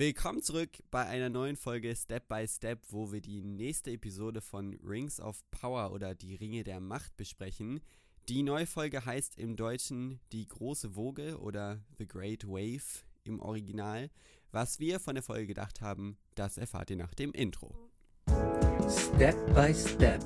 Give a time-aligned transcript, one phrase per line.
[0.00, 4.72] Willkommen zurück bei einer neuen Folge Step by Step, wo wir die nächste Episode von
[4.82, 7.82] Rings of Power oder die Ringe der Macht besprechen.
[8.30, 14.08] Die neue Folge heißt im Deutschen Die große Woge oder The Great Wave im Original.
[14.52, 17.74] Was wir von der Folge gedacht haben, das erfahrt ihr nach dem Intro.
[18.88, 20.24] Step by Step.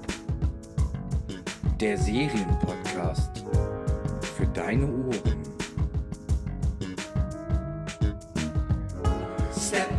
[1.80, 3.45] Der Serienpodcast
[4.36, 5.54] für deine Ohren.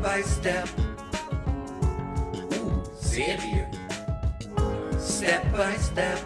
[0.05, 0.69] By Step.
[2.53, 3.65] Uh, Serien.
[4.99, 6.19] Step by Step.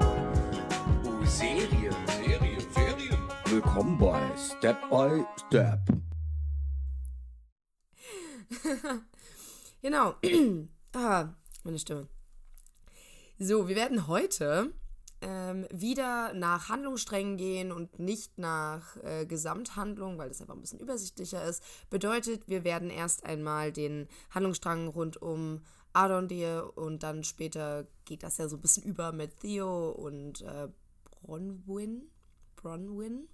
[0.00, 1.92] Uh, Serien.
[2.06, 3.18] Serien, Serien.
[3.44, 5.80] Willkommen bei Step by Step.
[9.82, 10.14] Genau.
[10.94, 11.28] ah,
[11.64, 12.08] meine Stimme.
[13.38, 14.72] So, wir werden heute
[15.22, 20.80] ähm, wieder nach Handlungssträngen gehen und nicht nach äh, Gesamthandlung, weil das einfach ein bisschen
[20.80, 21.62] übersichtlicher ist.
[21.90, 28.38] Bedeutet, wir werden erst einmal den Handlungsstrang rund um Adondir und dann später geht das
[28.38, 30.68] ja so ein bisschen über mit Theo und äh,
[31.22, 32.02] Bronwyn.
[32.56, 33.28] Bronwyn.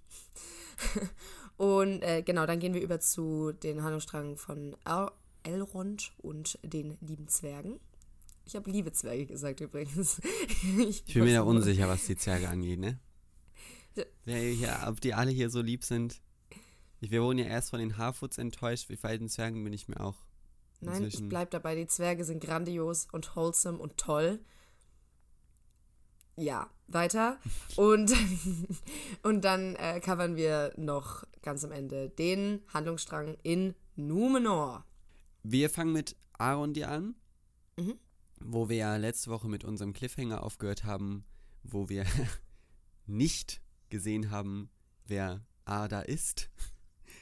[1.57, 5.09] und äh, genau, dann gehen wir über zu den Handlungsstrang von El
[5.43, 7.79] Elrond und den lieben Zwergen.
[8.49, 10.19] Ich habe liebe Zwerge gesagt übrigens.
[10.79, 12.99] Ich bin mir da unsicher, was die Zwerge angeht, ne?
[14.25, 16.19] Hier, ob die alle hier so lieb sind.
[16.99, 19.87] Ich, wir wurden ja erst von den Harfoots enttäuscht, wie bei den Zwergen bin ich
[19.87, 20.15] mir auch.
[20.81, 21.75] Nein, ich bleib dabei.
[21.75, 24.39] Die Zwerge sind grandios und wholesome und toll.
[26.35, 27.37] Ja, weiter.
[27.75, 28.11] Und,
[29.21, 34.85] und dann äh, covern wir noch ganz am Ende den Handlungsstrang in Numenor.
[35.43, 37.13] Wir fangen mit Arondir an.
[37.77, 37.99] Mhm
[38.39, 41.25] wo wir ja letzte Woche mit unserem Cliffhanger aufgehört haben,
[41.63, 42.05] wo wir
[43.05, 44.69] nicht gesehen haben,
[45.05, 46.49] wer Ada ist.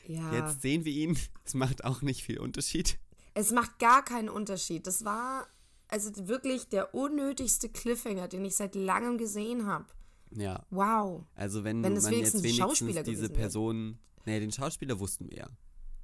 [0.07, 0.33] Ja.
[0.33, 1.17] Jetzt sehen wir ihn.
[1.45, 2.99] Es macht auch nicht viel Unterschied.
[3.33, 4.87] Es macht gar keinen Unterschied.
[4.87, 5.47] Das war
[5.89, 9.86] also wirklich der unnötigste Cliffhanger, den ich seit langem gesehen habe.
[10.31, 10.65] Ja.
[10.69, 11.23] Wow.
[11.36, 15.47] Also wenn, wenn man jetzt wenigstens diese Person, nee, den Schauspieler wussten wir ja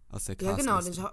[0.09, 0.65] aus der Cast.
[0.65, 1.09] Ja, genau.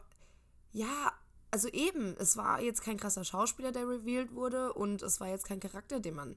[0.72, 1.12] Ja,
[1.50, 5.44] also eben, es war jetzt kein krasser Schauspieler, der revealed wurde und es war jetzt
[5.44, 6.36] kein Charakter, den man.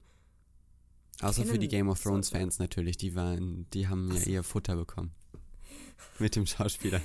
[1.22, 2.40] Außer für die Game of Thrones sollte.
[2.40, 5.14] Fans natürlich, die waren, die haben ja ihr Futter bekommen.
[6.20, 7.02] Mit dem Schauspieler.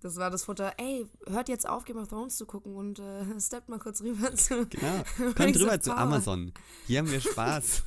[0.00, 3.24] Das war das Futter, ey, hört jetzt auf, Game of Thrones zu gucken und äh,
[3.40, 4.66] steppt mal kurz rüber zu.
[4.66, 5.02] Genau,
[5.34, 6.52] kommt rüber zu Amazon.
[6.86, 7.82] Hier haben wir Spaß.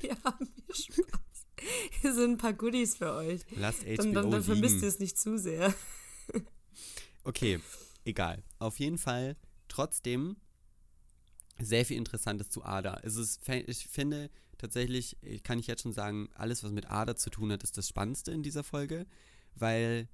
[0.00, 1.20] Hier haben wir Spaß.
[2.00, 3.42] Hier sind ein paar Goodies für euch.
[3.56, 5.74] Lasst HBO dann, dann, dann vermisst ihr es nicht zu sehr.
[7.24, 7.60] Okay,
[8.04, 8.42] egal.
[8.58, 9.36] Auf jeden Fall
[9.68, 10.36] trotzdem
[11.60, 13.00] sehr viel Interessantes zu Ada.
[13.02, 17.30] Es ist, ich finde tatsächlich, kann ich jetzt schon sagen, alles, was mit Ada zu
[17.30, 19.06] tun hat, ist das Spannendste in dieser Folge,
[19.54, 20.08] weil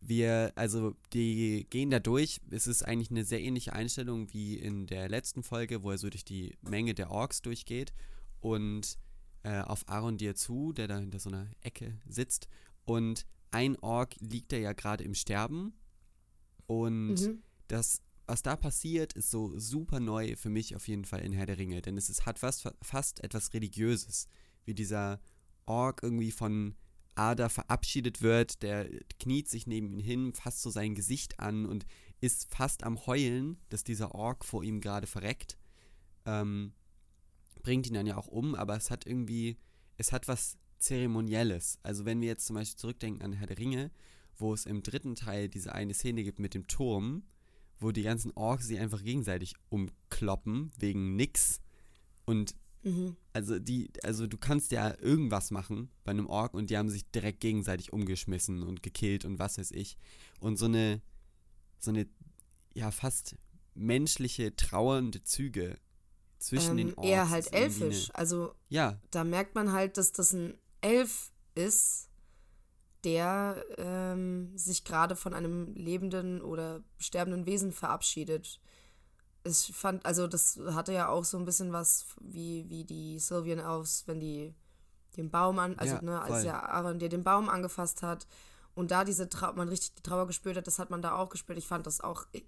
[0.00, 2.40] wir, also die gehen da durch.
[2.50, 6.10] Es ist eigentlich eine sehr ähnliche Einstellung wie in der letzten Folge, wo er so
[6.10, 7.94] durch die Menge der Orks durchgeht
[8.40, 8.98] und
[9.42, 12.48] äh, auf Aaron dir zu, der da hinter so einer Ecke sitzt.
[12.84, 15.72] Und ein Ork liegt da ja gerade im Sterben
[16.66, 17.42] und mhm.
[17.68, 21.46] das, was da passiert, ist so super neu für mich auf jeden Fall in Herr
[21.46, 21.82] der Ringe.
[21.82, 24.28] Denn es ist, hat fast, fast etwas Religiöses.
[24.64, 25.20] Wie dieser
[25.66, 26.74] Ork irgendwie von
[27.14, 28.88] Ada verabschiedet wird, der
[29.20, 31.86] kniet sich neben ihn hin, fasst so sein Gesicht an und
[32.20, 35.58] ist fast am Heulen, dass dieser Ork vor ihm gerade verreckt.
[36.24, 36.72] Ähm,
[37.62, 39.58] bringt ihn dann ja auch um, aber es hat irgendwie,
[39.96, 41.78] es hat was Zeremonielles.
[41.82, 43.90] Also wenn wir jetzt zum Beispiel zurückdenken an Herr der Ringe,
[44.36, 47.24] wo es im dritten Teil diese eine Szene gibt mit dem Turm,
[47.78, 51.60] wo die ganzen Orks sich einfach gegenseitig umkloppen wegen nix.
[52.24, 53.16] Und mhm.
[53.32, 57.10] also die, also du kannst ja irgendwas machen bei einem Ork und die haben sich
[57.10, 59.96] direkt gegenseitig umgeschmissen und gekillt und was weiß ich.
[60.40, 61.02] Und so eine,
[61.78, 62.06] so eine,
[62.74, 63.36] ja, fast
[63.74, 65.76] menschliche, trauernde Züge
[66.38, 67.08] zwischen ähm, den Orks.
[67.08, 68.10] Eher halt elfisch.
[68.10, 69.00] Eine, also ja.
[69.10, 72.10] da merkt man halt, dass das ein Elf ist
[73.04, 78.60] der ähm, sich gerade von einem lebenden oder sterbenden Wesen verabschiedet.
[79.44, 83.58] Ich fand, also das hatte ja auch so ein bisschen was wie, wie die Sylvian
[83.58, 84.54] Elves, wenn die
[85.16, 88.26] den Baum an, also ja, ne, als ja Aaron der den Baum angefasst hat
[88.74, 91.30] und da diese Trau man richtig die Trauer gespürt hat, das hat man da auch
[91.30, 91.58] gespürt.
[91.58, 92.44] Ich fand das auch, ich,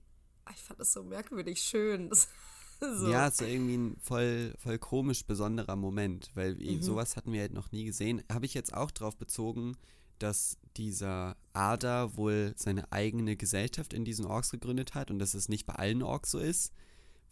[0.52, 2.10] ich fand das so merkwürdig schön.
[2.10, 2.28] Das,
[2.80, 3.08] so.
[3.08, 6.82] Ja, so irgendwie ein voll, voll komisch besonderer Moment, weil mhm.
[6.82, 8.22] sowas hatten wir halt noch nie gesehen.
[8.30, 9.76] Habe ich jetzt auch drauf bezogen,
[10.18, 15.48] dass dieser Ada wohl seine eigene Gesellschaft in diesen Orks gegründet hat und dass es
[15.48, 16.72] nicht bei allen Orks so ist,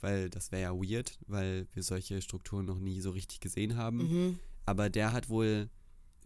[0.00, 3.98] weil das wäre ja weird, weil wir solche Strukturen noch nie so richtig gesehen haben.
[3.98, 4.38] Mhm.
[4.66, 5.69] Aber der hat wohl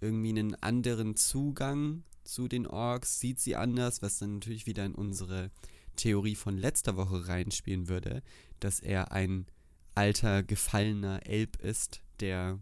[0.01, 4.95] irgendwie einen anderen Zugang zu den Orks, sieht sie anders, was dann natürlich wieder in
[4.95, 5.51] unsere
[5.97, 8.23] Theorie von letzter Woche reinspielen würde,
[8.61, 9.47] dass er ein
[9.95, 12.61] alter, gefallener Elb ist, der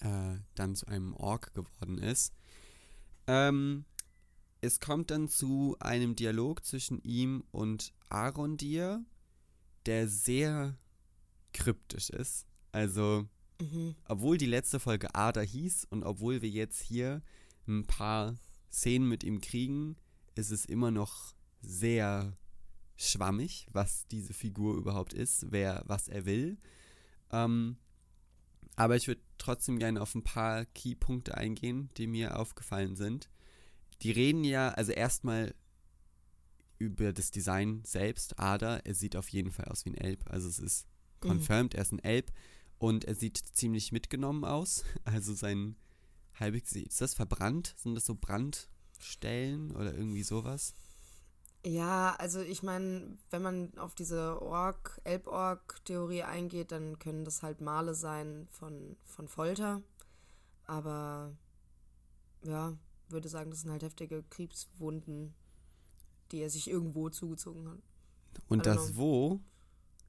[0.00, 2.32] äh, dann zu einem Ork geworden ist.
[3.26, 3.84] Ähm,
[4.60, 9.04] es kommt dann zu einem Dialog zwischen ihm und Arondir,
[9.86, 10.76] der sehr
[11.52, 12.46] kryptisch ist.
[12.72, 13.28] Also,
[13.60, 13.94] mhm.
[14.06, 17.22] obwohl die letzte Folge Ada hieß und obwohl wir jetzt hier
[17.66, 18.36] ein paar
[18.70, 19.96] Szenen mit ihm kriegen,
[20.34, 22.36] ist es immer noch sehr
[22.96, 26.58] schwammig, was diese Figur überhaupt ist, wer was er will.
[27.30, 27.76] Ähm,
[28.76, 33.30] aber ich würde trotzdem gerne auf ein paar Keypunkte eingehen, die mir aufgefallen sind.
[34.02, 35.54] Die reden ja, also erstmal
[36.78, 38.38] über das Design selbst.
[38.38, 40.24] Ada, er sieht auf jeden Fall aus wie ein Elb.
[40.30, 40.86] Also es ist
[41.22, 41.28] mhm.
[41.28, 41.78] confirmed, mhm.
[41.78, 42.32] er ist ein Elb.
[42.78, 44.84] Und er sieht ziemlich mitgenommen aus.
[45.04, 45.76] Also sein
[46.34, 47.74] halbwegs, ist das verbrannt?
[47.78, 50.74] Sind das so Brandstellen oder irgendwie sowas?
[51.66, 57.60] Ja, also ich meine, wenn man auf diese Ork, Elb-Ork-Theorie eingeht, dann können das halt
[57.60, 59.82] Male sein von, von Folter.
[60.66, 61.36] Aber
[62.44, 62.78] ja,
[63.08, 65.34] würde sagen, das sind halt heftige Kriegswunden,
[66.30, 67.80] die er sich irgendwo zugezogen hat.
[68.46, 68.96] Und das know.
[68.96, 69.40] Wo,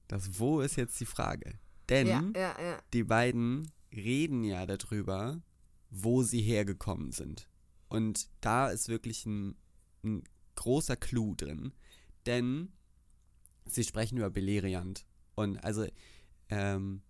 [0.07, 1.57] das Wo ist jetzt die Frage.
[1.89, 2.79] Denn ja, ja, ja.
[2.93, 5.41] die beiden reden ja darüber,
[5.89, 7.49] wo sie hergekommen sind.
[7.89, 9.55] Und da ist wirklich ein,
[10.03, 10.23] ein
[10.57, 11.73] großer Clou drin.
[12.25, 12.73] Denn
[13.65, 15.05] sie sprechen über Beleriand.
[15.35, 15.87] Und also,
[16.49, 17.01] ähm,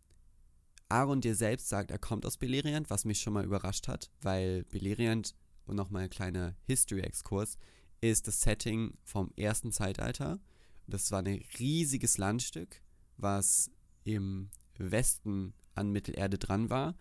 [0.90, 4.64] Aaron dir selbst sagt, er kommt aus Beleriand, was mich schon mal überrascht hat, weil
[4.66, 5.36] Beleriand
[5.66, 7.58] und nochmal ein kleiner History-Exkurs,
[8.00, 10.40] ist das Setting vom ersten Zeitalter.
[10.88, 12.82] Das war ein riesiges Landstück,
[13.18, 13.70] was
[14.06, 16.96] im Westen an Mittelerde dran war.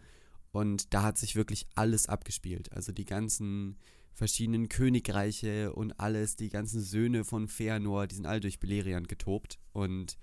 [0.53, 2.73] Und da hat sich wirklich alles abgespielt.
[2.73, 3.77] Also die ganzen
[4.17, 9.59] verschiedenen Königreiche und alles, die ganzen Söhne von Feanor, die sind alle durch Beleriand getobt.
[9.73, 10.17] Und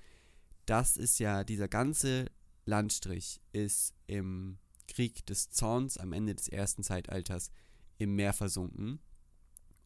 [0.65, 2.25] das ist ja, dieser ganze
[2.65, 4.57] Landstrich ist im
[4.87, 7.51] Krieg des Zorns am Ende des ersten Zeitalters
[7.99, 8.99] im Meer versunken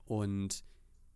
[0.06, 0.64] und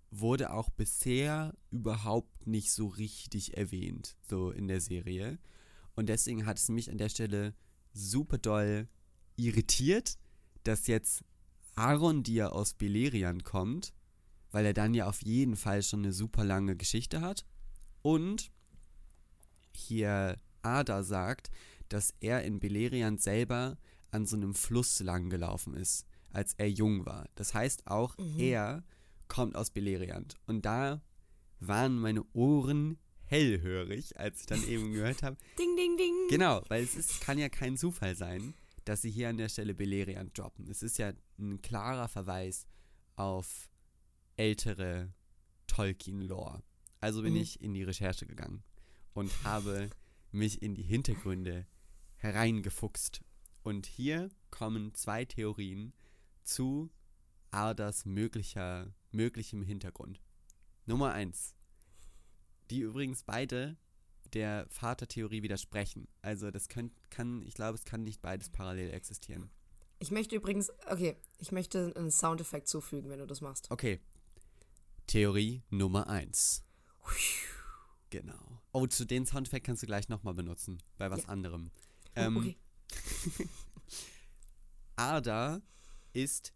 [0.09, 5.39] wurde auch bisher überhaupt nicht so richtig erwähnt, so in der Serie.
[5.95, 7.55] Und deswegen hat es mich an der Stelle
[7.93, 8.89] super doll
[9.37, 10.17] irritiert,
[10.63, 11.23] dass jetzt
[11.75, 13.93] Aaron, die ja aus Beleriand kommt,
[14.51, 17.45] weil er dann ja auf jeden Fall schon eine super lange Geschichte hat.
[18.01, 18.51] Und
[19.73, 21.49] hier Ada sagt,
[21.89, 23.77] dass er in Beleriand selber
[24.11, 27.27] an so einem Fluss lang gelaufen ist als er jung war.
[27.35, 28.39] Das heißt, auch mhm.
[28.39, 28.83] er
[29.27, 30.35] kommt aus Beleriand.
[30.47, 31.01] Und da
[31.59, 35.37] waren meine Ohren hellhörig, als ich dann eben gehört habe.
[35.59, 36.13] ding, ding, ding.
[36.29, 38.53] Genau, weil es ist, kann ja kein Zufall sein,
[38.85, 40.67] dass sie hier an der Stelle Beleriand droppen.
[40.67, 42.65] Es ist ja ein klarer Verweis
[43.15, 43.69] auf
[44.37, 45.13] ältere
[45.67, 46.63] Tolkien-Lore.
[46.99, 47.41] Also bin mhm.
[47.41, 48.63] ich in die Recherche gegangen
[49.13, 49.89] und habe
[50.31, 51.67] mich in die Hintergründe
[52.17, 53.21] hereingefuchst.
[53.63, 55.93] Und hier kommen zwei Theorien,
[56.43, 56.89] zu
[57.51, 60.21] Ardas möglicher, möglichem Hintergrund.
[60.85, 61.55] Nummer eins,
[62.69, 63.77] die übrigens beide
[64.33, 66.07] der Vatertheorie widersprechen.
[66.21, 69.49] Also das könnt, kann, ich glaube, es kann nicht beides parallel existieren.
[69.99, 73.69] Ich möchte übrigens, okay, ich möchte einen Soundeffekt zufügen, wenn du das machst.
[73.69, 73.99] Okay.
[75.05, 76.63] Theorie Nummer eins.
[78.09, 78.61] Genau.
[78.71, 81.29] Oh, zu den Soundeffekt kannst du gleich nochmal benutzen, bei was ja.
[81.29, 81.71] anderem.
[82.15, 82.57] Oh, ähm, okay.
[84.95, 85.61] Arda
[86.13, 86.53] ist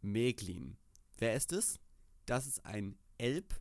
[0.00, 0.76] Meglin.
[1.18, 1.78] Wer ist es?
[2.26, 3.60] Das ist ein Elb,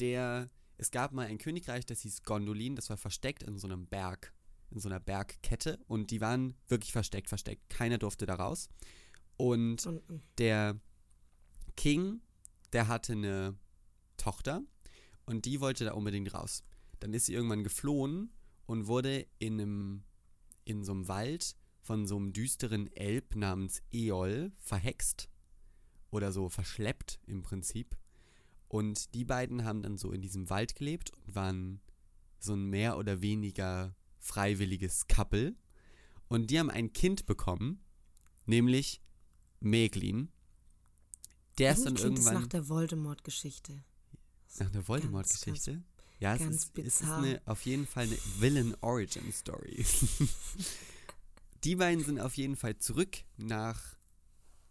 [0.00, 0.48] der.
[0.80, 4.32] Es gab mal ein Königreich, das hieß Gondolin, das war versteckt in so einem Berg,
[4.70, 7.68] in so einer Bergkette und die waren wirklich versteckt, versteckt.
[7.68, 8.70] Keiner durfte da raus.
[9.36, 9.86] Und
[10.38, 10.80] der
[11.76, 12.22] King,
[12.72, 13.58] der hatte eine
[14.16, 14.62] Tochter
[15.26, 16.64] und die wollte da unbedingt raus.
[16.98, 18.32] Dann ist sie irgendwann geflohen
[18.64, 20.02] und wurde in einem
[20.64, 25.28] in so einem Wald von so einem düsteren Elb namens Eol verhext
[26.10, 27.98] oder so verschleppt im Prinzip.
[28.70, 31.80] Und die beiden haben dann so in diesem Wald gelebt und waren
[32.38, 35.56] so ein mehr oder weniger freiwilliges Couple.
[36.28, 37.82] Und die haben ein Kind bekommen,
[38.46, 39.02] nämlich
[39.58, 40.30] Meglin.
[41.58, 42.34] Der ist dann irgendwann.
[42.34, 43.82] nach der Voldemort-Geschichte.
[44.60, 45.82] Nach der Voldemort-Geschichte?
[46.20, 49.84] Ja, es ist, es ist eine, auf jeden Fall eine Villain-Origin-Story.
[51.64, 53.96] Die beiden sind auf jeden Fall zurück nach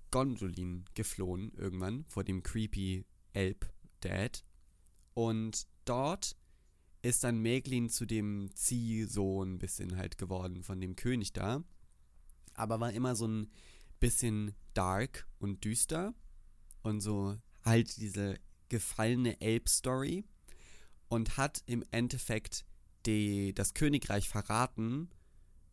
[0.09, 4.43] Gondolin geflohen irgendwann vor dem creepy Elb Dad.
[5.13, 6.35] Und dort
[7.01, 11.63] ist dann Meglin zu dem Ziehsohn bisschen halt geworden von dem König da.
[12.53, 13.49] Aber war immer so ein
[13.99, 16.13] bisschen dark und düster.
[16.81, 18.39] und so halt diese
[18.69, 20.23] gefallene Elb-Story
[21.09, 22.65] und hat im Endeffekt
[23.05, 25.09] die, das Königreich verraten,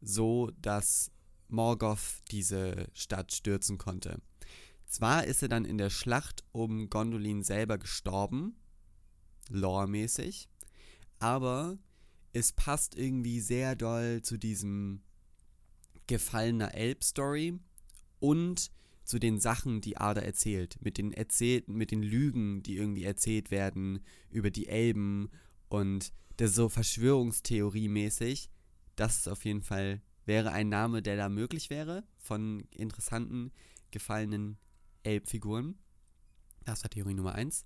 [0.00, 1.10] so dass
[1.48, 4.20] Morgoth diese Stadt stürzen konnte.
[4.86, 8.56] Zwar ist er dann in der Schlacht um Gondolin selber gestorben,
[9.48, 10.48] loremäßig,
[11.18, 11.78] aber
[12.32, 15.02] es passt irgendwie sehr doll zu diesem
[16.06, 17.58] gefallener Elb-Story
[18.20, 18.70] und
[19.04, 23.50] zu den Sachen, die Ada erzählt, mit den erzählt, mit den Lügen, die irgendwie erzählt
[23.50, 24.00] werden
[24.30, 25.30] über die Elben
[25.68, 28.50] und das so Verschwörungstheorie-mäßig.
[28.96, 33.52] Das ist auf jeden Fall wäre ein Name, der da möglich wäre von interessanten
[33.92, 34.58] gefallenen
[35.06, 35.78] Elbfiguren.
[36.64, 37.64] Das war Theorie Nummer 1.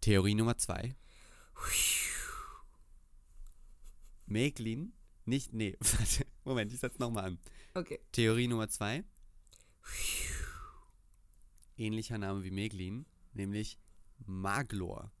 [0.00, 0.94] Theorie Nummer 2.
[4.26, 4.92] Meglin,
[5.24, 7.38] nicht, nee, warte, Moment, ich setze nochmal an.
[7.74, 8.00] Okay.
[8.12, 9.04] Theorie Nummer 2
[11.80, 13.78] ähnlicher Name wie Meglin, nämlich
[14.18, 15.12] Maglor.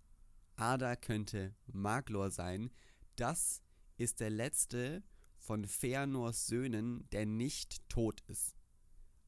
[0.56, 2.70] Ada könnte Maglor sein.
[3.16, 3.62] Das
[3.96, 5.02] ist der letzte
[5.38, 8.56] von Feanors Söhnen, der nicht tot ist.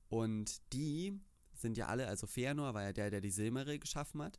[0.09, 1.19] Und die
[1.63, 4.39] sind ja alle, also Feanor war ja der, der die Silmaril geschaffen hat.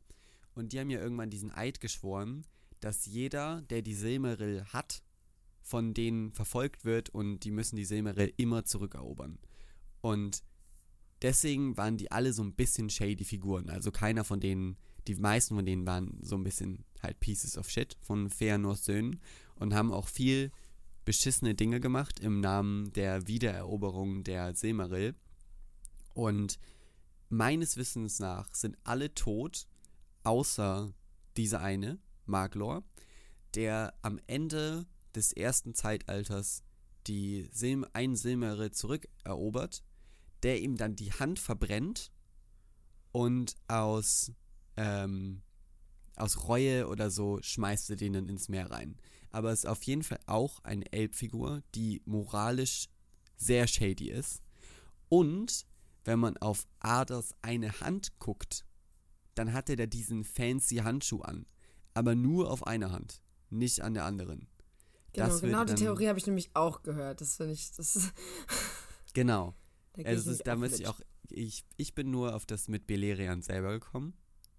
[0.54, 2.46] Und die haben ja irgendwann diesen Eid geschworen,
[2.80, 5.02] dass jeder, der die Silmaril hat,
[5.62, 9.38] von denen verfolgt wird und die müssen die Silmaril immer zurückerobern.
[10.02, 10.42] Und
[11.22, 13.70] deswegen waren die alle so ein bisschen shady Figuren.
[13.70, 14.76] Also keiner von denen,
[15.08, 19.20] die meisten von denen waren so ein bisschen halt Pieces of Shit von Feanors Söhnen
[19.56, 20.52] und haben auch viel
[21.04, 25.14] beschissene Dinge gemacht im Namen der Wiedereroberung der Silmaril.
[26.12, 26.58] Und
[27.28, 29.66] meines Wissens nach sind alle tot,
[30.22, 30.92] außer
[31.36, 32.82] dieser eine, Maglor,
[33.54, 36.62] der am Ende des ersten Zeitalters
[37.06, 39.82] die Sil ein Silmaril zurückerobert
[40.44, 42.12] der ihm dann die Hand verbrennt
[43.12, 44.30] und aus,
[44.76, 45.42] ähm,
[46.16, 48.96] aus Reue oder so schmeißt er den dann ins Meer rein.
[49.30, 52.88] Aber es ist auf jeden Fall auch eine Elbfigur, die moralisch
[53.36, 54.42] sehr shady ist.
[55.08, 55.66] Und
[56.04, 58.64] wenn man auf Aders eine Hand guckt,
[59.34, 61.46] dann hat er da diesen fancy Handschuh an.
[61.94, 64.48] Aber nur auf einer Hand, nicht an der anderen.
[65.12, 67.20] Genau, genau die Theorie habe ich nämlich auch gehört.
[67.20, 67.70] Das finde ich.
[67.72, 68.12] Das
[69.14, 69.54] genau.
[69.92, 73.44] Da, also ist, da müsste ich auch, ich, ich bin nur auf das mit Beleriand
[73.44, 74.14] selber gekommen,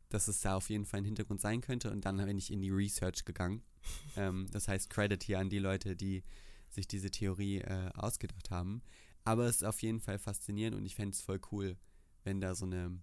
[0.09, 2.61] dass es da auf jeden Fall ein Hintergrund sein könnte und dann bin ich in
[2.61, 3.63] die Research gegangen.
[4.15, 6.23] ähm, das heißt, Credit hier an die Leute, die
[6.69, 8.81] sich diese Theorie äh, ausgedacht haben.
[9.25, 11.77] Aber es ist auf jeden Fall faszinierend und ich fände es voll cool,
[12.23, 12.97] wenn da so eine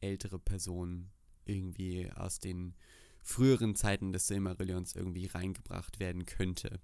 [0.00, 1.10] ältere Person
[1.44, 2.74] irgendwie aus den
[3.22, 6.80] früheren Zeiten des Silmarillions irgendwie reingebracht werden könnte.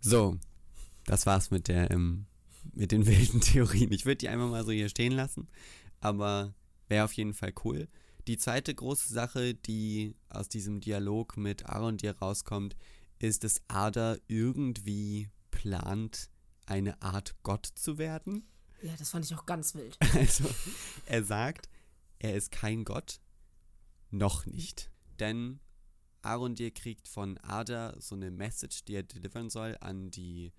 [0.00, 0.38] So,
[1.04, 2.26] das war's mit der ähm,
[2.72, 3.92] mit den wilden Theorien.
[3.92, 5.48] Ich würde die einfach mal so hier stehen lassen,
[6.00, 6.54] aber
[6.88, 7.88] wäre auf jeden Fall cool.
[8.28, 12.76] Die zweite große Sache, die aus diesem Dialog mit Arondir rauskommt,
[13.18, 16.30] ist, dass Ada irgendwie plant,
[16.66, 18.46] eine Art Gott zu werden.
[18.82, 19.96] Ja, das fand ich auch ganz wild.
[20.14, 20.44] Also,
[21.06, 21.68] er sagt,
[22.18, 23.20] er ist kein Gott.
[24.10, 24.90] Noch nicht.
[25.18, 25.60] Denn
[26.22, 30.52] Arondir kriegt von Ada so eine Message, die er delivern soll an die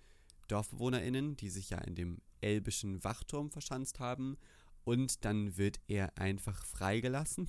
[0.48, 4.38] DorfbewohnerInnen, die sich ja in dem elbischen Wachturm verschanzt haben.
[4.86, 7.48] Und dann wird er einfach freigelassen.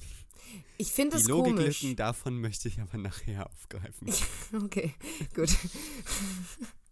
[0.78, 1.44] Ich finde es komisch.
[1.44, 4.08] Die Logiklücken davon möchte ich aber nachher aufgreifen.
[4.64, 4.94] okay,
[5.34, 5.50] gut.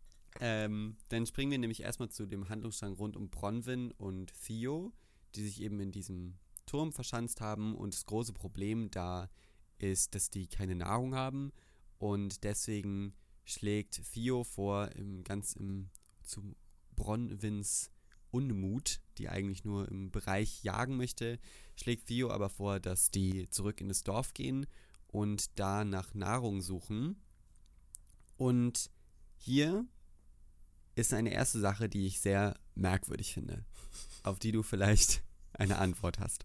[0.45, 4.93] ähm, dann springen wir nämlich erstmal zu dem Handlungsstrang rund um Bronwyn und Theo,
[5.37, 6.35] die sich eben in diesem
[6.67, 7.77] Turm verschanzt haben.
[7.77, 9.31] Und das große Problem da
[9.79, 11.53] ist, dass die keine Nahrung haben
[11.99, 15.91] und deswegen schlägt Theo vor, im, ganz im,
[16.25, 16.57] zu
[16.97, 17.93] Bronwins
[18.33, 21.39] Unmut, die eigentlich nur im Bereich jagen möchte,
[21.77, 24.67] schlägt Theo aber vor, dass die zurück in das Dorf gehen
[25.07, 27.23] und da nach Nahrung suchen.
[28.37, 28.91] Und
[29.37, 29.87] hier
[30.95, 33.65] ist eine erste Sache, die ich sehr merkwürdig finde,
[34.23, 35.23] auf die du vielleicht
[35.55, 36.45] eine Antwort hast.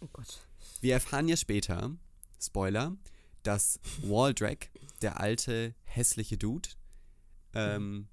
[0.00, 0.40] Oh Gott.
[0.80, 1.96] Wir erfahren ja später,
[2.40, 2.96] Spoiler,
[3.42, 4.70] dass Waldrack,
[5.02, 6.68] der alte, hässliche Dude,
[7.54, 8.08] ähm,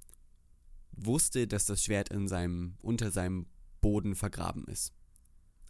[0.92, 3.48] wusste, dass das Schwert in seinem, unter seinem
[3.82, 4.94] Boden vergraben ist.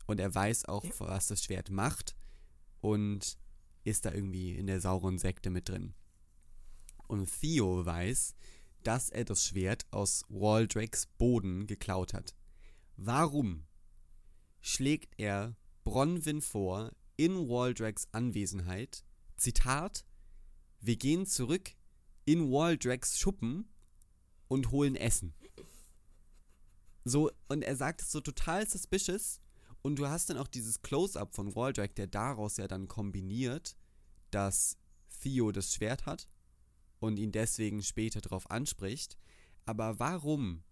[0.07, 0.91] Und er weiß auch, ja.
[0.99, 2.15] was das Schwert macht
[2.81, 3.37] und
[3.83, 5.93] ist da irgendwie in der sauren Sekte mit drin.
[7.07, 8.35] Und Theo weiß,
[8.83, 12.35] dass er das Schwert aus Waldrakes Boden geklaut hat.
[12.97, 13.65] Warum
[14.61, 19.03] schlägt er Bronwyn vor, in Waldraks Anwesenheit,
[19.37, 20.05] Zitat,
[20.79, 21.71] wir gehen zurück
[22.25, 23.69] in Waldrags Schuppen
[24.47, 25.33] und holen Essen.
[27.03, 29.39] So, und er sagt es so total suspicious
[29.81, 33.75] Und du hast dann auch dieses Close-up von Waldreck, der daraus ja dann kombiniert,
[34.29, 34.77] dass
[35.21, 36.27] Theo das Schwert hat
[37.01, 39.17] und ihn deswegen später darauf anspricht.
[39.65, 40.63] Aber warum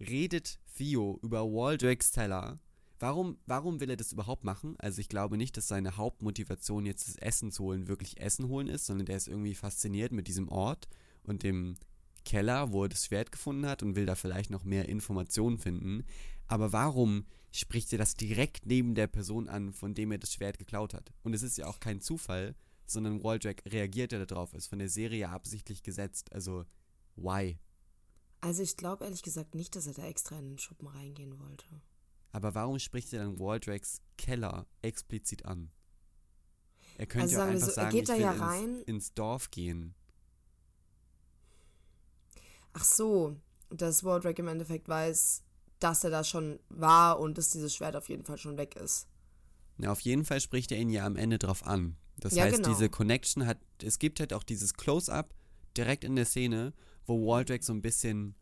[0.00, 2.58] redet Theo über Waldrecks Teller?
[2.98, 4.76] Warum, warum will er das überhaupt machen?
[4.78, 8.68] Also ich glaube nicht, dass seine Hauptmotivation jetzt das Essen zu holen wirklich Essen holen
[8.68, 10.88] ist, sondern der ist irgendwie fasziniert mit diesem Ort
[11.22, 11.76] und dem
[12.24, 16.04] Keller, wo er das Schwert gefunden hat und will da vielleicht noch mehr Informationen finden.
[16.46, 20.58] Aber warum spricht er das direkt neben der Person an, von dem er das Schwert
[20.58, 21.12] geklaut hat?
[21.22, 22.54] Und es ist ja auch kein Zufall,
[22.86, 26.32] sondern Waldreck reagiert ja darauf, ist von der Serie absichtlich gesetzt.
[26.32, 26.64] Also,
[27.16, 27.58] why?
[28.40, 31.64] Also ich glaube ehrlich gesagt nicht, dass er da extra in den Schuppen reingehen wollte.
[32.30, 35.70] Aber warum spricht er dann Waldrecks Keller explizit an?
[36.98, 39.94] Er könnte also ja einfach so, sagen, ich will ja ins, ins Dorf gehen.
[42.74, 43.36] Ach so,
[43.70, 45.42] dass Waldreck im Endeffekt weiß,
[45.78, 49.08] dass er da schon war und dass dieses Schwert auf jeden Fall schon weg ist.
[49.78, 51.96] Ja, auf jeden Fall spricht er ihn ja am Ende drauf an.
[52.18, 52.68] Das ja, heißt, genau.
[52.68, 55.34] diese Connection hat, es gibt halt auch dieses Close-up
[55.76, 56.72] direkt in der Szene,
[57.06, 58.34] wo Waldreck so ein bisschen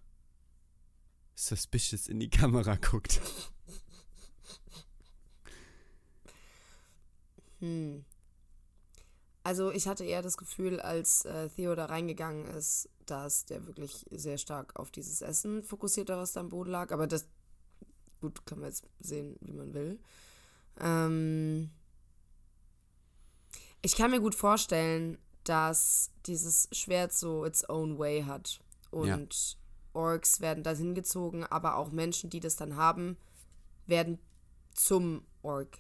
[1.34, 3.20] suspicious in die Kamera guckt.
[7.60, 8.04] Hm.
[9.44, 14.04] Also ich hatte eher das Gefühl, als äh, Theo da reingegangen ist, dass der wirklich
[14.10, 16.92] sehr stark auf dieses Essen fokussiert was da am Boden lag.
[16.92, 17.26] Aber das,
[18.20, 19.98] gut, kann man jetzt sehen, wie man will.
[20.80, 21.70] Ähm,
[23.82, 28.60] ich kann mir gut vorstellen, dass dieses Schwert so its own way hat.
[28.90, 29.20] Und ja.
[29.94, 33.16] Orks werden da hingezogen, aber auch Menschen, die das dann haben,
[33.86, 34.18] werden
[34.74, 35.78] zum Ork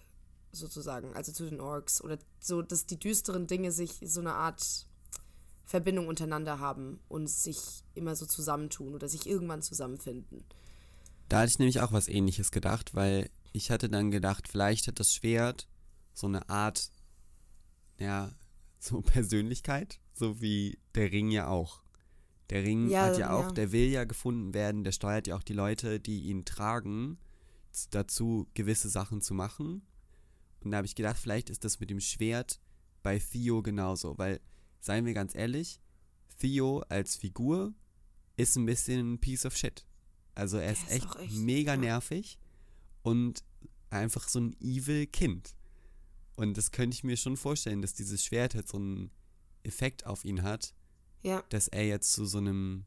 [0.50, 2.02] sozusagen, also zu den Orks.
[2.02, 4.86] Oder so, dass die düsteren Dinge sich so eine Art
[5.64, 10.44] Verbindung untereinander haben und sich immer so zusammentun oder sich irgendwann zusammenfinden.
[11.28, 15.00] Da hatte ich nämlich auch was ähnliches gedacht, weil ich hatte dann gedacht, vielleicht hat
[15.00, 15.68] das Schwert
[16.12, 16.90] so eine Art
[18.02, 18.32] ja,
[18.78, 21.82] so Persönlichkeit, so wie der Ring ja auch.
[22.50, 23.52] Der Ring ja, hat ja auch, ja.
[23.52, 27.18] der will ja gefunden werden, der steuert ja auch die Leute, die ihn tragen,
[27.90, 29.82] dazu gewisse Sachen zu machen.
[30.60, 32.60] Und da habe ich gedacht, vielleicht ist das mit dem Schwert
[33.02, 34.40] bei Theo genauso, weil,
[34.80, 35.80] seien wir ganz ehrlich,
[36.38, 37.74] Theo als Figur
[38.36, 39.86] ist ein bisschen ein Piece of Shit.
[40.34, 42.38] Also er ist, ist echt, echt, mega nervig
[43.02, 43.44] und
[43.90, 45.54] einfach so ein evil Kind.
[46.36, 49.10] Und das könnte ich mir schon vorstellen, dass dieses Schwert halt so einen
[49.64, 50.74] Effekt auf ihn hat,
[51.22, 51.42] ja.
[51.50, 52.84] dass er jetzt zu so einem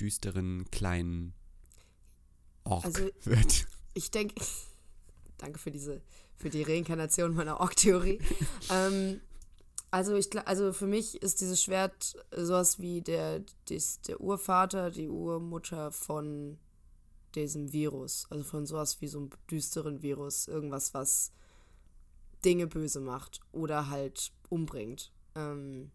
[0.00, 1.34] düsteren, kleinen
[2.64, 3.66] Ork also, wird.
[3.94, 4.34] Ich denke,
[5.38, 6.02] danke für diese,
[6.36, 8.20] für die Reinkarnation meiner Ork-Theorie.
[8.70, 9.20] ähm,
[9.90, 15.08] also, ich, also für mich ist dieses Schwert sowas wie der, des, der Urvater, die
[15.08, 16.58] Urmutter von
[17.34, 18.26] diesem Virus.
[18.30, 20.48] Also von sowas wie so einem düsteren Virus.
[20.48, 21.32] Irgendwas, was
[22.46, 25.12] Dinge böse macht oder halt umbringt.
[25.34, 25.90] Ähm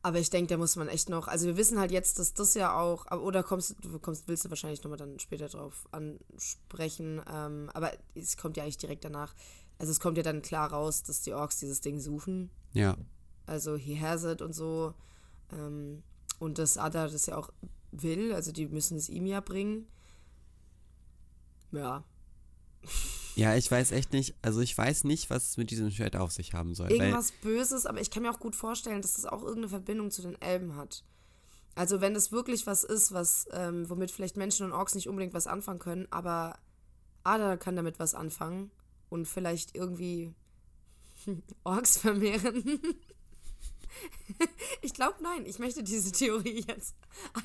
[0.00, 2.54] aber ich denke, da muss man echt noch, also wir wissen halt jetzt, dass das
[2.54, 7.68] ja auch, oder kommst du kommst, willst du wahrscheinlich nochmal dann später drauf ansprechen, ähm,
[7.74, 9.34] aber es kommt ja eigentlich direkt danach.
[9.76, 12.50] Also es kommt ja dann klar raus, dass die Orks dieses Ding suchen.
[12.72, 12.96] Ja.
[13.46, 14.94] Also he has it und so.
[15.52, 16.02] Ähm,
[16.38, 17.50] und dass Ada das ja auch
[17.90, 19.88] will, also die müssen es ihm ja bringen.
[21.72, 22.04] Ja.
[23.38, 26.32] Ja, ich weiß echt nicht, also ich weiß nicht, was es mit diesem Schwert auf
[26.32, 26.90] sich haben soll.
[26.90, 30.22] Irgendwas Böses, aber ich kann mir auch gut vorstellen, dass das auch irgendeine Verbindung zu
[30.22, 31.04] den Elben hat.
[31.76, 35.34] Also wenn es wirklich was ist, was, ähm, womit vielleicht Menschen und Orks nicht unbedingt
[35.34, 36.58] was anfangen können, aber
[37.22, 38.72] Ada kann damit was anfangen
[39.08, 40.34] und vielleicht irgendwie
[41.62, 42.64] Orks vermehren.
[44.82, 45.46] ich glaube, nein.
[45.46, 46.94] Ich möchte diese Theorie jetzt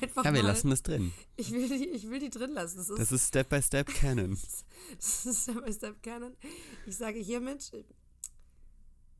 [0.00, 0.24] einfach.
[0.24, 1.12] Ja, wir mal, lassen das drin.
[1.36, 2.78] Ich will die, ich will die drin lassen.
[2.78, 4.38] Das ist, das ist Step by Step Canon.
[4.96, 6.36] das ist Step by Step Canon.
[6.86, 7.72] Ich sage hiermit,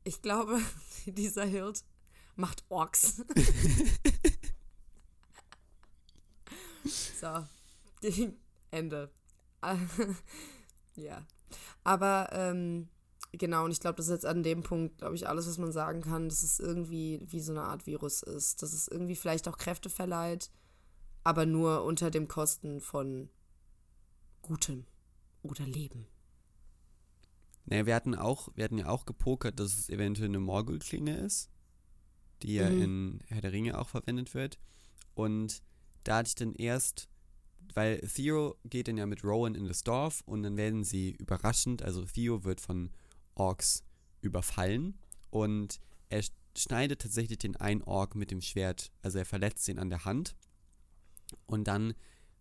[0.03, 0.61] ich glaube,
[1.05, 1.83] dieser Hirt
[2.35, 3.23] macht Orks.
[7.19, 7.45] so.
[8.71, 9.11] Ende.
[10.95, 11.25] ja.
[11.83, 12.89] Aber, ähm,
[13.37, 15.71] Genau, und ich glaube, das ist jetzt an dem Punkt, glaube ich, alles, was man
[15.71, 18.61] sagen kann, dass es irgendwie wie so eine Art Virus ist.
[18.61, 20.51] Dass es irgendwie vielleicht auch Kräfte verleiht,
[21.23, 23.29] aber nur unter dem Kosten von
[24.41, 24.85] Gutem
[25.41, 26.07] oder Leben.
[27.65, 31.49] Naja, wir hatten auch, wir hatten ja auch gepokert, dass es eventuell eine Morgulklinge ist,
[32.43, 32.81] die ja mhm.
[32.81, 34.59] in Herr der Ringe auch verwendet wird.
[35.15, 35.63] Und
[36.03, 37.09] da hatte ich dann erst,
[37.73, 41.81] weil Theo geht dann ja mit Rowan in das Dorf und dann werden sie überraschend,
[41.81, 42.91] also Theo wird von
[43.35, 43.83] Orks
[44.21, 44.97] überfallen
[45.29, 46.23] und er
[46.57, 50.35] schneidet tatsächlich den einen Ork mit dem Schwert, also er verletzt ihn an der Hand.
[51.45, 51.93] Und dann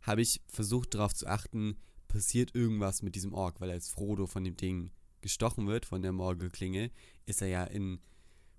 [0.02, 1.76] habe ich versucht darauf zu achten,
[2.08, 6.12] passiert irgendwas mit diesem Ork, weil als Frodo von dem Ding gestochen wird, von der
[6.12, 6.90] Morgelklinge,
[7.26, 8.00] ist er ja in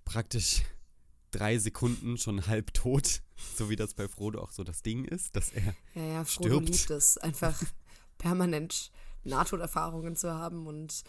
[0.04, 0.64] praktisch
[1.32, 3.22] drei Sekunden schon halb tot,
[3.56, 6.50] so wie das bei Frodo auch so das Ding ist, dass er Ja, ja, Frodo
[6.60, 6.70] stirbt.
[6.70, 7.62] liebt es, einfach
[8.18, 8.92] permanent
[9.24, 11.04] Nahtoderfahrungen zu haben und,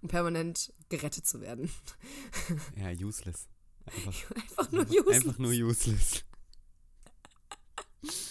[0.00, 1.70] und permanent gerettet zu werden.
[2.76, 3.48] Ja, useless.
[3.84, 5.14] Einfach, einfach nur useless.
[5.14, 6.24] Einfach nur useless.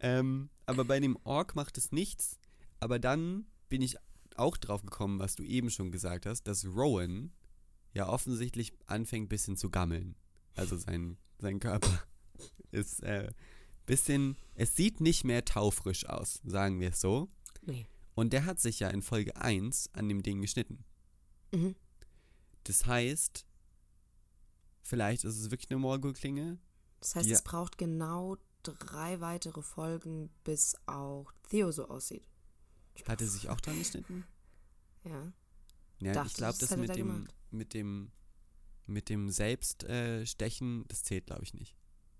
[0.00, 2.38] ähm, aber bei dem Ork macht es nichts.
[2.80, 3.96] Aber dann bin ich
[4.36, 7.32] auch drauf gekommen, was du eben schon gesagt hast, dass Rowan
[7.92, 10.16] ja offensichtlich anfängt, ein bisschen zu gammeln.
[10.54, 12.02] Also sein, sein Körper
[12.70, 13.30] ist äh,
[13.86, 17.28] bisschen, es sieht nicht mehr taufrisch aus, sagen wir es so.
[17.62, 17.86] Nee.
[18.14, 20.84] Und der hat sich ja in Folge 1 an dem Ding geschnitten.
[21.52, 21.74] Mhm.
[22.64, 23.46] Das heißt,
[24.82, 26.58] vielleicht ist es wirklich eine Morgul-Klinge.
[27.00, 32.26] Das heißt, es braucht genau drei weitere Folgen, bis auch Theo so aussieht.
[33.06, 34.24] Hat er sich auch dran geschnitten?
[35.06, 35.34] Ja.
[35.98, 38.10] Ja, Dachte, ich glaube, das, das mit, dem, mit dem
[38.86, 41.76] mit dem Selbststechen, äh, das zählt, glaube ich, nicht.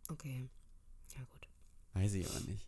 [0.09, 0.49] Okay.
[1.17, 1.49] Ja, gut.
[1.93, 2.67] Weiß ich aber nicht.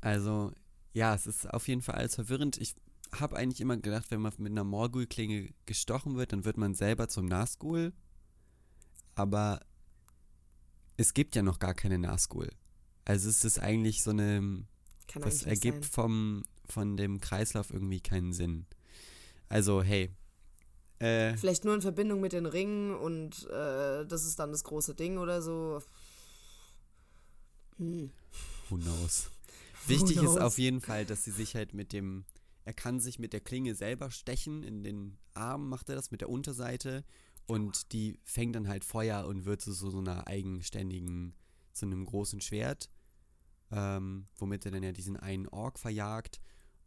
[0.00, 0.52] Also,
[0.92, 2.58] ja, es ist auf jeden Fall alles verwirrend.
[2.58, 2.74] Ich
[3.12, 7.08] habe eigentlich immer gedacht, wenn man mit einer Morgul-Klinge gestochen wird, dann wird man selber
[7.08, 7.92] zum Nazgul.
[9.14, 9.60] Aber
[10.96, 12.50] es gibt ja noch gar keine Nazgul.
[13.04, 14.64] Also es ist eigentlich so eine.
[15.06, 15.92] Kann das ergibt sein.
[15.92, 18.66] vom, von dem Kreislauf irgendwie keinen Sinn.
[19.48, 20.10] Also, hey.
[20.98, 24.94] Äh, Vielleicht nur in Verbindung mit den Ringen und äh, das ist dann das große
[24.94, 25.80] Ding oder so.
[27.78, 28.10] Hm.
[28.68, 29.30] Who knows?
[29.86, 30.36] Wichtig Who knows?
[30.36, 32.24] ist auf jeden Fall, dass sie sich halt mit dem.
[32.68, 34.62] Er kann sich mit der Klinge selber stechen.
[34.62, 37.02] In den Arm macht er das mit der Unterseite.
[37.46, 41.34] Und die fängt dann halt Feuer und wird zu so, so einer eigenständigen,
[41.72, 42.90] zu einem großen Schwert.
[43.70, 46.42] Ähm, womit er dann ja diesen einen Ork verjagt.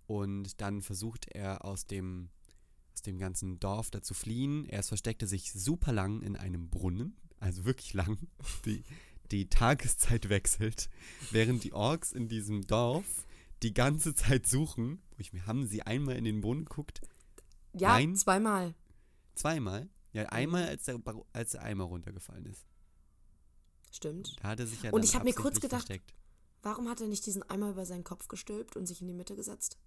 [0.06, 2.30] Und dann versucht er aus dem,
[2.94, 4.70] aus dem ganzen Dorf da zu fliehen.
[4.70, 8.20] Er versteckte sich super lang in einem Brunnen, also wirklich lang.
[8.66, 8.84] Die,
[9.32, 10.90] die Tageszeit wechselt,
[11.32, 13.26] während die Orks in diesem Dorf
[13.64, 15.02] die ganze Zeit suchen.
[15.18, 17.02] Ich, haben sie einmal in den Brunnen geguckt?
[17.74, 18.16] Ja, Nein.
[18.16, 18.76] zweimal.
[19.36, 19.90] Zweimal?
[20.14, 21.00] Ja, einmal, als der,
[21.32, 22.66] als der Eimer runtergefallen ist.
[23.92, 24.36] Stimmt.
[24.42, 26.14] Da hat er sich ja Und ich habe mir kurz gedacht, versteckt.
[26.64, 29.36] warum hat er nicht diesen Eimer über seinen Kopf gestülpt und sich in die Mitte
[29.36, 29.78] gesetzt?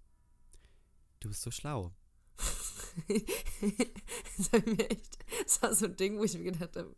[1.19, 1.93] Du bist so schlau.
[3.07, 6.95] das, war mir echt, das war so ein Ding, wo ich mir gedacht habe,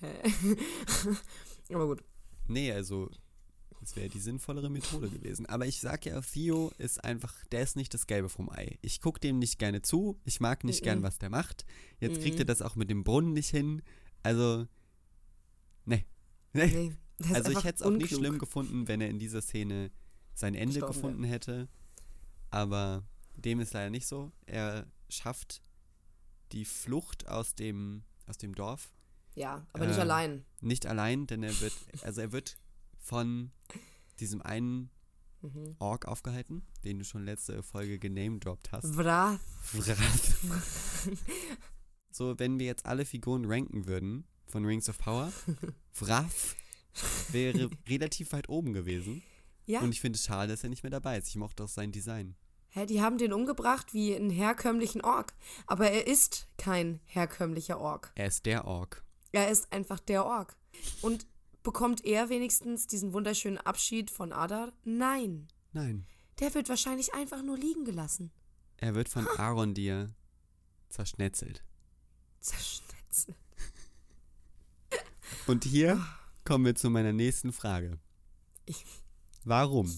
[0.00, 0.32] hä?
[1.74, 2.04] Aber gut.
[2.46, 3.10] Nee, also,
[3.86, 5.46] das wäre die sinnvollere Methode gewesen.
[5.46, 8.80] Aber ich sag ja, Theo ist einfach, der ist nicht das Gelbe vom Ei.
[8.82, 10.84] Ich gucke dem nicht gerne zu, ich mag nicht -mm.
[10.84, 11.64] gern, was der macht.
[12.00, 13.82] Jetzt mm kriegt er das auch mit dem Brunnen nicht hin.
[14.24, 14.66] Also,
[15.84, 16.04] nee.
[16.52, 16.96] Nee.
[17.20, 18.10] nee also ich hätte es auch unklug.
[18.10, 19.92] nicht schlimm gefunden, wenn er in dieser Szene
[20.34, 21.32] sein Ende Gestorben gefunden wäre.
[21.32, 21.68] hätte.
[22.50, 23.04] Aber
[23.36, 24.32] dem ist leider nicht so.
[24.46, 25.62] Er schafft
[26.50, 28.92] die Flucht aus dem, aus dem Dorf.
[29.36, 30.44] Ja, aber nicht äh, allein.
[30.60, 32.56] Nicht allein, denn er wird, also er wird
[33.06, 33.52] von
[34.18, 34.90] diesem einen
[35.40, 35.76] mhm.
[35.78, 38.96] Ork aufgehalten, den du schon letzte Folge genamedroppt hast.
[38.96, 39.40] Wrath.
[39.72, 40.36] Wrath.
[42.10, 45.32] so, wenn wir jetzt alle Figuren ranken würden von Rings of Power,
[46.00, 46.56] Wrath
[47.30, 49.22] wäre relativ weit oben gewesen.
[49.66, 49.80] Ja.
[49.80, 51.28] Und ich finde es schade, dass er nicht mehr dabei ist.
[51.28, 52.34] Ich mochte auch sein Design.
[52.70, 55.34] Hä, die haben den umgebracht wie einen herkömmlichen Ork.
[55.66, 58.12] Aber er ist kein herkömmlicher Ork.
[58.16, 59.04] Er ist der Ork.
[59.32, 60.56] Er ist einfach der Ork.
[61.02, 61.26] Und
[61.66, 64.72] bekommt er wenigstens diesen wunderschönen Abschied von Adar?
[64.84, 65.48] Nein.
[65.72, 66.06] Nein.
[66.38, 68.30] Der wird wahrscheinlich einfach nur liegen gelassen.
[68.76, 70.14] Er wird von Arondir
[70.88, 71.64] zerschnetzelt.
[72.38, 73.36] Zerschnetzelt.
[75.48, 76.06] Und hier
[76.44, 77.98] kommen wir zu meiner nächsten Frage.
[79.42, 79.92] Warum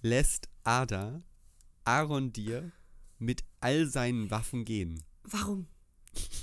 [0.00, 1.22] lässt Ada
[1.84, 2.72] Arondir
[3.18, 5.04] mit all seinen Waffen gehen?
[5.24, 5.66] Warum?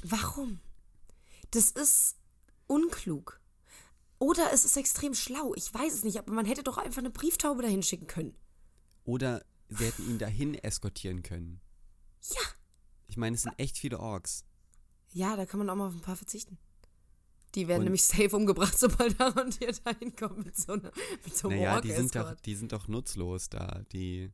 [0.03, 0.59] Warum?
[1.49, 2.17] Das ist
[2.67, 3.39] unklug.
[4.23, 5.53] Oder es ist extrem schlau.
[5.53, 8.33] Ich weiß es nicht, aber man hätte doch einfach eine Brieftaube dahin schicken können.
[9.03, 11.59] Oder sie hätten ihn dahin eskortieren können.
[12.29, 12.41] Ja.
[13.09, 14.45] Ich meine, es sind echt viele Orks.
[15.12, 16.57] Ja, da kann man auch mal auf ein paar verzichten.
[17.53, 20.93] Die werden und nämlich safe umgebracht, sobald Aaron hier da hinkommt mit so, einer,
[21.25, 24.31] mit so einem naja, die sind, doch, die sind doch nutzlos da, die,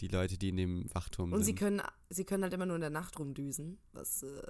[0.00, 1.38] die Leute, die in dem Wachturm und sind.
[1.40, 4.42] Und sie können, sie können halt immer nur in der Nacht rumdüsen, was äh,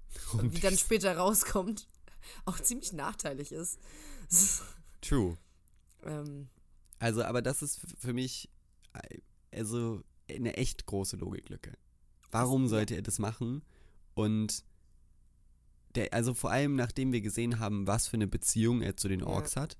[0.40, 1.86] wie dann später rauskommt,
[2.44, 3.78] auch ziemlich nachteilig ist.
[5.00, 5.36] True.
[6.04, 6.48] ähm,
[6.98, 8.50] also, aber das ist für mich
[9.52, 11.76] also eine echt große Logiklücke.
[12.30, 13.62] Warum sollte er das machen?
[14.14, 14.64] Und
[15.94, 19.22] der, also vor allem nachdem wir gesehen haben, was für eine Beziehung er zu den
[19.22, 19.62] Orks ja.
[19.62, 19.76] hat,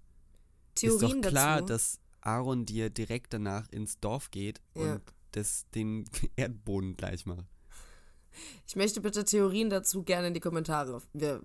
[0.75, 1.67] Theorien ist doch klar, dazu.
[1.67, 4.95] dass Aaron dir direkt danach ins Dorf geht ja.
[4.95, 6.05] und das den
[6.37, 7.47] Erdboden gleich macht.
[8.67, 11.03] Ich möchte bitte Theorien dazu gerne in die Kommentare.
[11.13, 11.43] Wir,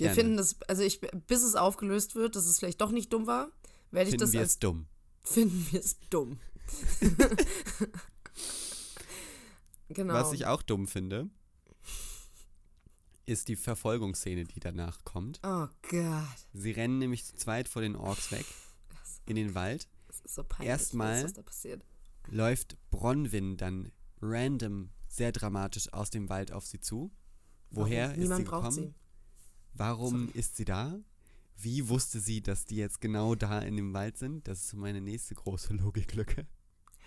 [0.00, 3.26] wir finden das, also ich, bis es aufgelöst wird, dass es vielleicht doch nicht dumm
[3.26, 3.50] war,
[3.90, 4.86] werde ich finden das wir als es dumm.
[5.22, 6.38] Finden wir es dumm.
[9.88, 10.14] genau.
[10.14, 11.28] Was ich auch dumm finde,
[13.26, 15.40] ist die Verfolgungsszene, die danach kommt.
[15.42, 16.46] Oh Gott.
[16.54, 18.46] Sie rennen nämlich zu zweit vor den Orks weg
[19.26, 19.88] in den Wald.
[20.06, 21.84] Das ist so peinlich, Erstmal was da passiert.
[22.28, 27.10] läuft Bronwyn dann random sehr dramatisch aus dem Wald auf sie zu.
[27.70, 28.22] Woher Warum?
[28.22, 28.70] ist sie gekommen?
[28.72, 28.94] Sie.
[29.78, 30.38] Warum Sorry.
[30.38, 30.98] ist sie da?
[31.56, 34.46] Wie wusste sie, dass die jetzt genau da in dem Wald sind?
[34.46, 36.46] Das ist meine nächste große Logiklücke.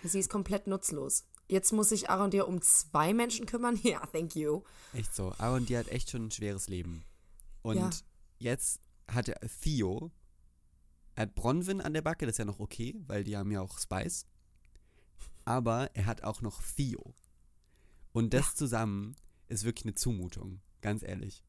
[0.02, 1.26] Sie ist komplett nutzlos.
[1.48, 3.78] Jetzt muss sich Aaron dir um zwei Menschen kümmern?
[3.82, 4.62] Ja, thank you.
[4.94, 5.32] Echt so.
[5.38, 7.04] Aaron, die hat echt schon ein schweres Leben.
[7.62, 7.90] Und ja.
[8.38, 10.10] jetzt hat er Theo,
[11.14, 13.60] er hat Bronwyn an der Backe, das ist ja noch okay, weil die haben ja
[13.60, 14.26] auch Spice.
[15.44, 17.14] Aber er hat auch noch Theo.
[18.12, 18.54] Und das ja.
[18.54, 19.14] zusammen
[19.48, 21.44] ist wirklich eine Zumutung, ganz ehrlich.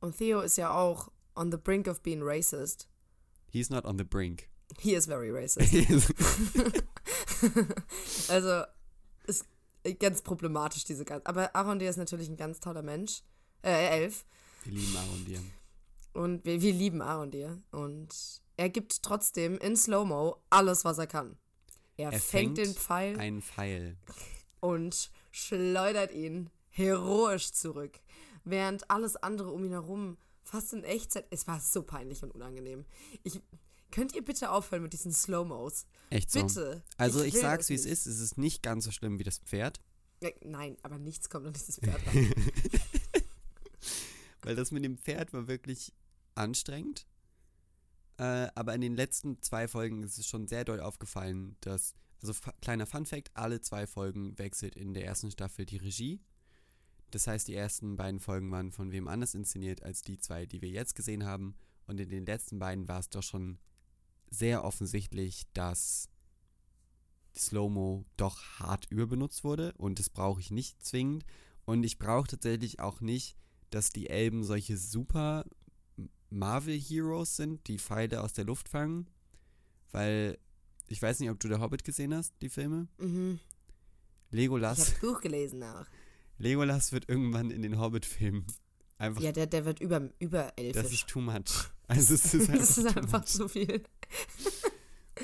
[0.00, 2.88] Und Theo ist ja auch on the brink of being racist.
[3.50, 4.48] He's not on the brink.
[4.78, 5.72] He is very racist.
[8.28, 8.64] also,
[9.26, 9.46] ist
[9.98, 11.26] ganz problematisch, diese ganze.
[11.26, 13.22] Aber Arondir ist natürlich ein ganz toller Mensch.
[13.62, 14.24] Äh, Elf.
[14.64, 15.40] Wir lieben Arondir.
[16.12, 17.62] Und wir, wir lieben Arondir.
[17.70, 18.08] Und
[18.56, 21.36] er gibt trotzdem in Slow-Mo alles, was er kann.
[21.96, 23.18] Er, er fängt, fängt den Pfeil.
[23.18, 23.96] Einen Pfeil.
[24.60, 28.00] Und schleudert ihn heroisch zurück.
[28.44, 31.26] Während alles andere um ihn herum fast in Echtzeit.
[31.30, 32.84] Es war so peinlich und unangenehm.
[33.22, 33.40] Ich,
[33.90, 35.86] könnt ihr bitte aufhören mit diesen Slow-Mos?
[36.10, 36.42] Echt so?
[36.42, 36.82] Bitte.
[36.96, 38.06] Also ich, ich sag's, wie es ist.
[38.06, 39.80] Es ist nicht ganz so schlimm wie das Pferd.
[40.42, 42.32] Nein, aber nichts kommt an dieses Pferd ran.
[44.42, 45.92] Weil das mit dem Pferd war wirklich
[46.34, 47.06] anstrengend.
[48.18, 52.34] Äh, aber in den letzten zwei Folgen ist es schon sehr doll aufgefallen, dass, also
[52.60, 56.20] kleiner Fun Fact, alle zwei Folgen wechselt in der ersten Staffel die Regie.
[57.10, 60.62] Das heißt, die ersten beiden Folgen waren von wem anders inszeniert als die zwei, die
[60.62, 61.54] wir jetzt gesehen haben.
[61.86, 63.58] Und in den letzten beiden war es doch schon
[64.30, 66.08] sehr offensichtlich, dass
[67.36, 69.72] Slow-Mo doch hart überbenutzt wurde.
[69.76, 71.24] Und das brauche ich nicht zwingend.
[71.64, 73.36] Und ich brauche tatsächlich auch nicht,
[73.70, 75.44] dass die Elben solche super
[76.30, 79.08] Marvel-Heroes sind, die Pfeile aus der Luft fangen.
[79.90, 80.38] Weil,
[80.86, 82.88] ich weiß nicht, ob du der Hobbit gesehen hast, die Filme.
[82.98, 83.40] Mhm.
[84.30, 84.78] Legolas.
[84.78, 85.86] Ich habe Buch gelesen auch.
[86.40, 88.46] Legolas wird irgendwann in den Hobbit-Filmen
[88.96, 89.20] einfach.
[89.20, 90.82] Ja, der, der wird über, über elfisch.
[90.82, 91.68] Das ist too much.
[91.90, 93.82] Also es ist das ist einfach zu viel.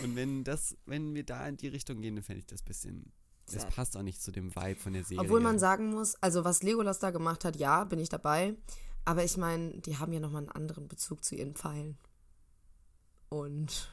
[0.02, 2.64] Und wenn das, wenn wir da in die Richtung gehen, dann fände ich das ein
[2.64, 3.12] bisschen.
[3.52, 5.20] Das passt auch nicht zu dem Vibe von der Serie.
[5.20, 8.56] Obwohl man sagen muss, also was Legolas da gemacht hat, ja, bin ich dabei.
[9.04, 11.96] Aber ich meine, die haben ja nochmal einen anderen Bezug zu ihren Pfeilen.
[13.28, 13.88] Und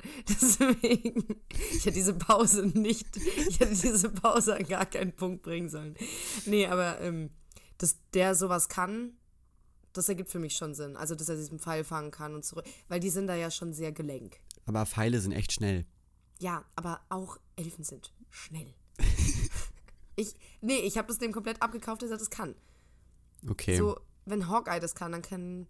[0.28, 1.24] deswegen,
[1.72, 5.96] ich hätte diese Pause nicht, ich hätte diese Pause an gar keinen Punkt bringen sollen.
[6.46, 7.30] Nee, aber ähm,
[7.78, 9.16] dass der sowas kann,
[9.92, 10.96] das ergibt für mich schon Sinn.
[10.96, 12.64] Also, dass er diesen Pfeil fangen kann und zurück.
[12.88, 14.38] Weil die sind da ja schon sehr gelenk.
[14.66, 15.86] Aber Pfeile sind echt schnell.
[16.38, 18.74] Ja, aber auch Elfen sind schnell.
[20.16, 22.54] ich, nee, ich habe das dem komplett abgekauft, dass er das kann.
[23.48, 23.76] Okay.
[23.76, 25.68] So, wenn Hawkeye das kann, dann können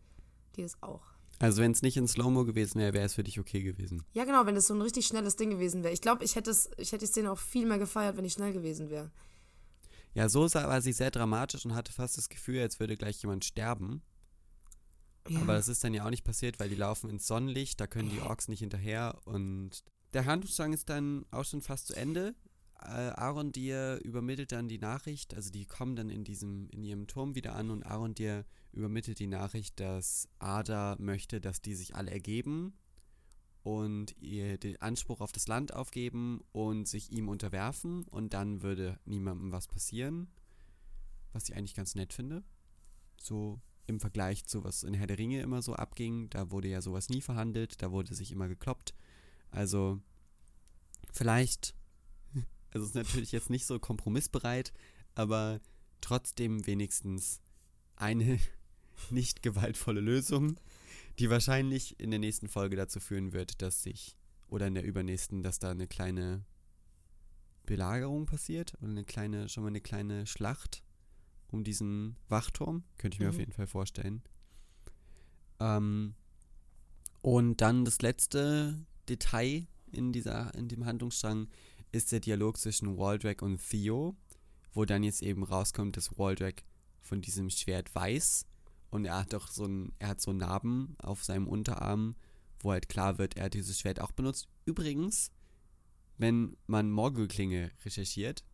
[0.56, 1.02] die das auch.
[1.38, 4.02] Also wenn es nicht in Slow-Mo gewesen wäre, wäre es für dich okay gewesen.
[4.12, 5.94] Ja, genau, wenn es so ein richtig schnelles Ding gewesen wäre.
[5.94, 8.52] Ich glaube, ich hätte ich hätte die Szene auch viel mehr gefeiert, wenn ich schnell
[8.52, 9.10] gewesen wäre.
[10.14, 13.44] Ja, so war sie sehr dramatisch und hatte fast das Gefühl, als würde gleich jemand
[13.44, 14.02] sterben.
[15.28, 15.40] Ja.
[15.40, 18.10] Aber das ist dann ja auch nicht passiert, weil die laufen ins Sonnenlicht, da können
[18.10, 22.34] die Orks nicht hinterher und der Handlungsstrang ist dann auch schon fast zu Ende
[22.80, 27.06] äh, Aaron dir übermittelt dann die Nachricht, also die kommen dann in diesem, in ihrem
[27.06, 28.44] Turm wieder an und Aaron dir
[28.78, 32.72] übermittelt die Nachricht, dass Ada möchte, dass die sich alle ergeben
[33.64, 38.98] und ihr den Anspruch auf das Land aufgeben und sich ihm unterwerfen und dann würde
[39.04, 40.28] niemandem was passieren,
[41.32, 42.44] was ich eigentlich ganz nett finde.
[43.20, 46.80] So im Vergleich zu was in Herr der Ringe immer so abging, da wurde ja
[46.80, 48.94] sowas nie verhandelt, da wurde sich immer gekloppt.
[49.50, 50.00] Also
[51.12, 51.74] vielleicht
[52.70, 54.72] also ist natürlich jetzt nicht so kompromissbereit,
[55.14, 55.60] aber
[56.00, 57.40] trotzdem wenigstens
[57.96, 58.38] eine
[59.10, 60.58] nicht gewaltvolle Lösung,
[61.18, 64.16] die wahrscheinlich in der nächsten Folge dazu führen wird, dass sich,
[64.48, 66.44] oder in der übernächsten, dass da eine kleine
[67.66, 70.82] Belagerung passiert oder eine kleine, schon mal eine kleine Schlacht
[71.48, 72.84] um diesen Wachturm.
[72.96, 73.32] Könnte ich mir mhm.
[73.32, 74.22] auf jeden Fall vorstellen.
[75.60, 76.14] Ähm,
[77.20, 81.48] und dann das letzte Detail in dieser, in dem Handlungsstrang
[81.92, 84.16] ist der Dialog zwischen Waldreck und Theo,
[84.72, 86.64] wo dann jetzt eben rauskommt, dass Waldreck
[87.00, 88.46] von diesem Schwert weiß
[88.90, 92.14] und er hat doch so ein, er hat so Narben auf seinem Unterarm
[92.60, 94.48] wo halt klar wird, er hat dieses Schwert auch benutzt.
[94.64, 95.30] Übrigens,
[96.16, 98.44] wenn man Morgul-Klinge recherchiert,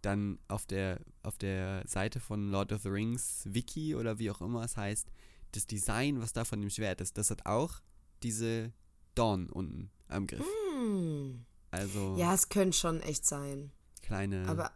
[0.00, 4.40] dann auf der, auf der Seite von Lord of the Rings Wiki oder wie auch
[4.40, 5.08] immer es heißt,
[5.52, 7.80] das Design, was da von dem Schwert ist, das hat auch
[8.22, 8.72] diese
[9.14, 10.46] Dorn unten am Griff.
[10.74, 11.44] Hm.
[11.70, 12.16] Also.
[12.18, 13.70] Ja, es könnte schon echt sein.
[14.00, 14.46] Kleine.
[14.48, 14.72] Aber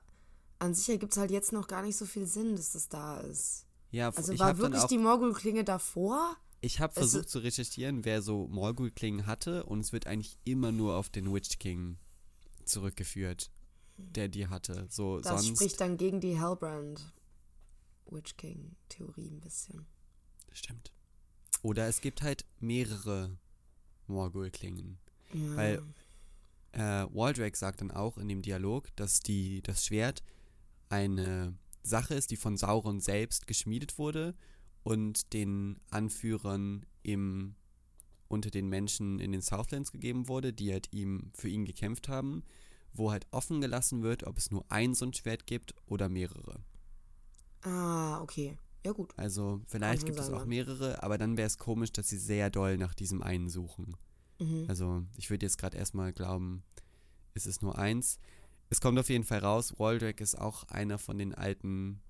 [0.59, 3.19] an sich ergibt es halt jetzt noch gar nicht so viel Sinn, dass das da
[3.21, 3.67] ist.
[3.91, 6.37] Ja, also ich war wirklich auch, die Morgul-Klinge davor?
[6.61, 10.97] Ich habe versucht zu recherchieren, wer so Morgul-Klingen hatte und es wird eigentlich immer nur
[10.97, 11.97] auf den Witch King
[12.65, 13.51] zurückgeführt,
[13.97, 14.87] der die hatte.
[14.91, 17.13] So, das sonst, spricht dann gegen die Hellbrand
[18.07, 19.87] Witch King Theorie ein bisschen.
[20.53, 20.93] Stimmt.
[21.63, 23.37] Oder es gibt halt mehrere
[24.07, 24.99] Morgul-Klingen.
[25.33, 25.57] Ja.
[25.57, 25.83] Weil
[26.73, 30.23] äh, Waldrake sagt dann auch in dem Dialog, dass die, das Schwert
[30.89, 31.55] eine
[31.89, 34.35] Sache ist, die von Sauron selbst geschmiedet wurde
[34.83, 37.55] und den Anführern im,
[38.29, 42.43] unter den Menschen in den Southlands gegeben wurde, die halt ihm für ihn gekämpft haben,
[42.93, 46.61] wo halt offen gelassen wird, ob es nur ein so ein Schwert gibt oder mehrere.
[47.63, 48.57] Ah, okay.
[48.85, 49.13] Ja, gut.
[49.17, 52.77] Also vielleicht gibt es auch mehrere, aber dann wäre es komisch, dass sie sehr doll
[52.77, 53.97] nach diesem einen suchen.
[54.39, 54.67] Mhm.
[54.69, 56.63] Also ich würde jetzt gerade erstmal glauben,
[57.35, 58.21] es ist nur eins.
[58.69, 62.01] Es kommt auf jeden Fall raus, Waldrick ist auch einer von den alten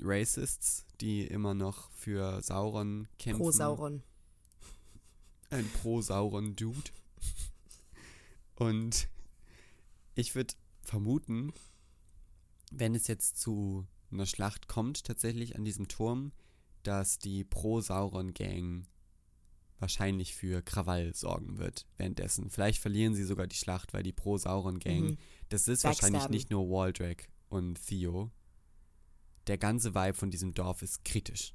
[0.00, 3.42] Racists, die immer noch für Sauron kämpfen.
[3.42, 4.02] Pro Sauron.
[5.50, 6.90] Ein Pro-Sauron-Dude.
[8.56, 9.08] Und
[10.14, 11.52] ich würde vermuten,
[12.72, 16.32] wenn es jetzt zu einer Schlacht kommt, tatsächlich an diesem Turm,
[16.82, 18.86] dass die Pro-Sauron-Gang
[19.78, 22.50] wahrscheinlich für Krawall sorgen wird währenddessen.
[22.50, 25.18] Vielleicht verlieren sie sogar die Schlacht, weil die Pro-Sauron-Gang, mhm.
[25.48, 28.30] das ist wahrscheinlich nicht nur Waldrak und Theo.
[29.46, 31.54] Der ganze Vibe von diesem Dorf ist kritisch.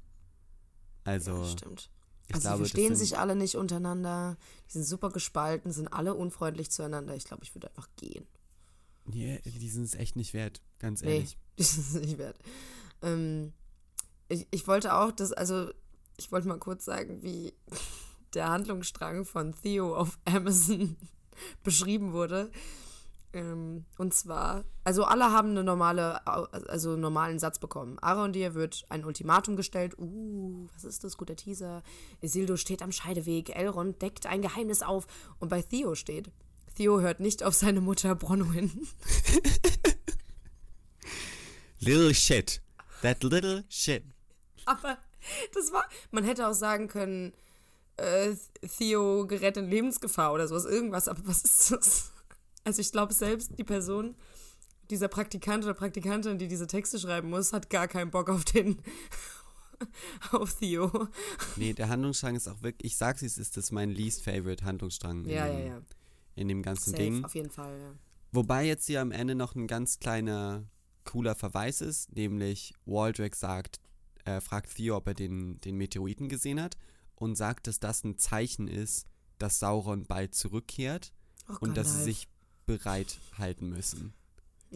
[1.04, 1.90] Also, ja, stimmt.
[2.28, 4.36] Ich also glaube, die verstehen sich alle nicht untereinander,
[4.68, 7.16] die sind super gespalten, sind alle unfreundlich zueinander.
[7.16, 8.26] Ich glaube, ich würde einfach gehen.
[9.06, 11.36] Nee, die sind es echt nicht wert, ganz ehrlich.
[11.36, 12.38] Nee, die sind es nicht wert.
[13.02, 13.52] Ähm,
[14.28, 15.72] ich, ich wollte auch, dass, also,
[16.18, 17.52] ich wollte mal kurz sagen, wie
[18.34, 20.96] der Handlungsstrang von Theo auf Amazon
[21.62, 22.50] beschrieben wurde.
[23.32, 27.98] Ähm, und zwar, also alle haben eine normale, also einen normalen Satz bekommen.
[28.00, 29.96] Arondir wird ein Ultimatum gestellt.
[29.98, 31.16] Uh, was ist das?
[31.16, 31.82] Guter Teaser.
[32.20, 33.54] Isildur steht am Scheideweg.
[33.54, 35.06] Elrond deckt ein Geheimnis auf.
[35.38, 36.32] Und bei Theo steht,
[36.74, 38.70] Theo hört nicht auf seine Mutter Bronwyn.
[41.78, 42.60] little shit.
[43.02, 44.02] That little shit.
[44.66, 44.98] Aber
[45.54, 47.32] das war, man hätte auch sagen können,
[48.00, 48.36] äh,
[48.66, 52.12] Theo gerät in Lebensgefahr oder sowas, irgendwas, aber was ist das?
[52.64, 54.14] Also ich glaube selbst die Person,
[54.90, 58.82] dieser Praktikant oder Praktikantin, die diese Texte schreiben muss, hat gar keinen Bock auf den
[60.32, 61.08] auf Theo.
[61.56, 65.24] Nee, der Handlungsstrang ist auch wirklich, ich sag's es ist das mein least favorite Handlungsstrang.
[65.26, 65.82] Ja, in, ja, ja.
[66.34, 67.24] In dem ganzen Safe, Ding.
[67.24, 67.92] auf jeden Fall, ja.
[68.32, 70.64] Wobei jetzt hier am Ende noch ein ganz kleiner,
[71.04, 73.80] cooler Verweis ist, nämlich Waldrick sagt,
[74.24, 76.76] äh, fragt Theo, ob er den, den Meteoriten gesehen hat
[77.20, 79.06] und sagt, dass das ein Zeichen ist,
[79.38, 81.12] dass Sauron bald zurückkehrt
[81.48, 82.28] oh, und dass sie sich
[82.66, 84.14] bereit halten müssen.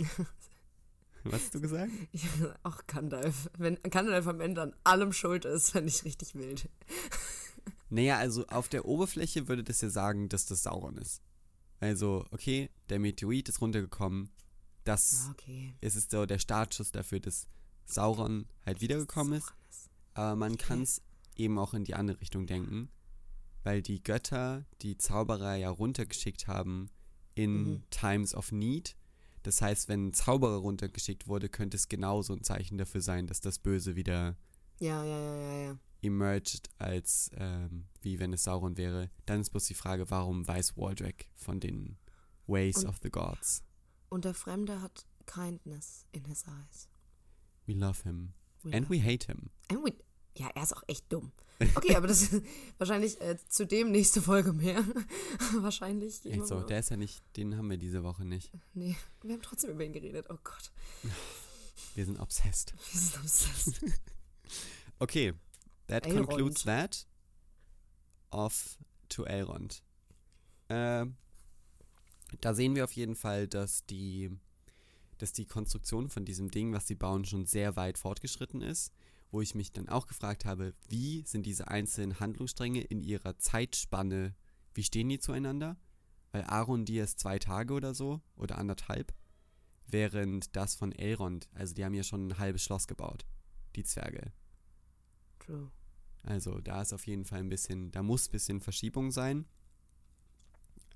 [1.24, 1.90] Was hast du gesagt?
[2.12, 3.50] Ja, auch Gandalf.
[3.57, 6.68] Wenn Gandalf am Ende an allem schuld ist, fände ich richtig wild.
[7.90, 11.22] Naja, also auf der Oberfläche würde das ja sagen, dass das Sauron ist.
[11.78, 14.30] Also, okay, der Meteorit ist runtergekommen.
[14.83, 15.74] Das okay.
[15.80, 17.46] ist es so der Startschuss dafür, dass
[17.85, 19.52] Sauron halt wiedergekommen ist.
[20.14, 20.64] Aber man okay.
[20.66, 21.02] kann es
[21.37, 22.90] eben auch in die andere Richtung denken,
[23.62, 26.90] weil die Götter die Zauberer ja runtergeschickt haben
[27.35, 27.83] in mhm.
[27.90, 28.97] Times of Need.
[29.42, 33.40] Das heißt, wenn ein Zauberer runtergeschickt wurde, könnte es genauso ein Zeichen dafür sein, dass
[33.40, 34.37] das Böse wieder
[34.79, 35.79] ja, ja, ja, ja, ja.
[36.03, 39.11] emerged, als ähm, wie wenn es Sauron wäre.
[39.27, 41.97] Dann ist bloß die Frage, warum weiß Waldreck von den
[42.47, 43.62] Ways und, of the Gods?
[44.09, 46.88] Und der Fremde hat kindness in his eyes.
[47.66, 48.35] We love him.
[48.62, 49.51] We And love we hate him.
[49.68, 49.92] And we,
[50.37, 51.33] ja, er ist auch echt dumm.
[51.77, 52.42] Okay, aber das ist
[52.79, 54.85] wahrscheinlich äh, zudem nächste Folge mehr.
[55.59, 56.24] wahrscheinlich.
[56.24, 58.51] Echt so, der ist ja nicht, den haben wir diese Woche nicht.
[58.74, 60.26] Nee, wir haben trotzdem über ihn geredet.
[60.30, 60.72] Oh Gott.
[61.97, 62.74] Wir sind obsessed.
[62.91, 63.80] Wir sind obsessed.
[64.99, 65.32] okay,
[65.87, 66.26] that Elrond.
[66.26, 67.07] concludes that.
[68.30, 68.78] Off
[69.09, 69.80] to Elrond.
[70.68, 71.07] Äh,
[72.41, 74.30] da sehen wir auf jeden Fall, dass die,
[75.18, 78.93] dass die Konstruktion von diesem Ding, was sie bauen, schon sehr weit fortgeschritten ist
[79.31, 84.35] wo ich mich dann auch gefragt habe, wie sind diese einzelnen Handlungsstränge in ihrer Zeitspanne,
[84.75, 85.77] wie stehen die zueinander?
[86.33, 89.14] Weil Aaron die ist zwei Tage oder so oder anderthalb,
[89.87, 93.27] während das von Elrond, also die haben ja schon ein halbes Schloss gebaut,
[93.77, 94.33] die Zwerge.
[95.39, 95.70] True.
[96.22, 99.47] Also da ist auf jeden Fall ein bisschen, da muss ein bisschen Verschiebung sein.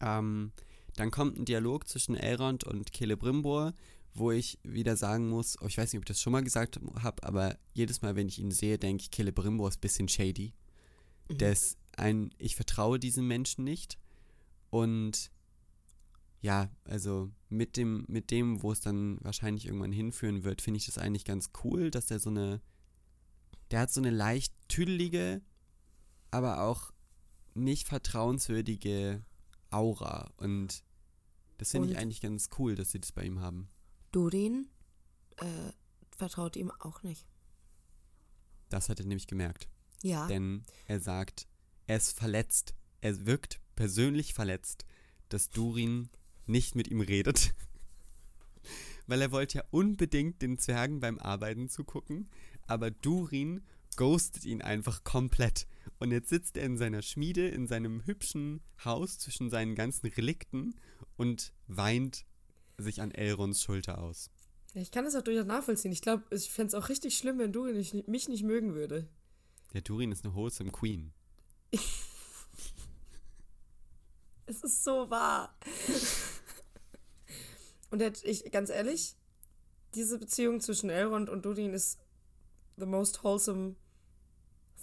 [0.00, 0.52] Ähm,
[0.96, 3.74] dann kommt ein Dialog zwischen Elrond und Celebrimbor,
[4.14, 6.80] wo ich wieder sagen muss, oh, ich weiß nicht, ob ich das schon mal gesagt
[7.02, 10.52] habe, aber jedes Mal, wenn ich ihn sehe, denke ich, Celebrimbor ist ein bisschen shady.
[11.28, 11.36] Mhm.
[11.36, 13.98] Ist ein, ich vertraue diesen Menschen nicht.
[14.70, 15.30] Und
[16.40, 20.86] ja, also mit dem, mit dem, wo es dann wahrscheinlich irgendwann hinführen wird, finde ich
[20.86, 22.60] das eigentlich ganz cool, dass der so eine,
[23.70, 25.42] der hat so eine leicht tüdelige,
[26.30, 26.92] aber auch
[27.54, 29.24] nicht vertrauenswürdige
[29.70, 30.30] Aura.
[30.36, 30.84] Und
[31.58, 33.68] das finde ich eigentlich ganz cool, dass sie das bei ihm haben.
[34.12, 34.68] Durin
[35.36, 35.72] äh,
[36.16, 37.26] vertraut ihm auch nicht.
[38.68, 39.68] Das hat er nämlich gemerkt.
[40.02, 40.26] Ja.
[40.26, 41.48] Denn er sagt,
[41.86, 42.74] er ist verletzt.
[43.00, 44.84] Er wirkt persönlich verletzt,
[45.28, 46.10] dass Durin
[46.46, 47.54] nicht mit ihm redet.
[49.06, 52.28] Weil er wollte ja unbedingt den Zwergen beim Arbeiten zugucken,
[52.66, 53.62] aber Durin
[53.96, 55.66] ghostet ihn einfach komplett.
[55.98, 60.74] Und jetzt sitzt er in seiner Schmiede, in seinem hübschen Haus zwischen seinen ganzen Relikten
[61.16, 62.24] und weint
[62.78, 64.30] sich an Elrons Schulter aus.
[64.74, 65.92] Ich kann das auch durchaus nachvollziehen.
[65.92, 69.08] Ich glaube, ich fände es auch richtig schlimm, wenn Durin mich, mich nicht mögen würde.
[69.74, 71.12] Der Durin ist eine wholesome Queen.
[74.46, 75.56] es ist so wahr.
[77.90, 79.16] und ich, ganz ehrlich,
[79.94, 81.98] diese Beziehung zwischen Elrond und Durin ist
[82.76, 83.74] the most wholesome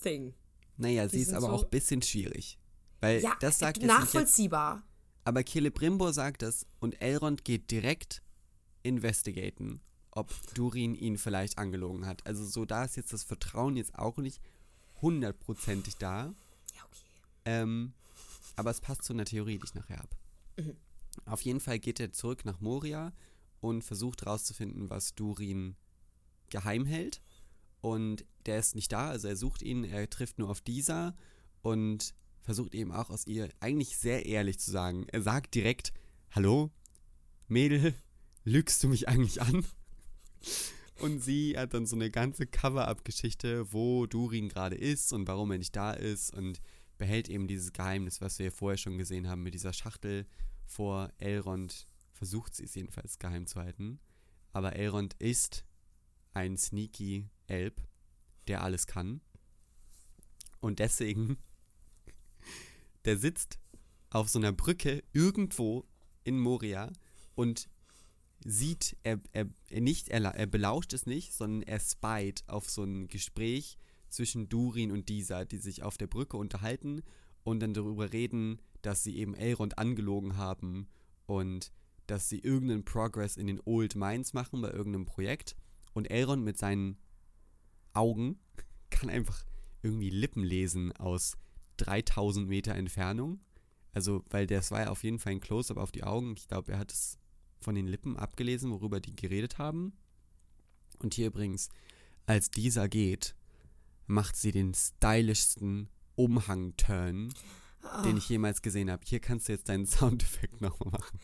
[0.02, 0.34] thing.
[0.78, 2.60] Naja, sie ist aber so auch ein bisschen schwierig.
[3.00, 4.84] Weil ja, das sagt nachvollziehbar.
[5.26, 8.22] Aber Celebrimbor sagt das und Elrond geht direkt
[8.84, 12.26] investigaten, ob Durin ihn vielleicht angelogen hat.
[12.26, 14.40] Also so da ist jetzt das Vertrauen jetzt auch nicht
[15.02, 16.34] hundertprozentig da.
[16.76, 17.04] Ja, okay.
[17.46, 17.94] Ähm,
[18.56, 20.16] aber es passt zu einer Theorie, die ich nachher habe.
[20.58, 20.78] Mhm.
[21.26, 23.12] Auf jeden Fall geht er zurück nach Moria
[23.62, 25.76] und versucht herauszufinden, was Durin
[26.50, 27.22] geheim hält.
[27.82, 31.16] Und der ist nicht da, also er sucht ihn, er trifft nur auf dieser
[31.62, 32.14] und
[32.46, 35.08] versucht eben auch aus ihr eigentlich sehr ehrlich zu sagen.
[35.12, 35.92] Er sagt direkt,
[36.32, 36.72] hallo,
[37.48, 37.96] Mädel,
[38.44, 39.66] lügst du mich eigentlich an?
[41.00, 45.58] Und sie hat dann so eine ganze Cover-up-Geschichte, wo Durin gerade ist und warum er
[45.58, 46.62] nicht da ist und
[46.98, 50.26] behält eben dieses Geheimnis, was wir vorher schon gesehen haben mit dieser Schachtel
[50.66, 51.88] vor Elrond.
[52.14, 54.00] Versucht sie es jedenfalls geheim zu halten.
[54.54, 55.66] Aber Elrond ist
[56.34, 57.82] ein sneaky Elb,
[58.48, 59.20] der alles kann.
[60.62, 61.38] Und deswegen
[63.06, 63.60] der sitzt
[64.10, 65.86] auf so einer Brücke irgendwo
[66.24, 66.92] in Moria
[67.36, 67.70] und
[68.44, 72.84] sieht, er, er, er nicht, er, er belauscht es nicht, sondern er spyt auf so
[72.84, 73.78] ein Gespräch
[74.10, 77.02] zwischen Durin und dieser, die sich auf der Brücke unterhalten
[77.44, 80.88] und dann darüber reden, dass sie eben Elrond angelogen haben
[81.26, 81.72] und
[82.08, 85.56] dass sie irgendeinen Progress in den Old Mines machen bei irgendeinem Projekt
[85.94, 86.98] und Elrond mit seinen
[87.94, 88.40] Augen
[88.90, 89.44] kann einfach
[89.82, 91.38] irgendwie Lippen lesen aus
[91.78, 93.40] 3000 Meter Entfernung.
[93.94, 96.34] Also, weil das war ja auf jeden Fall ein Close-up auf die Augen.
[96.36, 97.18] Ich glaube, er hat es
[97.62, 99.94] von den Lippen abgelesen, worüber die geredet haben.
[101.00, 101.70] Und hier übrigens,
[102.26, 103.36] als dieser geht,
[104.08, 107.34] macht sie den stylischsten Umhang-Turn,
[107.84, 108.04] oh.
[108.04, 109.04] den ich jemals gesehen habe.
[109.06, 111.20] Hier kannst du jetzt deinen Soundeffekt nochmal machen.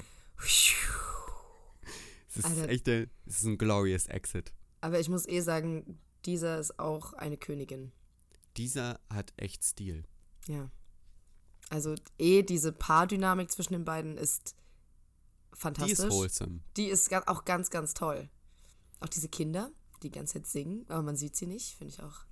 [2.34, 2.70] Es ist Alter.
[2.70, 4.54] echt ein, es ist ein glorious Exit.
[4.80, 7.92] Aber ich muss eh sagen, dieser ist auch eine Königin.
[8.58, 10.06] Dieser hat echt Stil.
[10.48, 10.70] Ja.
[11.70, 14.56] Also eh diese Paardynamik zwischen den beiden ist
[15.54, 15.98] fantastisch.
[15.98, 16.60] Die ist wholesome.
[16.78, 18.30] Die ist auch ganz, ganz toll.
[19.00, 22.04] Auch diese Kinder, die die ganze Zeit singen, aber man sieht sie nicht, finde ich
[22.04, 22.26] auch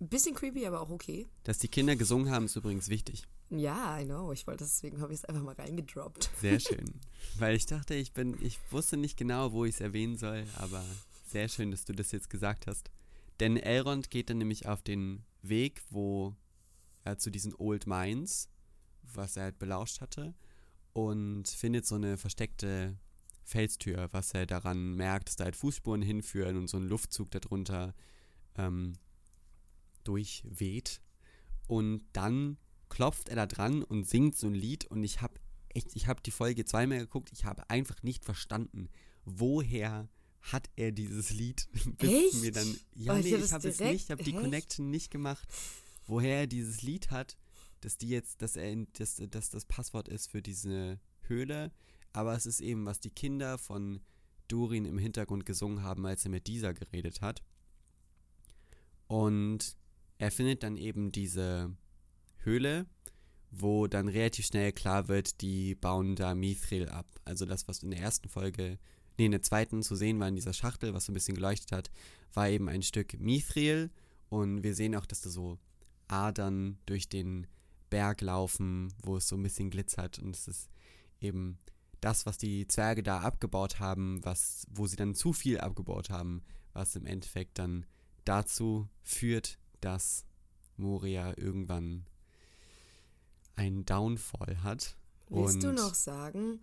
[0.00, 1.26] ein bisschen creepy, aber auch okay.
[1.44, 3.26] Dass die Kinder gesungen haben, ist übrigens wichtig.
[3.50, 4.32] Ja, I know.
[4.32, 6.30] Ich wollte deswegen habe ich es einfach mal reingedroppt.
[6.40, 7.00] Sehr schön.
[7.38, 10.84] Weil ich dachte, ich bin, ich wusste nicht genau, wo ich es erwähnen soll, aber
[11.26, 12.90] sehr schön, dass du das jetzt gesagt hast.
[13.40, 16.34] Denn Elrond geht dann nämlich auf den Weg, wo
[17.06, 18.48] äh, zu diesen Old Mines,
[19.02, 20.34] was er halt belauscht hatte,
[20.92, 22.98] und findet so eine versteckte
[23.44, 27.94] Felstür, was er daran merkt, dass da halt Fußspuren hinführen und so ein Luftzug darunter
[28.56, 28.94] ähm,
[30.04, 31.00] durchweht.
[31.68, 32.56] Und dann
[32.88, 35.34] klopft er da dran und singt so ein Lied und ich habe
[35.74, 38.88] echt, ich habe die Folge zweimal geguckt, ich habe einfach nicht verstanden,
[39.24, 40.08] woher
[40.40, 42.42] hat er dieses Lied bis echt?
[42.42, 45.48] mir dann ja oh, nee, ich habe es nicht, ich habe die Connection nicht gemacht
[46.06, 47.36] woher er dieses Lied hat,
[47.80, 51.72] dass die jetzt, dass er in, dass, dass das Passwort ist für diese Höhle,
[52.12, 54.00] aber es ist eben, was die Kinder von
[54.48, 57.42] Durin im Hintergrund gesungen haben, als er mit dieser geredet hat.
[59.06, 59.76] Und
[60.18, 61.76] er findet dann eben diese
[62.38, 62.86] Höhle,
[63.50, 67.06] wo dann relativ schnell klar wird, die bauen da Mithril ab.
[67.24, 68.78] Also das, was in der ersten Folge,
[69.18, 71.72] nee, in der zweiten zu sehen war in dieser Schachtel, was so ein bisschen geleuchtet
[71.72, 71.90] hat,
[72.34, 73.90] war eben ein Stück Mithril.
[74.28, 75.58] Und wir sehen auch, dass da so
[76.08, 77.46] Adern durch den
[77.90, 80.18] Berg laufen, wo es so ein bisschen glitzert.
[80.18, 80.70] Und es ist
[81.20, 81.58] eben
[82.00, 86.42] das, was die Zwerge da abgebaut haben, was, wo sie dann zu viel abgebaut haben,
[86.72, 87.86] was im Endeffekt dann
[88.24, 90.24] dazu führt, dass
[90.76, 92.06] Moria irgendwann
[93.54, 94.96] einen Downfall hat.
[95.28, 96.60] Willst du noch sagen,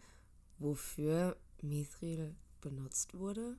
[0.59, 3.57] wofür Mithril benutzt wurde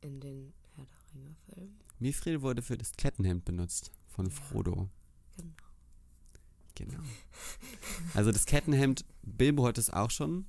[0.00, 1.80] in den Herr der Ringe Filmen?
[1.98, 4.88] Mithril wurde für das Kettenhemd benutzt von ja, Frodo.
[5.36, 5.52] Genau.
[6.74, 7.02] Genau.
[8.14, 10.46] Also das Kettenhemd, Bilbo hat es auch schon.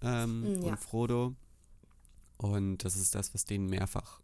[0.00, 0.70] Ähm, mm, ja.
[0.70, 1.34] Und Frodo.
[2.36, 4.20] Und das ist das, was denen mehrfach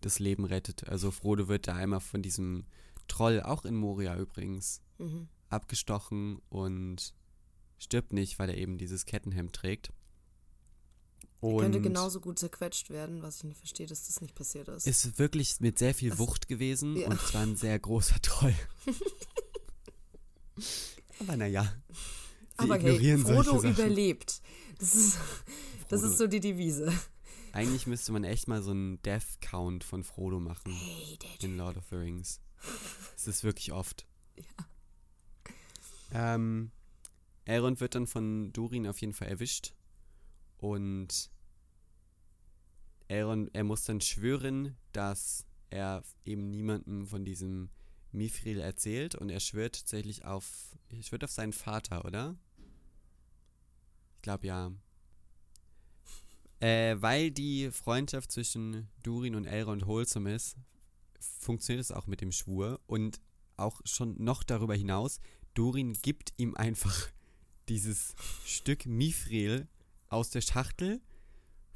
[0.00, 0.88] das Leben rettet.
[0.88, 2.64] Also Frodo wird da einmal von diesem
[3.08, 5.28] Troll, auch in Moria übrigens, mhm.
[5.48, 7.14] abgestochen und
[7.78, 9.92] stirbt nicht, weil er eben dieses Kettenhemd trägt.
[11.44, 14.86] Und könnte genauso gut zerquetscht werden, was ich nicht verstehe, dass das nicht passiert ist.
[14.86, 17.08] Ist wirklich mit sehr viel Wucht gewesen ja.
[17.08, 18.54] und zwar ein sehr großer Troll.
[21.20, 21.70] Aber naja.
[22.56, 24.40] Aber hey, Frodo überlebt.
[24.78, 25.18] Das ist,
[25.90, 26.90] das ist so die Devise.
[27.52, 30.72] Eigentlich müsste man echt mal so einen Death Count von Frodo machen.
[30.72, 32.40] Hey, in Lord of the Rings.
[33.16, 34.06] Es ist wirklich oft.
[34.36, 36.34] Ja.
[36.34, 36.70] Ähm,
[37.44, 39.74] Elrond wird dann von Durin auf jeden Fall erwischt.
[40.58, 41.30] Und
[43.08, 47.70] Elrond, er muss dann schwören, dass er eben niemandem von diesem
[48.12, 49.14] Mithril erzählt.
[49.14, 52.36] Und er schwört tatsächlich auf, ich schwört auf seinen Vater, oder?
[54.16, 54.72] Ich glaube ja.
[56.60, 60.56] Äh, weil die Freundschaft zwischen Durin und Elrond wholesome ist,
[61.20, 62.80] funktioniert es auch mit dem Schwur.
[62.86, 63.20] Und
[63.56, 65.20] auch schon noch darüber hinaus,
[65.54, 67.08] Durin gibt ihm einfach
[67.68, 69.68] dieses Stück Mithril
[70.08, 71.00] aus der Schachtel,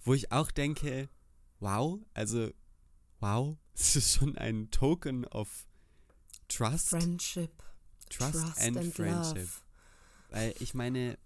[0.05, 1.09] wo ich auch denke,
[1.61, 2.51] wow, also
[3.21, 5.67] wow, es ist schon ein Token of
[6.49, 6.91] Trust.
[6.91, 7.63] Friendship.
[8.11, 9.37] Trust, Trust and, and Friendship.
[9.37, 9.53] Love.
[10.31, 11.19] Weil ich meine,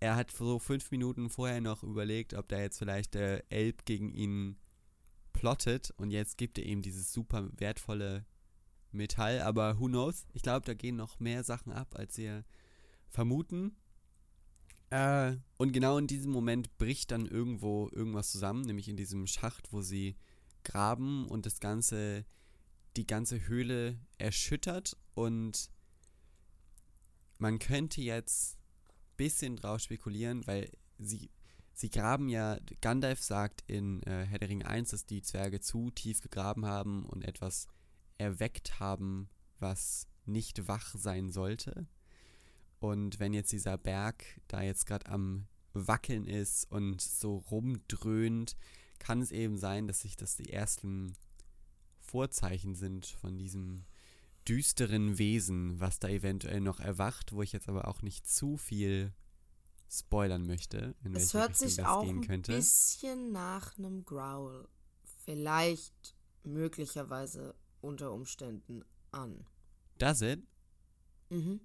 [0.00, 4.12] er hat so fünf Minuten vorher noch überlegt, ob da jetzt vielleicht der Elb gegen
[4.12, 4.56] ihn
[5.32, 8.24] plottet und jetzt gibt er ihm dieses super wertvolle
[8.92, 10.26] Metall, aber who knows?
[10.32, 12.44] Ich glaube, da gehen noch mehr Sachen ab, als wir
[13.08, 13.76] vermuten.
[14.90, 19.72] Äh, und genau in diesem Moment bricht dann irgendwo irgendwas zusammen, nämlich in diesem Schacht,
[19.72, 20.16] wo sie
[20.64, 22.24] graben und das ganze,
[22.96, 25.70] die ganze Höhle erschüttert und
[27.38, 31.30] man könnte jetzt ein bisschen drauf spekulieren, weil sie,
[31.74, 35.90] sie graben ja, Gandalf sagt in äh, Herr der Ring 1, dass die Zwerge zu
[35.90, 37.66] tief gegraben haben und etwas
[38.18, 39.28] erweckt haben,
[39.58, 41.86] was nicht wach sein sollte.
[42.78, 48.56] Und wenn jetzt dieser Berg da jetzt gerade am Wackeln ist und so rumdröhnt,
[48.98, 51.12] kann es eben sein, dass sich das die ersten
[52.00, 53.84] Vorzeichen sind von diesem
[54.48, 59.12] düsteren Wesen, was da eventuell noch erwacht, wo ich jetzt aber auch nicht zu viel
[59.88, 64.68] spoilern möchte, in es hört Richtung sich auch ein bisschen nach einem Growl,
[65.24, 69.46] vielleicht möglicherweise unter Umständen an.
[69.98, 70.42] Does it?
[71.30, 71.60] Mhm.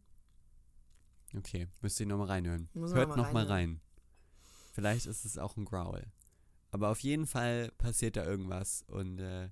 [1.36, 2.70] Okay, müsst ihr nochmal reinhören.
[2.74, 3.82] Muss Hört nochmal rein.
[4.74, 6.06] Vielleicht ist es auch ein Growl.
[6.72, 9.50] Aber auf jeden Fall passiert da irgendwas und äh,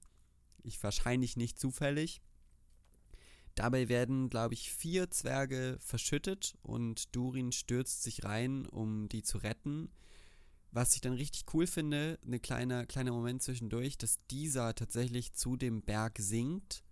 [0.64, 2.22] ich wahrscheinlich nicht zufällig.
[3.56, 9.38] Dabei werden, glaube ich, vier Zwerge verschüttet und Durin stürzt sich rein, um die zu
[9.40, 9.90] retten.
[10.72, 15.58] Was ich dann richtig cool finde, ein kleiner, kleiner Moment zwischendurch, dass dieser tatsächlich zu
[15.58, 16.84] dem Berg sinkt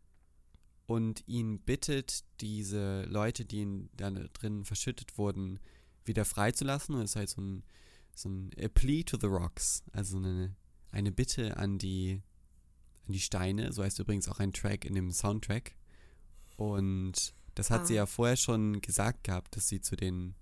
[0.88, 5.60] und ihn bittet, diese Leute, die ihn da drin verschüttet wurden,
[6.06, 6.96] wieder freizulassen.
[6.96, 7.64] Und es ist halt so ein,
[8.16, 10.56] so ein A Plea to the Rocks, also eine,
[10.92, 12.22] eine Bitte an die,
[13.06, 13.74] an die Steine.
[13.74, 15.76] So heißt übrigens auch ein Track in dem Soundtrack.
[16.56, 17.86] Und das hat ah.
[17.86, 20.36] sie ja vorher schon gesagt gehabt, dass sie zu den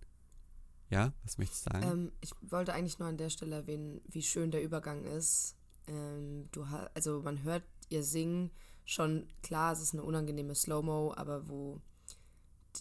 [0.91, 1.91] ja, was möchtest du sagen?
[1.91, 5.55] Ähm, ich wollte eigentlich nur an der Stelle erwähnen, wie schön der Übergang ist.
[5.87, 8.51] Ähm, du also man hört ihr singen
[8.85, 11.81] schon, klar, es ist eine unangenehme Slow-Mo, aber wo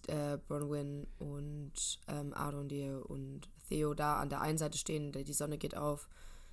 [0.08, 1.72] äh, Bronwyn und
[2.08, 6.08] ähm, Arondir und Theo da an der einen Seite stehen, die Sonne geht auf,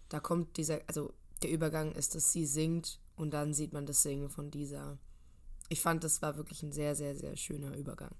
[0.10, 4.02] da kommt dieser, also der Übergang ist, dass sie singt und dann sieht man das
[4.02, 4.98] Singen von dieser.
[5.70, 8.12] Ich fand, das war wirklich ein sehr, sehr, sehr schöner Übergang.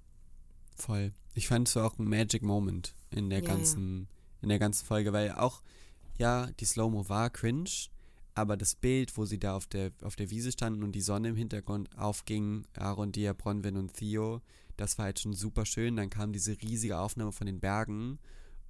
[0.76, 1.14] Voll.
[1.34, 4.44] Ich fand es auch ein Magic Moment in der ja, ganzen, ja.
[4.44, 5.62] in der ganzen Folge, weil auch,
[6.18, 7.70] ja, die Slow-Mo war cringe,
[8.34, 11.30] aber das Bild, wo sie da auf der, auf der Wiese standen und die Sonne
[11.30, 14.42] im Hintergrund aufging, Aaron, Dia, Bronwyn und Theo,
[14.78, 15.98] das war halt schon super schön.
[15.98, 18.20] Dann kam diese riesige Aufnahme von den Bergen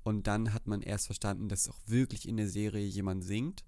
[0.04, 3.64] und dann hat man erst verstanden, dass auch wirklich in der Serie jemand singt.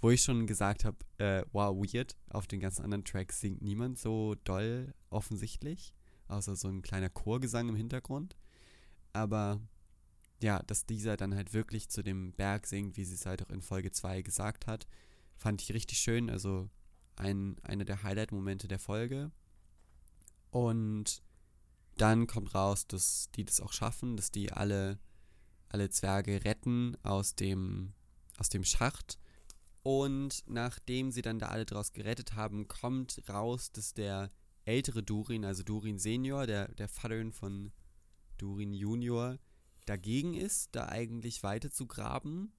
[0.00, 3.98] Wo ich schon gesagt habe, äh, wow, weird, auf den ganzen anderen Tracks singt niemand
[3.98, 5.94] so doll offensichtlich,
[6.26, 8.36] außer so ein kleiner Chorgesang im Hintergrund.
[9.12, 9.60] Aber
[10.42, 13.50] ja, dass dieser dann halt wirklich zu dem Berg singt, wie sie es halt auch
[13.50, 14.88] in Folge 2 gesagt hat.
[15.42, 16.70] Fand ich richtig schön, also
[17.16, 19.32] ein, einer der Highlight-Momente der Folge.
[20.52, 21.20] Und
[21.96, 25.00] dann kommt raus, dass die das auch schaffen, dass die alle,
[25.68, 27.92] alle Zwerge retten aus dem,
[28.38, 29.18] aus dem Schacht.
[29.82, 34.30] Und nachdem sie dann da alle draus gerettet haben, kommt raus, dass der
[34.64, 37.72] ältere Durin, also Durin Senior, der, der Vater von
[38.38, 39.40] Durin Junior,
[39.86, 42.52] dagegen ist, da eigentlich weiter zu graben.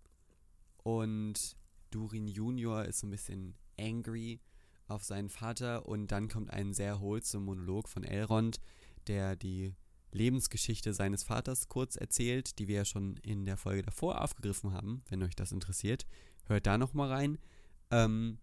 [0.84, 1.56] Und
[1.94, 4.40] Durin Junior ist so ein bisschen angry
[4.88, 8.60] auf seinen Vater und dann kommt ein sehr wholesome Monolog von Elrond,
[9.08, 9.76] der die
[10.12, 15.04] Lebensgeschichte seines Vaters kurz erzählt, die wir ja schon in der Folge davor aufgegriffen haben,
[15.10, 16.06] wenn euch das interessiert.
[16.46, 17.38] Hört da nochmal rein.
[17.90, 18.38] Ähm,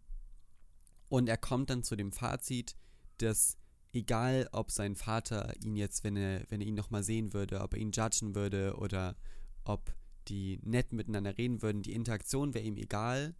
[1.08, 2.76] und er kommt dann zu dem Fazit,
[3.18, 3.56] dass
[3.92, 7.74] egal, ob sein Vater ihn jetzt, wenn er, wenn er ihn nochmal sehen würde, ob
[7.74, 9.16] er ihn judgen würde oder
[9.64, 9.92] ob
[10.28, 13.34] die nett miteinander reden würden, die Interaktion wäre ihm egal.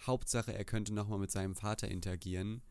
[0.00, 2.62] Hauptsache, er könnte nochmal mit seinem Vater interagieren